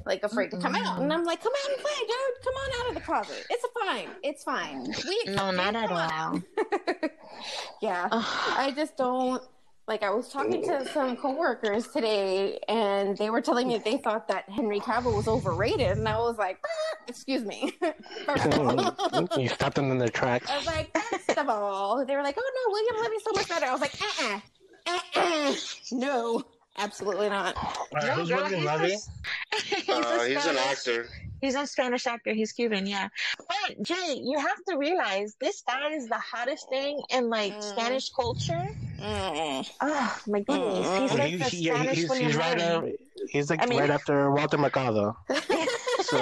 like 0.05 0.23
afraid 0.23 0.51
to 0.51 0.57
come 0.57 0.75
out. 0.75 1.01
And 1.01 1.13
I'm 1.13 1.23
like, 1.23 1.41
come 1.41 1.53
out 1.63 1.71
and 1.71 1.79
play, 1.79 1.93
dude. 2.01 2.43
Come 2.43 2.53
on 2.53 2.81
out 2.81 2.89
of 2.89 2.95
the 2.95 3.01
closet. 3.01 3.45
It's 3.49 3.65
fine. 3.81 4.09
It's 4.21 4.43
fine. 4.43 4.93
We 5.07 5.33
No, 5.33 5.51
not 5.51 5.77
at 5.77 5.89
all. 5.89 6.41
yeah, 7.81 8.09
Ugh. 8.11 8.25
I 8.57 8.73
just 8.75 8.97
don't. 8.97 9.41
Like 9.87 10.03
I 10.03 10.09
was 10.09 10.27
talking 10.27 10.63
to 10.63 10.85
some 10.89 11.15
coworkers 11.15 11.87
today, 11.87 12.59
and 12.67 13.17
they 13.17 13.29
were 13.29 13.39
telling 13.39 13.69
me 13.69 13.77
they 13.77 13.95
thought 13.97 14.27
that 14.27 14.49
Henry 14.49 14.81
Cavill 14.81 15.15
was 15.15 15.29
overrated, 15.29 15.97
and 15.97 16.07
I 16.09 16.17
was 16.17 16.37
like, 16.37 16.59
"Ah, 16.65 16.97
"Excuse 17.07 17.43
me." 17.45 17.71
First 18.25 18.47
of 18.47 18.59
all. 18.59 19.29
you 19.39 19.47
stopped 19.47 19.77
them 19.77 19.89
in 19.89 19.97
their 19.97 20.09
tracks. 20.09 20.49
I 20.49 20.57
was 20.57 20.65
like, 20.65 20.97
first 20.97 21.37
of 21.37 21.47
all, 21.47 22.05
they 22.05 22.17
were 22.17 22.21
like, 22.23 22.35
oh 22.37 22.51
no, 22.65 22.71
William 22.73 23.03
Levy's 23.03 23.23
so 23.23 23.31
much 23.33 23.47
better. 23.47 23.65
I 23.67 23.71
was 23.71 23.79
like, 23.81 23.93
uh 24.21 24.39
uh-uh, 24.87 25.21
uh, 25.21 25.55
no, 25.93 26.43
absolutely 26.77 27.29
not. 27.29 27.55
All 27.55 27.87
right, 27.93 28.03
No, 28.07 28.13
who's 28.15 28.29
girl, 28.29 28.41
William 28.43 28.59
he's 28.61 28.65
Levy? 28.69 28.93
a- 28.93 29.61
he's, 29.61 29.89
Uh, 29.89 30.23
he's 30.25 30.35
an 30.35 30.41
Spanish- 30.41 30.59
actor. 30.59 31.07
He's 31.41 31.55
a 31.55 31.67
Spanish 31.67 32.07
actor. 32.07 32.33
He's 32.33 32.51
Cuban, 32.51 32.87
yeah. 32.87 33.07
But 33.37 33.83
Jay, 33.83 34.19
you 34.23 34.37
have 34.39 34.63
to 34.69 34.77
realize 34.77 35.35
this 35.39 35.61
guy 35.67 35.91
is 35.91 36.07
the 36.09 36.17
hottest 36.17 36.67
thing 36.69 37.01
in 37.11 37.29
like 37.29 37.53
Mm. 37.53 37.63
Spanish 37.63 38.09
culture. 38.09 38.67
Mm. 38.99 39.69
Oh 39.81 40.17
my 40.27 40.39
goodness, 40.41 40.87
Mm. 40.87 41.01
he's 41.01 41.11
like 41.13 41.29
He- 41.29 41.35
the 41.37 41.43
he- 41.45 41.65
Spanish 41.65 41.95
he's, 41.97 42.09
William 42.09 42.27
he's 42.27 42.35
right. 42.37 42.57
Levy. 42.57 42.93
Uh, 42.93 43.25
he's 43.29 43.49
like 43.49 43.61
I 43.61 43.65
mean- 43.67 43.79
right 43.79 43.89
after 43.89 44.31
Walter 44.31 44.57
Mercado. 44.57 45.17
So 46.01 46.17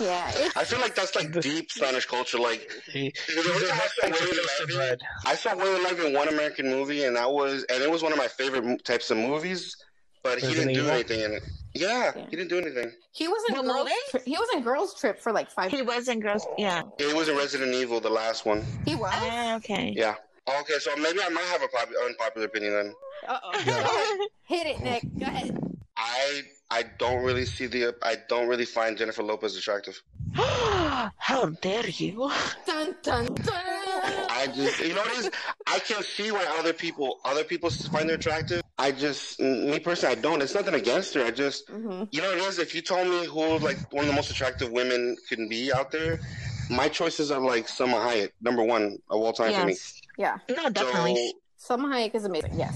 Yeah, 0.00 0.30
I 0.56 0.64
feel 0.64 0.80
like 0.80 0.94
that's 0.94 1.14
like 1.14 1.32
deep 1.40 1.70
Spanish 1.70 2.06
culture. 2.06 2.38
Like 2.38 2.68
he, 2.90 3.12
Because 3.26 3.44
he's 3.44 3.54
every 3.54 3.66
a 3.66 3.68
time 3.68 3.80
I 3.82 3.86
saw 3.86 4.08
Mexican 4.08 4.10
William 4.12 4.36
toasted 4.36 4.68
Levy, 4.68 4.74
bread. 4.76 4.98
I 5.26 5.34
saw 5.34 5.56
William 5.56 5.82
Levy 5.84 6.06
in 6.08 6.12
one 6.14 6.28
American 6.28 6.66
movie, 6.70 7.04
and 7.04 7.16
that 7.16 7.30
was 7.30 7.64
and 7.64 7.82
it 7.82 7.90
was 7.90 8.02
one 8.02 8.10
of 8.12 8.18
my 8.18 8.28
favorite 8.28 8.84
types 8.84 9.10
of 9.10 9.16
movies. 9.18 9.76
But 10.22 10.38
he 10.38 10.46
Resident 10.46 10.68
didn't 10.68 10.74
do 10.74 10.80
Evil? 10.82 10.92
anything 10.94 11.20
in 11.20 11.32
it. 11.32 11.42
Yeah, 11.74 12.12
Yeah. 12.16 12.26
he 12.30 12.36
didn't 12.36 12.48
do 12.48 12.58
anything. 12.58 12.92
he 13.12 13.26
was 13.28 13.42
in 13.50 13.56
What 13.56 13.66
girls. 13.66 13.88
Tri- 14.12 14.20
he 14.24 14.32
was 14.38 14.48
in 14.54 14.62
Girls 14.62 14.94
Trip 14.98 15.18
for 15.18 15.32
like 15.32 15.50
five. 15.50 15.70
He 15.70 15.82
was 15.82 16.08
in 16.08 16.20
Girls. 16.20 16.46
Yeah. 16.56 16.82
He 16.96 17.12
was 17.12 17.28
in 17.28 17.36
Resident 17.36 17.74
Evil, 17.74 18.00
the 18.00 18.08
last 18.10 18.46
one. 18.46 18.64
He 18.86 18.94
was. 18.94 19.10
Ah, 19.12 19.56
okay. 19.56 19.92
Yeah. 19.96 20.14
Okay, 20.48 20.78
so 20.80 20.90
maybe 20.96 21.20
I 21.22 21.28
might 21.28 21.44
have 21.44 21.62
a 21.62 21.68
pop- 21.68 21.88
unpopular 22.04 22.46
opinion 22.46 22.72
then. 22.74 22.94
Uh 23.28 23.38
oh. 23.44 23.62
Yeah. 23.64 24.26
Hit 24.56 24.66
it, 24.66 24.80
Nick. 24.82 25.02
Go 25.18 25.26
ahead. 25.26 25.56
I 25.96 26.42
I 26.70 26.84
don't 26.98 27.22
really 27.22 27.44
see 27.44 27.66
the 27.66 27.94
I 28.02 28.16
don't 28.28 28.48
really 28.48 28.64
find 28.64 28.96
Jennifer 28.98 29.22
Lopez 29.22 29.56
attractive. 29.56 30.00
How 30.34 31.46
dare 31.60 31.86
you? 31.88 32.30
Dun 32.66 32.94
dun 33.02 33.26
dun. 33.26 33.64
I 34.30 34.48
just 34.54 34.80
you 34.80 34.94
know 34.94 35.02
what 35.02 35.12
it 35.12 35.18
is? 35.26 35.30
I 35.68 35.78
can 35.78 36.02
see 36.02 36.32
why 36.32 36.44
other 36.58 36.72
people 36.72 37.20
other 37.24 37.44
people 37.44 37.70
find 37.70 38.08
her 38.08 38.16
attractive. 38.16 38.62
I 38.78 38.90
just 38.90 39.38
me 39.38 39.78
personally 39.78 40.16
I 40.16 40.20
don't. 40.20 40.42
It's 40.42 40.54
nothing 40.54 40.74
against 40.74 41.14
her. 41.14 41.24
I 41.24 41.30
just 41.30 41.68
Mhm. 41.68 42.08
you 42.10 42.20
know 42.20 42.28
what 42.30 42.38
it 42.38 42.44
is? 42.44 42.58
If 42.58 42.74
you 42.74 42.82
told 42.82 43.06
me 43.06 43.26
who 43.26 43.58
like 43.58 43.78
one 43.92 44.04
of 44.04 44.08
the 44.08 44.16
most 44.16 44.30
attractive 44.30 44.72
women 44.72 45.16
can 45.28 45.48
be 45.48 45.72
out 45.72 45.92
there, 45.92 46.18
my 46.70 46.88
choices 46.88 47.30
are 47.30 47.40
like 47.40 47.68
Selma 47.68 47.98
Hayek, 47.98 48.30
number 48.40 48.64
one 48.64 48.98
of 49.10 49.20
all 49.20 49.32
time 49.32 49.52
for 49.52 49.66
me. 49.66 49.76
Yes. 50.18 50.40
Yeah, 50.48 50.56
No, 50.56 50.68
definitely. 50.70 51.34
So, 51.56 51.76
Salma 51.76 51.88
Hayek 51.92 52.14
is 52.14 52.24
amazing. 52.24 52.54
Yes. 52.58 52.74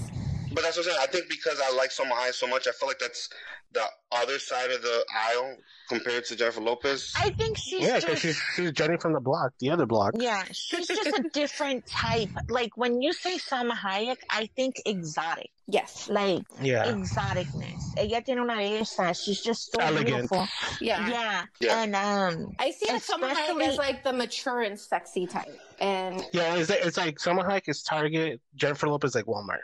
But 0.57 0.63
that's 0.63 0.75
what 0.77 0.87
I'm 0.87 0.93
saying. 0.93 0.99
I 1.03 1.11
think 1.11 1.29
because 1.29 1.61
I 1.63 1.71
like 1.75 1.91
Selma 1.91 2.15
Hayek 2.15 2.33
so 2.33 2.47
much, 2.47 2.67
I 2.67 2.71
feel 2.71 2.89
like 2.89 2.97
that's 2.97 3.29
the 3.73 3.83
other 4.11 4.39
side 4.39 4.71
of 4.71 4.81
the 4.81 5.05
aisle 5.15 5.55
compared 5.87 6.25
to 6.25 6.35
Jennifer 6.35 6.61
Lopez. 6.61 7.13
I 7.15 7.29
think 7.29 7.57
she's 7.57 7.81
Yeah, 7.83 7.99
just. 7.99 8.05
because 8.07 8.19
she's, 8.21 8.41
she's 8.55 8.71
Jenny 8.71 8.97
from 8.97 9.13
the 9.13 9.19
block, 9.19 9.51
the 9.59 9.69
other 9.69 9.85
block. 9.85 10.13
Yeah, 10.17 10.43
she's 10.51 10.87
just 10.87 11.05
a 11.05 11.29
different 11.31 11.85
type. 11.85 12.29
Like 12.49 12.75
when 12.75 13.01
you 13.03 13.13
say 13.13 13.37
Salma 13.37 13.73
Hayek, 13.73 14.17
I 14.31 14.49
think 14.55 14.81
exotic. 14.85 15.51
Yes. 15.67 16.07
Like 16.09 16.43
Yeah. 16.61 16.85
exoticness. 16.85 17.83
Ella 17.97 18.21
tiene 18.21 18.39
una 18.39 18.55
belleza. 18.55 19.13
She's 19.21 19.41
just 19.43 19.71
so 19.73 19.81
Elegant. 19.81 20.07
beautiful. 20.07 20.47
Yeah. 20.81 21.07
Yeah. 21.09 21.45
Yeah. 21.59 21.83
And 21.83 21.95
um 21.95 22.53
I 22.57 22.71
see 22.71 22.85
that 22.87 23.01
Salma 23.03 23.29
Hayek 23.33 23.49
Especially- 23.51 23.65
as 23.65 23.77
like 23.77 24.03
the 24.03 24.13
mature 24.13 24.61
and 24.61 24.79
sexy 24.79 25.27
type, 25.27 25.59
and 25.79 26.25
Yeah, 26.31 26.55
it's, 26.55 26.69
it's 26.69 26.97
like 26.97 27.19
Selma 27.19 27.43
Hayek 27.43 27.67
is 27.67 27.83
Target, 27.83 28.39
Jennifer 28.55 28.87
Lopez 28.87 29.13
like 29.13 29.25
Walmart. 29.25 29.59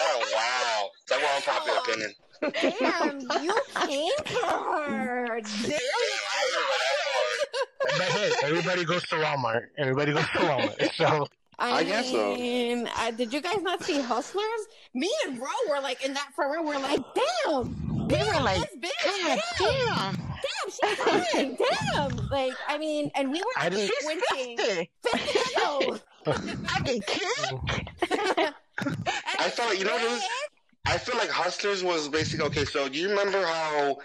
Oh 0.00 0.32
wow, 0.34 0.88
that's 1.08 1.22
one 1.22 1.32
unpopular 1.36 1.78
opinion. 1.78 2.12
damn, 2.80 3.44
you 3.44 3.54
came 3.86 4.12
for 4.26 4.46
her. 4.46 5.40
Damn. 5.62 5.78
But 7.82 8.02
hey, 8.08 8.32
everybody 8.42 8.84
goes 8.84 9.02
to 9.08 9.16
Walmart. 9.16 9.62
Everybody 9.78 10.12
goes 10.12 10.24
to 10.24 10.38
Walmart. 10.38 10.92
So 10.94 11.26
I, 11.58 11.78
I 11.78 11.84
guess 11.84 12.10
so. 12.10 12.34
mean, 12.34 12.88
uh, 12.98 13.10
did 13.12 13.32
you 13.32 13.40
guys 13.40 13.62
not 13.62 13.82
see 13.82 14.00
Hustlers? 14.00 14.44
Me 14.94 15.10
and 15.26 15.38
Ro 15.40 15.46
were 15.70 15.80
like 15.80 16.04
in 16.04 16.12
that 16.14 16.28
front 16.34 16.54
row. 16.54 16.62
We're 16.62 16.78
like, 16.78 17.00
damn, 17.14 18.08
they 18.08 18.22
were 18.22 18.40
like, 18.42 18.60
bitch, 18.80 19.24
God 19.24 19.40
damn, 19.58 20.14
damn. 20.14 20.16
damn, 20.16 20.68
she's 20.70 20.98
fine, 21.32 21.56
damn. 21.56 22.28
Like, 22.30 22.52
I 22.68 22.76
mean, 22.78 23.10
and 23.14 23.30
we 23.30 23.38
were 23.40 23.46
I 23.56 23.68
didn't- 23.70 23.92
squinting. 24.00 24.56
Disgusting. 24.56 24.88
Fernando. 25.54 26.00
I 26.26 26.80
can 26.84 27.00
kill. 27.02 27.62
I 29.38 29.50
felt 29.50 29.78
you 29.78 29.84
know 29.84 29.96
what? 29.96 30.22
I 30.86 30.98
feel 30.98 31.16
like 31.16 31.30
Hustlers 31.30 31.82
was 31.82 32.08
basically 32.08 32.46
okay. 32.46 32.64
So 32.64 32.88
do 32.88 32.98
you 32.98 33.08
remember 33.10 33.44
how 33.44 33.96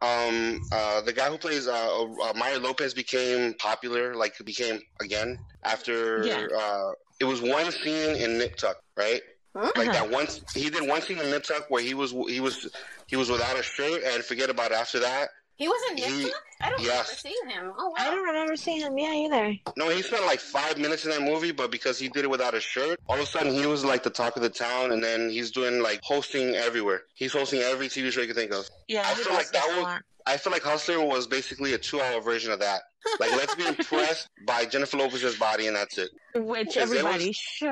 um, 0.00 0.60
uh, 0.72 1.00
the 1.02 1.12
guy 1.12 1.28
who 1.30 1.38
plays 1.38 1.66
uh, 1.66 2.04
uh, 2.04 2.32
Mario 2.36 2.60
Lopez 2.60 2.94
became 2.94 3.54
popular, 3.54 4.14
like 4.14 4.36
he 4.36 4.44
became 4.44 4.80
again 5.00 5.36
after 5.64 6.24
Yeah. 6.24 6.46
uh, 6.56 6.92
it 7.20 7.24
was 7.24 7.42
one 7.42 7.70
scene 7.72 8.16
in 8.16 8.38
Nip 8.38 8.56
Tuck, 8.56 8.76
right? 8.96 9.20
Huh? 9.56 9.72
Like 9.76 9.88
Uh-huh. 9.88 10.04
that 10.04 10.10
one, 10.10 10.26
he 10.54 10.70
did 10.70 10.88
one 10.88 11.02
scene 11.02 11.18
in 11.18 11.30
Nip 11.30 11.42
Tuck 11.42 11.66
where 11.68 11.82
he 11.82 11.94
was 11.94 12.12
he 12.12 12.40
was 12.40 12.68
he 13.08 13.16
was 13.16 13.30
without 13.30 13.58
a 13.58 13.62
shirt, 13.62 14.02
and 14.04 14.22
forget 14.24 14.50
about 14.50 14.70
it 14.70 14.76
after 14.78 15.00
that. 15.00 15.28
He 15.58 15.68
wasn't 15.68 15.98
in 16.00 16.12
He- 16.12 16.22
Nip 16.24 16.32
Tuck? 16.32 16.42
I 16.60 16.70
don't 16.70 16.80
yes. 16.80 16.88
remember 16.88 17.04
seeing 17.14 17.48
him. 17.50 17.72
Oh, 17.78 17.88
wow. 17.90 17.94
I 17.98 18.04
don't 18.06 18.24
remember 18.26 18.56
seeing 18.56 18.80
him. 18.80 18.96
Yeah, 18.98 19.12
either. 19.12 19.54
No, 19.76 19.88
he 19.90 20.02
spent 20.02 20.24
like 20.24 20.40
five 20.40 20.78
minutes 20.78 21.04
in 21.04 21.10
that 21.10 21.22
movie, 21.22 21.52
but 21.52 21.70
because 21.70 21.98
he 21.98 22.08
did 22.08 22.24
it 22.24 22.30
without 22.30 22.54
a 22.54 22.60
shirt, 22.60 22.98
all 23.08 23.16
of 23.16 23.22
a 23.22 23.26
sudden 23.26 23.52
he 23.52 23.66
was 23.66 23.84
like 23.84 24.02
the 24.02 24.10
talk 24.10 24.34
of 24.36 24.42
the 24.42 24.48
town, 24.50 24.90
and 24.92 25.02
then 25.02 25.30
he's 25.30 25.50
doing 25.50 25.82
like 25.82 26.00
hosting 26.02 26.54
everywhere. 26.54 27.02
He's 27.14 27.32
hosting 27.32 27.60
every 27.60 27.88
TV 27.88 28.10
show 28.10 28.20
you 28.20 28.26
can 28.28 28.36
think 28.36 28.52
of. 28.52 28.68
Yeah, 28.88 29.02
I 29.06 29.14
feel 29.14 29.34
like 29.34 29.50
that 29.50 29.66
was- 29.82 30.00
I 30.26 30.36
feel 30.36 30.52
like 30.52 30.62
Hustler 30.62 31.02
was 31.04 31.26
basically 31.26 31.72
a 31.72 31.78
two-hour 31.78 32.20
version 32.20 32.52
of 32.52 32.58
that. 32.60 32.82
Like, 33.18 33.30
let's 33.32 33.54
be 33.54 33.64
impressed 33.66 34.28
by 34.46 34.66
Jennifer 34.66 34.98
Lopez's 34.98 35.36
body, 35.38 35.68
and 35.68 35.74
that's 35.76 35.96
it. 35.96 36.10
Which 36.34 36.74
there 36.74 36.82
was- 36.86 36.92
everybody 36.98 37.32
should. 37.32 37.70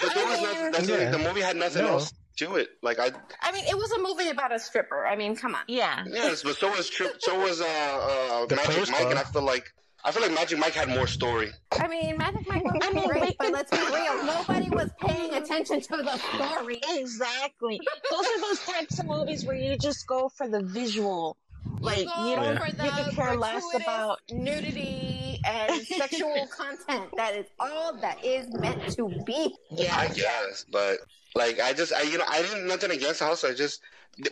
But 0.00 0.14
there 0.14 0.26
was 0.26 0.40
nothing. 0.42 0.70
That's 0.72 0.86
the, 0.86 0.92
Yeah. 0.98 1.10
the 1.10 1.18
movie 1.18 1.40
had 1.40 1.56
nothing 1.56 1.82
No. 1.82 1.92
else 1.94 2.12
to 2.36 2.56
it. 2.56 2.68
Like 2.82 2.98
I, 2.98 3.10
I 3.40 3.52
mean, 3.52 3.64
it 3.66 3.76
was 3.76 3.92
a 3.92 4.02
movie 4.02 4.30
about 4.30 4.52
a 4.52 4.58
stripper. 4.58 5.06
I 5.06 5.16
mean, 5.16 5.36
come 5.36 5.54
on. 5.54 5.62
yeah. 5.68 6.04
yes, 6.06 6.42
but 6.42 6.56
so 6.56 6.70
was 6.70 6.88
Trip, 6.88 7.16
so 7.20 7.38
was 7.38 7.60
uh, 7.60 7.64
uh 7.64 8.46
Magic 8.50 8.64
Players 8.64 8.90
Mike, 8.90 9.06
and 9.10 9.18
I 9.18 9.24
feel 9.24 9.42
like 9.42 9.72
I 10.04 10.10
feel 10.10 10.22
like 10.22 10.32
Magic 10.32 10.58
Mike 10.58 10.72
had 10.72 10.88
more 10.88 11.06
story. 11.06 11.50
I 11.72 11.86
mean, 11.86 12.18
Magic 12.18 12.46
Mike 12.48 12.64
was 12.64 12.74
I 12.82 12.92
mean, 12.92 13.08
great, 13.08 13.36
but 13.38 13.52
let's 13.52 13.70
be 13.70 13.78
real. 13.78 14.24
Nobody 14.24 14.68
was 14.70 14.90
paying 15.00 15.32
attention 15.34 15.80
to 15.80 15.96
the 15.98 16.16
story. 16.16 16.80
Exactly. 16.94 17.80
Those 18.10 18.26
are 18.26 18.40
those 18.40 18.60
types 18.66 18.98
of 18.98 19.06
movies 19.06 19.44
where 19.44 19.56
you 19.56 19.78
just 19.78 20.06
go 20.08 20.28
for 20.28 20.48
the 20.48 20.60
visual. 20.60 21.36
Like 21.80 21.98
you 21.98 22.04
you 22.04 22.36
don't 22.36 22.58
for 22.58 22.72
the 22.72 22.84
you 22.84 22.90
could 22.90 23.14
care 23.14 23.36
less 23.36 23.64
about 23.74 24.20
nudity 24.30 25.40
and 25.44 25.82
sexual 25.82 26.46
content. 26.56 27.10
That 27.16 27.34
is 27.34 27.46
all 27.58 27.94
that 28.00 28.24
is 28.24 28.46
meant 28.54 28.88
to 28.94 29.08
be. 29.26 29.54
Yeah, 29.70 29.96
I 29.96 30.08
guess, 30.08 30.64
but 30.70 30.98
like 31.34 31.60
I 31.60 31.72
just 31.72 31.92
I 31.92 32.02
you 32.02 32.18
know 32.18 32.24
I 32.28 32.42
didn't 32.42 32.66
nothing 32.66 32.90
against 32.90 33.20
the 33.20 33.26
house. 33.26 33.44
I 33.44 33.52
just 33.52 33.80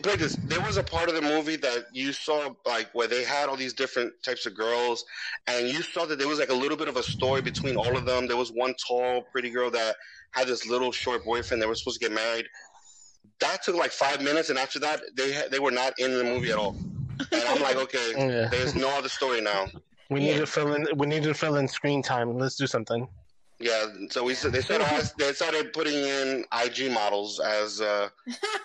like 0.05 0.19
this. 0.19 0.35
There 0.35 0.61
was 0.61 0.77
a 0.77 0.83
part 0.83 1.09
of 1.09 1.15
the 1.15 1.21
movie 1.21 1.55
that 1.57 1.85
you 1.91 2.13
saw 2.13 2.53
like 2.65 2.89
where 2.93 3.07
they 3.07 3.23
had 3.23 3.49
all 3.49 3.57
these 3.57 3.73
different 3.73 4.13
types 4.23 4.45
of 4.45 4.55
girls, 4.55 5.03
and 5.47 5.67
you 5.67 5.81
saw 5.81 6.05
that 6.05 6.19
there 6.19 6.27
was 6.27 6.39
like 6.39 6.49
a 6.49 6.53
little 6.53 6.77
bit 6.77 6.87
of 6.87 6.97
a 6.97 7.03
story 7.03 7.41
between 7.41 7.75
all 7.75 7.97
of 7.97 8.05
them. 8.05 8.27
There 8.27 8.37
was 8.37 8.51
one 8.51 8.75
tall, 8.87 9.23
pretty 9.31 9.49
girl 9.49 9.71
that 9.71 9.95
had 10.31 10.47
this 10.47 10.67
little 10.67 10.91
short 10.91 11.25
boyfriend. 11.25 11.61
They 11.61 11.67
were 11.67 11.75
supposed 11.75 11.99
to 11.99 12.07
get 12.07 12.15
married. 12.15 12.45
That 13.39 13.63
took 13.63 13.75
like 13.75 13.91
five 13.91 14.21
minutes, 14.21 14.49
and 14.49 14.59
after 14.59 14.79
that, 14.79 15.01
they 15.15 15.47
they 15.49 15.59
were 15.59 15.71
not 15.71 15.93
in 15.99 16.13
the 16.13 16.23
movie 16.23 16.51
at 16.51 16.57
all. 16.57 16.77
And 17.31 17.43
I'm 17.43 17.61
like, 17.61 17.75
okay, 17.77 18.13
Yeah. 18.17 18.47
there's 18.49 18.75
no 18.75 18.89
other 18.97 19.09
story 19.09 19.41
now. 19.41 19.67
We 20.09 20.19
need 20.19 20.37
to 20.37 20.45
fill 20.45 20.73
in. 20.73 20.87
We 20.95 21.07
need 21.07 21.23
to 21.23 21.33
fill 21.33 21.55
in 21.55 21.67
screen 21.67 22.01
time. 22.03 22.37
Let's 22.37 22.55
do 22.55 22.67
something. 22.67 23.07
Yeah, 23.61 23.85
so 24.09 24.23
we 24.23 24.33
they 24.33 24.61
started 24.61 25.11
they 25.19 25.33
started 25.33 25.71
putting 25.71 25.93
in 25.93 26.45
IG 26.51 26.91
models 26.91 27.39
as 27.39 27.79
uh, 27.79 28.09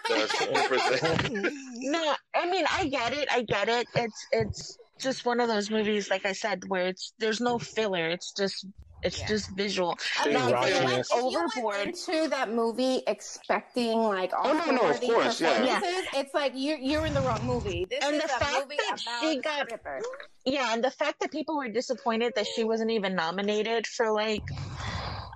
the 0.09 1.51
no, 1.77 2.15
I 2.35 2.51
mean 2.51 2.65
I 2.73 2.89
get 2.89 3.13
it, 3.13 3.29
I 3.31 3.43
get 3.43 3.69
it. 3.69 3.87
It's 3.95 4.27
it's 4.33 4.79
just 4.99 5.27
one 5.27 5.41
of 5.41 5.49
those 5.49 5.71
movies, 5.71 6.09
like 6.11 6.25
I 6.25 6.33
said, 6.33 6.65
where 6.69 6.87
it's 6.87 7.13
there's 7.19 7.43
no 7.43 7.59
filler. 7.59 8.09
It's 8.09 8.33
just 8.33 8.65
it's 9.03 9.21
Yeah. 9.21 9.27
just 9.27 9.51
visual. 9.51 9.97
Straight 10.01 10.33
Now, 10.33 10.49
if 10.49 10.55
raunchiness. 10.55 10.81
you 10.81 10.85
went 10.85 10.99
If 11.01 11.07
you 11.11 11.25
went 11.25 11.37
overboard, 11.57 11.89
into 11.89 12.29
that 12.29 12.51
movie 12.51 13.03
expecting 13.07 13.99
like 14.03 14.33
all 14.33 14.49
Oh, 14.49 14.53
no, 14.55 14.65
no, 14.73 14.89
of 14.91 15.01
course, 15.01 15.41
yeah. 15.41 15.59
performances, 15.59 16.07
it's 16.15 16.35
like 16.35 16.53
you 16.55 16.77
you're 16.81 17.07
in 17.07 17.15
the 17.15 17.21
wrong 17.21 17.45
movie. 17.45 17.87
This 17.89 18.03
And 18.03 18.17
is 18.17 18.23
the 18.23 18.27
a 18.35 18.39
fact 18.39 18.53
movie 18.65 18.77
that 18.77 19.01
about 19.03 19.21
she 19.21 19.41
got- 19.41 19.67
strippers. 19.67 20.05
yeah, 20.45 20.73
and 20.73 20.83
the 20.83 20.91
fact 20.91 21.21
that 21.21 21.31
people 21.31 21.57
were 21.57 21.69
disappointed 21.69 22.33
that 22.37 22.47
she 22.47 22.65
wasn't 22.65 22.91
even 22.91 23.15
nominated 23.15 23.87
for 23.87 24.11
like 24.11 24.43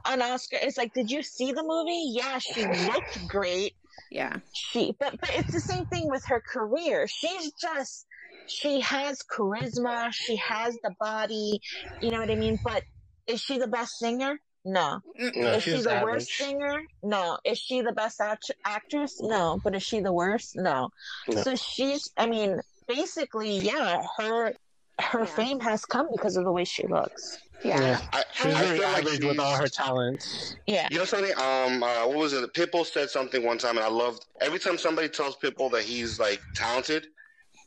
an 0.07 0.23
Oscar, 0.23 0.57
it's 0.61 0.79
like, 0.79 0.95
did 0.95 1.11
you 1.11 1.23
see 1.23 1.53
the 1.53 1.63
movie? 1.63 2.11
Yeah, 2.15 2.39
she 2.39 2.67
looked 2.67 3.27
great. 3.29 3.75
Yeah. 4.11 4.39
she 4.53 4.97
but 4.99 5.21
but 5.21 5.31
it's 5.35 5.53
the 5.53 5.61
same 5.61 5.85
thing 5.87 6.09
with 6.11 6.25
her 6.27 6.41
career 6.41 7.07
she's 7.07 7.53
just 7.53 8.07
she 8.49 8.81
has 8.81 9.23
charisma 9.23 10.13
she 10.13 10.35
has 10.37 10.77
the 10.83 10.91
body 10.99 11.61
you 12.03 12.11
know 12.11 12.19
what 12.19 12.29
i 12.31 12.35
mean 12.35 12.59
but 12.65 12.83
is 13.27 13.41
she 13.41 13.59
the 13.59 13.69
best 13.69 13.99
singer 13.99 14.39
no 14.65 15.01
No, 15.19 15.53
is 15.53 15.63
she 15.63 15.71
the 15.81 15.91
average. 15.93 16.15
worst 16.15 16.31
singer 16.37 16.81
no 17.03 17.39
is 17.45 17.59
she 17.59 17.81
the 17.81 17.93
best 17.93 18.21
act- 18.21 18.51
actress 18.65 19.19
no 19.21 19.59
but 19.65 19.75
is 19.75 19.83
she 19.83 20.01
the 20.01 20.13
worst 20.13 20.55
no 20.57 20.91
No. 21.29 21.43
so 21.43 21.55
she's 21.57 22.11
i 22.19 22.27
mean 22.27 22.61
basically 22.87 23.59
yeah 23.59 24.03
her 24.19 24.53
her 25.01 25.21
Yeah. 25.21 25.25
fame 25.25 25.61
has 25.61 25.85
come 25.87 26.09
because 26.13 26.37
of 26.37 26.45
the 26.45 26.53
way 26.53 26.65
she 26.65 26.87
looks 26.87 27.39
Yeah. 27.65 27.81
Yeah, 27.81 28.01
I, 28.13 28.25
she's 28.35 28.55
I 28.55 28.65
very 28.65 28.79
feel 28.79 28.89
like 28.89 28.99
average 29.05 29.25
with 29.25 29.39
all 29.39 29.57
her 29.57 29.69
talents. 29.69 30.57
yeah 30.67 30.89
You 30.91 30.99
know 30.99 31.05
something? 31.05 31.33
Um, 31.39 31.83
uh, 31.83 32.07
what 32.07 32.17
was 32.17 32.33
it? 32.35 32.53
Pitbull 32.55 32.85
said 32.87 33.09
something 33.11 33.45
one 33.45 33.59
time, 33.59 33.77
and 33.77 33.85
I 33.85 33.89
loved 33.91 34.25
every 34.41 34.59
time 34.59 34.77
somebody 34.79 35.09
tells 35.09 35.37
Pitbull 35.37 35.71
that 35.73 35.83
he's 35.85 36.19
like 36.19 36.41
talented. 36.55 37.07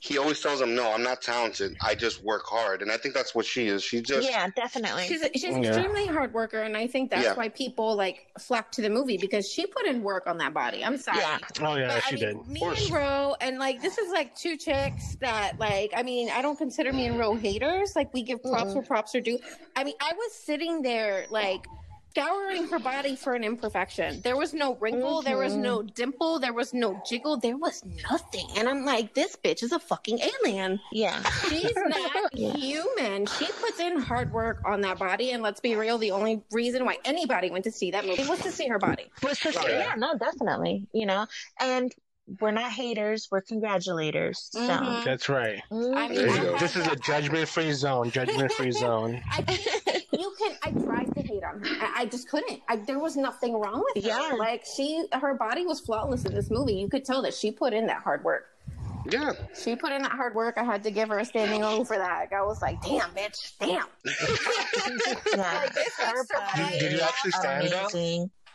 He 0.03 0.17
always 0.17 0.41
tells 0.41 0.59
them, 0.59 0.75
"No, 0.75 0.91
I'm 0.91 1.01
not 1.01 1.21
talented. 1.21 1.77
I 1.81 1.95
just 1.95 2.21
work 2.25 2.43
hard." 2.45 2.81
And 2.81 2.91
I 2.91 2.97
think 2.97 3.15
that's 3.15 3.33
what 3.33 3.45
she 3.45 3.67
is. 3.67 3.81
She 3.81 4.01
just 4.01 4.29
yeah 4.29 4.49
definitely 4.53 5.03
She's 5.07 5.21
she's 5.33 5.43
Yeah. 5.45 5.59
extremely 5.59 6.07
hard 6.07 6.33
worker, 6.33 6.61
and 6.61 6.75
I 6.75 6.87
think 6.87 7.09
that's 7.09 7.23
Yeah. 7.23 7.35
why 7.35 7.47
people 7.47 7.95
like 7.95 8.27
flock 8.37 8.69
to 8.73 8.81
the 8.81 8.89
movie 8.89 9.15
because 9.15 9.49
she 9.49 9.65
put 9.65 9.85
in 9.85 10.03
work 10.03 10.27
on 10.27 10.39
that 10.39 10.53
body. 10.53 10.83
I'm 10.83 10.97
sorry. 10.97 11.19
Yeah. 11.19 11.37
Oh 11.61 11.75
yeah, 11.77 11.87
But, 11.87 12.03
she 12.03 12.15
I 12.17 12.19
did. 12.19 12.47
me 12.49 12.61
and 12.61 12.89
Ro, 12.91 13.35
and 13.39 13.59
like 13.59 13.81
this 13.81 13.97
is 13.97 14.11
like 14.11 14.35
two 14.35 14.57
chicks 14.57 15.15
that 15.21 15.57
like 15.57 15.93
I 15.95 16.03
mean 16.03 16.29
I 16.29 16.41
don't 16.41 16.57
consider 16.57 16.91
me 16.91 17.05
and 17.05 17.17
Ro 17.17 17.35
haters. 17.35 17.93
Like 17.95 18.13
we 18.13 18.23
give 18.23 18.43
props 18.43 18.71
Mhm. 18.71 18.75
where 18.75 18.83
props 18.83 19.15
are 19.15 19.21
due. 19.21 19.39
I 19.77 19.85
mean 19.85 19.95
I 20.01 20.11
was 20.17 20.33
sitting 20.33 20.81
there 20.81 21.27
like 21.29 21.61
scouring 22.23 22.67
her 22.67 22.77
body 22.79 23.15
for 23.15 23.33
an 23.33 23.43
imperfection. 23.43 24.21
There 24.21 24.37
was 24.37 24.53
no 24.53 24.75
wrinkle, 24.75 25.21
there 25.23 25.37
was 25.37 25.55
no 25.55 25.81
dimple, 25.81 26.39
there 26.39 26.53
was 26.53 26.73
no 26.73 27.01
jiggle, 27.07 27.37
there 27.37 27.57
was 27.57 27.83
nothing. 28.09 28.47
And 28.55 28.69
I'm 28.69 28.85
like, 28.85 29.15
this 29.15 29.35
bitch 29.43 29.63
is 29.63 29.71
a 29.71 29.79
fucking 29.79 30.19
alien. 30.19 30.79
yeah 30.91 31.23
She's 31.49 31.71
not 31.87 32.11
Yeah. 32.33 32.53
human. 32.53 33.25
She 33.25 33.47
puts 33.47 33.79
in 33.79 33.97
hard 33.99 34.31
work 34.31 34.59
on 34.63 34.81
that 34.81 34.99
body, 34.99 35.31
and 35.31 35.41
let's 35.41 35.59
be 35.59 35.75
real, 35.75 35.97
the 35.97 36.11
only 36.11 36.41
reason 36.51 36.85
why 36.85 36.97
anybody 37.03 37.49
went 37.49 37.63
to 37.63 37.71
see 37.71 37.91
that 37.91 38.05
movie 38.05 38.27
was 38.27 38.39
to 38.41 38.51
see 38.51 38.67
her 38.67 38.77
body. 38.79 39.05
But 39.21 39.37
so, 39.37 39.49
Oh, 39.55 39.67
yeah. 39.67 39.79
yeah, 39.79 39.93
no, 39.97 40.15
definitely. 40.17 40.87
You 40.93 41.07
know, 41.07 41.25
and 41.59 41.91
we're 42.39 42.51
not 42.51 42.71
haters, 42.71 43.27
we're 43.31 43.41
congratulators. 43.41 44.37
So 44.51 44.59
Mhm. 44.59 45.03
That's 45.03 45.27
right. 45.29 45.61
I 45.71 46.07
mean, 46.07 46.29
I 46.29 46.57
This 46.59 46.75
is 46.75 46.87
a 46.87 46.95
judgment-free 46.95 47.73
zone. 47.73 48.11
Judgment-free 48.11 48.71
zone. 48.85 49.21
I 49.31 49.41
can't, 49.41 49.49
you 49.65 49.71
can. 49.71 49.82
I 50.63 50.71
tried 50.71 51.13
to 51.15 51.21
hate 51.21 51.43
on 51.43 51.59
her. 51.63 51.85
I, 51.85 52.01
I 52.01 52.05
just 52.05 52.29
couldn't. 52.29 52.61
I, 52.69 52.77
there 52.77 52.99
was 52.99 53.15
nothing 53.17 53.53
wrong 53.59 53.83
with 53.93 54.03
her. 54.03 54.09
Yeah. 54.09 54.35
Like 54.37 54.63
she, 54.75 55.05
her 55.11 55.33
body 55.33 55.65
was 55.65 55.79
flawless 55.81 56.25
in 56.25 56.33
this 56.33 56.49
movie. 56.49 56.73
You 56.75 56.87
could 56.87 57.03
tell 57.05 57.21
that 57.23 57.33
she 57.33 57.51
put 57.51 57.73
in 57.73 57.87
that 57.87 58.01
hard 58.01 58.23
work. 58.23 58.45
yeah. 59.09 59.33
She 59.61 59.75
put 59.75 59.91
in 59.91 60.01
that 60.03 60.11
hard 60.13 60.35
work. 60.35 60.57
I 60.57 60.63
had 60.63 60.83
to 60.83 60.91
give 60.91 61.09
her 61.09 61.19
a 61.19 61.25
standing 61.25 61.63
ovation 61.63 61.85
for 61.85 61.97
that. 61.97 62.29
I 62.31 62.41
was 62.43 62.61
like, 62.61 62.81
damn, 62.81 63.09
bitch, 63.11 63.53
damn. 63.59 63.69
yeah, 63.69 63.83
Like, 65.37 65.73
this 65.73 65.93
her 65.97 66.19
extra 66.19 66.39
body 66.39 66.61
body 66.63 66.79
Did 66.79 66.91
you 66.93 66.99
actually 67.01 67.31
stand 67.31 67.73
up? 67.73 67.91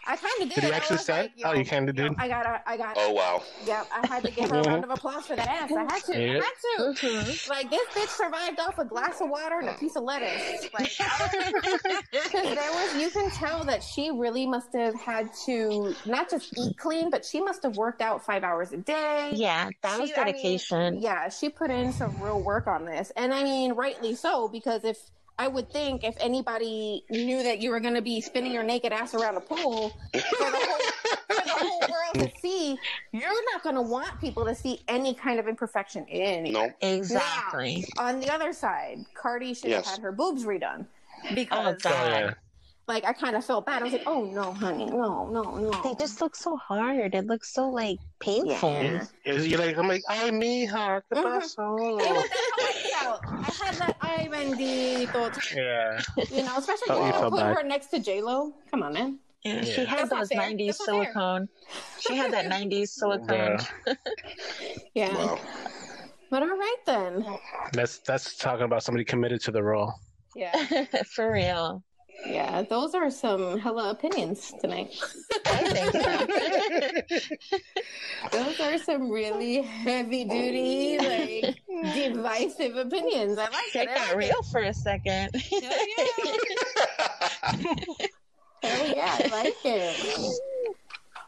Amazing. 0.08 0.24
I 0.24 0.28
kind 0.28 0.42
of 0.42 0.48
did. 0.48 0.60
Did 0.60 0.64
he 0.64 0.72
actually 0.72 0.94
was 0.94 1.02
stand? 1.02 1.30
like, 1.36 1.46
Oh, 1.46 1.52
yo, 1.52 1.58
you 1.58 1.64
kinda 1.64 1.92
did? 1.92 2.12
I 2.18 2.28
got. 2.28 2.42
to 2.44 2.62
I 2.66 2.76
got. 2.76 2.94
Oh 2.98 3.12
wow. 3.12 3.42
Yep, 3.66 3.86
I 3.92 4.06
had 4.06 4.22
to 4.24 4.30
give 4.30 4.50
her 4.50 4.56
a 4.58 4.62
round 4.62 4.84
of 4.84 4.90
applause 4.98 5.26
for 5.26 5.36
that 5.36 5.48
ass. 5.48 5.70
I 5.72 5.82
had 5.82 6.02
to. 6.04 6.20
Yeah. 6.20 6.32
I 6.32 6.34
had 6.34 6.94
to. 6.94 7.06
Mhm. 7.06 7.48
Like 7.48 7.70
this 7.70 7.86
bitch 7.88 8.08
survived 8.08 8.60
off 8.60 8.78
a 8.78 8.84
glass 8.84 9.20
of 9.20 9.28
water 9.30 9.58
and 9.60 9.68
a 9.68 9.74
piece 9.74 9.96
of 9.96 10.02
lettuce. 10.04 10.68
Like, 10.72 10.90
because 10.90 12.32
there 12.32 12.72
was, 12.72 12.96
you 13.00 13.10
can 13.10 13.30
tell 13.30 13.64
that 13.64 13.82
she 13.82 14.10
really 14.10 14.46
must 14.46 14.72
have 14.74 14.94
had 14.94 15.30
to 15.46 15.94
not 16.06 16.30
just 16.30 16.56
eat 16.58 16.76
clean, 16.78 17.10
but 17.10 17.24
she 17.24 17.40
must 17.40 17.62
have 17.62 17.76
worked 17.76 18.00
out 18.02 18.24
five 18.24 18.44
hours 18.44 18.72
a 18.72 18.76
day. 18.78 19.32
yeah, 19.34 19.68
that 19.82 20.00
was 20.00 20.08
She- 20.10 20.16
I 20.16 20.24
mean, 20.24 20.32
dedication. 20.34 21.00
yeah, 21.00 21.28
she 21.28 21.48
put 21.48 21.70
in 21.70 21.92
some 21.92 22.20
real 22.22 22.40
work 22.40 22.66
on 22.66 22.84
this, 22.84 23.12
and 23.16 23.32
I 23.32 23.42
mean, 23.44 23.72
rightly 23.74 24.14
so, 24.14 24.48
because 24.48 24.84
if 24.84 24.98
I 25.38 25.46
would 25.46 25.70
think 25.70 26.02
if 26.02 26.16
anybody 26.18 27.04
knew 27.10 27.42
that 27.44 27.60
you 27.60 27.70
were 27.70 27.78
going 27.78 27.94
to 27.94 28.02
be 28.02 28.20
spinning 28.20 28.52
your 28.52 28.64
naked 28.64 28.92
ass 28.92 29.14
around 29.14 29.36
a 29.36 29.40
pool 29.40 29.90
for 29.90 30.50
the 30.50 30.58
whole, 30.60 30.80
for 31.28 31.44
the 31.44 31.52
whole 31.52 31.80
world 31.80 32.14
to 32.14 32.30
see, 32.40 32.76
you're 33.12 33.44
not 33.52 33.62
going 33.62 33.76
to 33.76 33.82
want 33.82 34.20
people 34.20 34.44
to 34.46 34.54
see 34.54 34.80
any 34.88 35.14
kind 35.14 35.38
of 35.38 35.46
imperfection 35.46 36.04
in 36.06 36.46
it. 36.46 36.52
No. 36.52 36.70
exactly. 36.80 37.84
On 37.98 38.18
the 38.18 38.28
other 38.30 38.52
side, 38.52 39.04
Cardi 39.14 39.54
should 39.54 39.70
Yes. 39.70 39.86
have 39.86 39.94
had 39.96 40.02
her 40.02 40.12
boobs 40.12 40.44
redone 40.44 40.86
oh, 41.30 41.34
because, 41.34 41.58
Oh, 41.58 41.68
Oh 41.68 41.72
God. 41.94 42.10
yeah. 42.10 42.34
Like, 42.88 43.04
I 43.04 43.12
kind 43.12 43.36
of 43.36 43.44
felt 43.44 43.66
bad. 43.66 43.82
I 43.82 43.84
was 43.84 43.92
like, 43.92 44.02
"Oh 44.06 44.24
no, 44.24 44.52
honey, 44.54 44.86
no, 44.86 45.28
no, 45.28 45.42
no." 45.56 45.70
They 45.82 45.94
just 45.94 46.20
look 46.20 46.34
so 46.34 46.56
hard. 46.56 47.14
It 47.14 47.26
looks 47.26 47.52
so 47.52 47.68
like 47.68 47.98
painful. 48.18 48.72
Yeah. 48.82 49.04
Is 49.24 49.46
you 49.46 49.58
like? 49.58 49.76
I'm 49.76 49.86
like, 49.86 50.02
ay, 50.08 50.30
mija, 50.30 51.02
¿qué 51.12 51.14
Mhm. 51.14 51.22
pasó? 51.22 52.00
It 52.00 52.10
was 52.10 52.24
that's 52.30 52.94
how 52.96 53.04
I 53.04 53.04
felt. 53.04 53.20
I 53.28 53.64
had 53.64 53.74
that 53.76 53.96
ay 54.00 54.28
bendito, 54.32 55.30
Yeah. 55.54 56.00
you 56.34 56.42
know, 56.44 56.56
especially 56.56 56.88
Oh, 56.90 56.96
you 56.96 57.12
when 57.12 57.22
you 57.24 57.30
put 57.30 57.40
her 57.56 57.62
next 57.62 57.88
to 57.88 57.98
J 58.00 58.22
Lo. 58.22 58.54
Come 58.70 58.82
on, 58.82 58.92
man. 58.94 59.18
Yeah, 59.44 59.62
she 59.62 59.84
had 59.84 59.98
That's 60.00 60.10
not 60.10 60.18
those 60.20 60.30
90s 60.30 60.66
That's 60.66 60.80
not 60.80 60.86
fair. 61.04 61.04
silicone. 61.12 61.48
She 62.00 62.16
had 62.16 62.32
that 62.32 62.46
90s 62.46 62.88
silicone. 62.98 63.58
Yeah. 64.94 65.14
Wow. 65.14 65.38
But 66.30 66.42
all 66.42 66.48
right 66.58 66.76
then. 66.86 67.24
That's 67.72 67.98
that's 68.00 68.36
talking 68.36 68.64
about 68.64 68.82
somebody 68.82 69.04
committed 69.04 69.40
to 69.42 69.52
the 69.52 69.62
role. 69.62 69.92
Yeah. 70.34 70.52
For 71.14 71.30
real. 71.32 71.82
Yeah. 72.26 72.62
Those 72.62 72.94
are 72.94 73.10
some 73.10 73.58
hella 73.58 73.90
opinions 73.90 74.52
tonight. 74.60 74.94
I 75.46 75.56
think 75.70 75.92
so. 77.20 77.36
Those 78.32 78.60
are 78.60 78.78
some 78.78 79.10
really 79.10 79.62
heavy 79.62 80.24
duty, 80.24 80.98
like 80.98 81.94
divisive 81.94 82.76
opinions. 82.76 83.38
I 83.38 83.44
like 83.44 83.64
Shit 83.70 83.88
it. 83.88 83.94
Got 83.94 84.16
real 84.16 84.42
for 84.42 84.60
a 84.60 84.74
second. 84.74 85.30
it. 85.34 86.50
Hell 88.62 88.88
yeah, 88.88 89.16
I 89.18 89.28
like 89.28 89.54
it. 89.64 90.36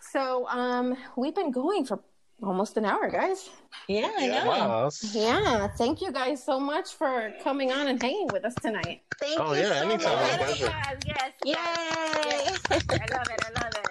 So, 0.01 0.49
um, 0.49 0.97
we've 1.17 1.35
been 1.35 1.53
going 1.53 1.85
for 1.85 2.01
almost 2.43 2.77
an 2.77 2.85
hour, 2.85 3.09
guys. 3.11 3.49
yeah, 3.89 4.11
I 4.19 4.27
Yeah. 4.27 4.45
know. 4.45 4.51
Wow. 4.51 4.91
Yeah, 5.13 5.67
thank 5.69 6.01
you 6.01 6.11
guys 6.13 6.43
so 6.45 6.59
much 6.61 6.95
for 6.95 7.33
coming 7.43 7.73
on 7.73 7.89
and 7.89 8.01
hanging 8.03 8.29
with 8.33 8.45
us 8.45 8.55
tonight. 8.63 9.03
Thank 9.21 9.41
Oh, 9.41 9.53
you 9.53 9.63
yeah, 9.63 9.81
so 9.81 9.89
anytime. 9.89 10.19
much. 10.19 10.39
pleasure. 10.39 10.67
Yes, 10.67 10.97
yes, 11.07 11.33
Yay! 11.45 11.55
yes. 11.55 12.61
I 12.71 12.75
love 13.15 13.29
it. 13.31 13.41
I 13.45 13.51
love 13.63 13.75
it. 13.77 13.87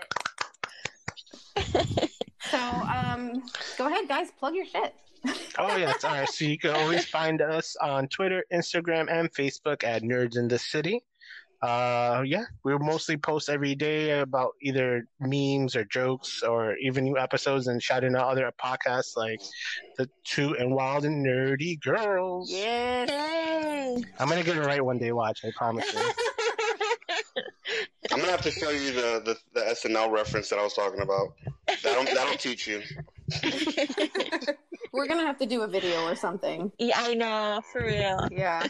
So, 2.49 2.57
um, 2.57 3.43
go 3.77 3.87
ahead, 3.87 4.07
guys, 4.07 4.29
plug 4.39 4.55
your 4.55 4.65
shit. 4.65 4.93
Oh 5.59 5.75
yes, 5.75 6.03
all 6.05 6.11
right. 6.11 6.29
So 6.29 6.45
you 6.45 6.57
can 6.57 6.71
always 6.71 7.03
find 7.05 7.41
us 7.41 7.75
on 7.81 8.07
Twitter, 8.07 8.45
Instagram, 8.53 9.11
and 9.11 9.29
Facebook 9.33 9.83
at 9.83 10.01
Nerds 10.01 10.37
in 10.37 10.47
the 10.47 10.57
City. 10.57 11.01
Uh, 11.62 12.24
yeah, 12.26 12.45
we 12.64 12.78
mostly 12.78 13.18
post 13.18 13.49
every 13.49 13.76
day 13.76 14.20
about 14.20 14.51
either 14.62 15.05
memes 15.20 15.76
or 15.76 15.84
jokes 15.84 16.41
or 16.41 16.78
even 16.78 17.03
new 17.03 17.18
episodes 17.18 17.68
and 17.68 17.84
shouting 17.84 18.16
out 18.16 18.28
other 18.28 18.49
podcasts 18.64 19.18
like 19.18 19.41
the 19.97 20.10
Two 20.24 20.55
and 20.57 20.74
Wild 20.74 21.03
and 21.03 21.26
Nerdy 21.26 21.80
Girls. 21.82 22.49
Yes. 22.49 23.10
Yay. 23.10 24.01
I'm 24.20 24.30
gonna 24.30 24.43
get 24.43 24.55
it 24.55 24.66
right 24.66 24.84
one 24.84 24.99
day. 24.99 25.12
Watch, 25.12 25.41
I 25.43 25.51
promise 25.55 25.91
you. 25.93 25.99
I'm 28.12 28.20
gonna 28.20 28.32
have 28.32 28.41
to 28.41 28.51
show 28.51 28.70
you 28.70 28.93
the, 28.93 29.22
the, 29.26 29.38
the 29.53 29.62
SNL 29.62 30.12
reference 30.12 30.49
that 30.49 30.60
I 30.60 30.64
was 30.64 30.74
talking 30.74 31.01
about. 31.01 31.34
That'll, 31.84 32.05
that'll 32.05 32.38
teach 32.38 32.68
you. 32.68 32.82
We're 34.93 35.07
gonna 35.07 35.26
have 35.26 35.38
to 35.39 35.45
do 35.45 35.62
a 35.62 35.68
video 35.68 36.05
or 36.05 36.16
something. 36.16 36.72
yeah, 36.80 36.95
I 36.97 37.14
know, 37.16 37.62
for 37.72 37.84
real. 37.84 38.28
Yeah. 38.32 38.66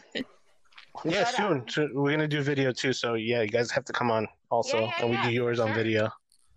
Yeah, 1.06 1.24
But, 1.24 1.36
soon. 1.36 1.64
So 1.70 1.88
we're 1.94 2.12
gonna 2.12 2.28
do 2.28 2.42
video 2.42 2.72
too. 2.72 2.94
So 2.94 3.14
yeah, 3.14 3.42
you 3.42 3.50
guys 3.50 3.72
have 3.72 3.86
to 3.86 3.94
come 3.94 4.12
on 4.12 4.28
also, 4.50 4.80
Yeah, 4.80 4.86
yeah, 4.86 4.94
and 5.02 5.10
we 5.10 5.16
yeah, 5.16 5.28
do 5.28 5.34
yours 5.34 5.60
on 5.60 5.68
sure. 5.68 5.76
video. 5.76 6.10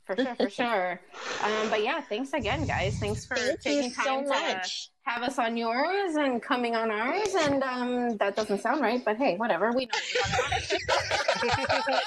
For 0.05 0.17
sure, 0.17 0.35
for 0.35 0.51
sure. 0.51 1.01
Um, 1.45 1.71
but 1.71 1.85
yeah, 1.85 2.01
thanks 2.01 2.33
again, 2.33 2.67
guys. 2.67 2.99
Thanks 2.99 3.25
for 3.25 3.37
Thank 3.37 3.61
taking 3.61 3.93
time 3.93 4.27
so 4.27 4.33
to 4.35 4.41
much. 4.41 4.91
have 5.05 5.23
us 5.23 5.39
on 5.39 5.57
yours 5.57 6.17
and 6.17 6.43
coming 6.43 6.75
on 6.75 6.91
ours. 6.91 7.35
And 7.37 7.63
um, 7.63 8.17
that 8.17 8.35
doesn't 8.35 8.61
sound 8.63 8.81
right, 8.81 9.03
but 9.05 9.17
hey, 9.17 9.37
whatever. 9.37 9.71
We 9.71 9.87
know. 9.87 9.93
What 10.89 11.43
we're 11.43 11.67
talking 11.67 11.79
about. 11.89 12.03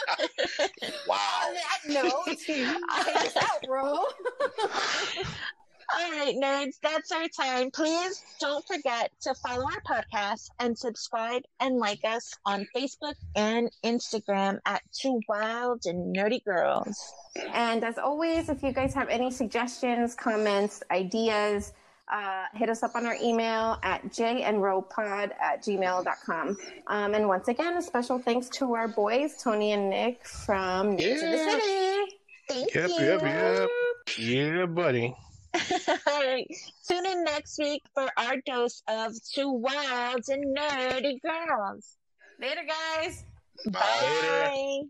Wow. 1.07 1.17
on 1.47 1.53
that 1.53 1.79
note, 1.87 2.37
take 2.45 2.67
us 2.67 3.37
out, 3.37 3.63
bro. 3.65 4.03
All 5.93 6.11
right, 6.11 6.35
nerds, 6.35 6.75
that's 6.81 7.11
our 7.11 7.27
time. 7.27 7.69
Please 7.71 8.23
don't 8.39 8.65
forget 8.65 9.11
to 9.21 9.35
follow 9.35 9.65
our 9.65 9.81
podcast 9.81 10.49
and 10.59 10.77
subscribe 10.77 11.43
and 11.59 11.77
like 11.77 11.99
us 12.03 12.33
on 12.45 12.67
Facebook 12.75 13.13
and 13.35 13.69
Instagram 13.83 14.59
at 14.65 14.81
Two 14.99 15.21
Wild 15.29 15.81
and 15.85 16.15
Nerdy 16.15 16.43
Girls. 16.43 17.13
And 17.53 17.83
as 17.83 17.97
always, 17.99 18.49
if 18.49 18.63
you 18.63 18.71
guys 18.71 18.93
have 18.95 19.09
any 19.09 19.29
suggestions, 19.29 20.15
comments, 20.15 20.81
ideas, 20.89 21.73
uh, 22.11 22.45
hit 22.53 22.69
us 22.69 22.81
up 22.83 22.95
on 22.95 23.05
our 23.05 23.15
email 23.21 23.77
at 23.83 24.03
jandropod 24.09 25.31
at 25.39 25.63
gmail.com. 25.63 26.57
Um, 26.87 27.13
and 27.13 27.27
once 27.27 27.47
again, 27.47 27.77
a 27.77 27.81
special 27.81 28.19
thanks 28.19 28.49
to 28.49 28.73
our 28.73 28.87
boys, 28.87 29.35
Tony 29.41 29.71
and 29.71 29.89
Nick 29.89 30.25
from 30.25 30.97
Nerds 30.97 31.21
in 31.21 31.31
the 31.31 31.37
City. 31.37 32.17
Thank 32.47 32.73
Yep, 32.75 32.89
you. 32.89 33.05
yep, 33.05 33.21
yep. 33.21 33.69
Yeah, 34.17 34.65
buddy. 34.67 35.15
All 36.07 36.25
right. 36.25 36.47
Tune 36.87 37.05
in 37.05 37.23
next 37.23 37.57
week 37.59 37.83
for 37.93 38.07
our 38.17 38.35
dose 38.45 38.81
of 38.87 39.13
Two 39.33 39.51
Wilds 39.51 40.29
and 40.29 40.43
Nerdy 40.55 41.21
Girls. 41.21 41.95
Later, 42.39 42.61
guys. 42.67 43.23
Bye. 43.71 44.81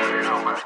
You 0.00 0.22
know, 0.22 0.60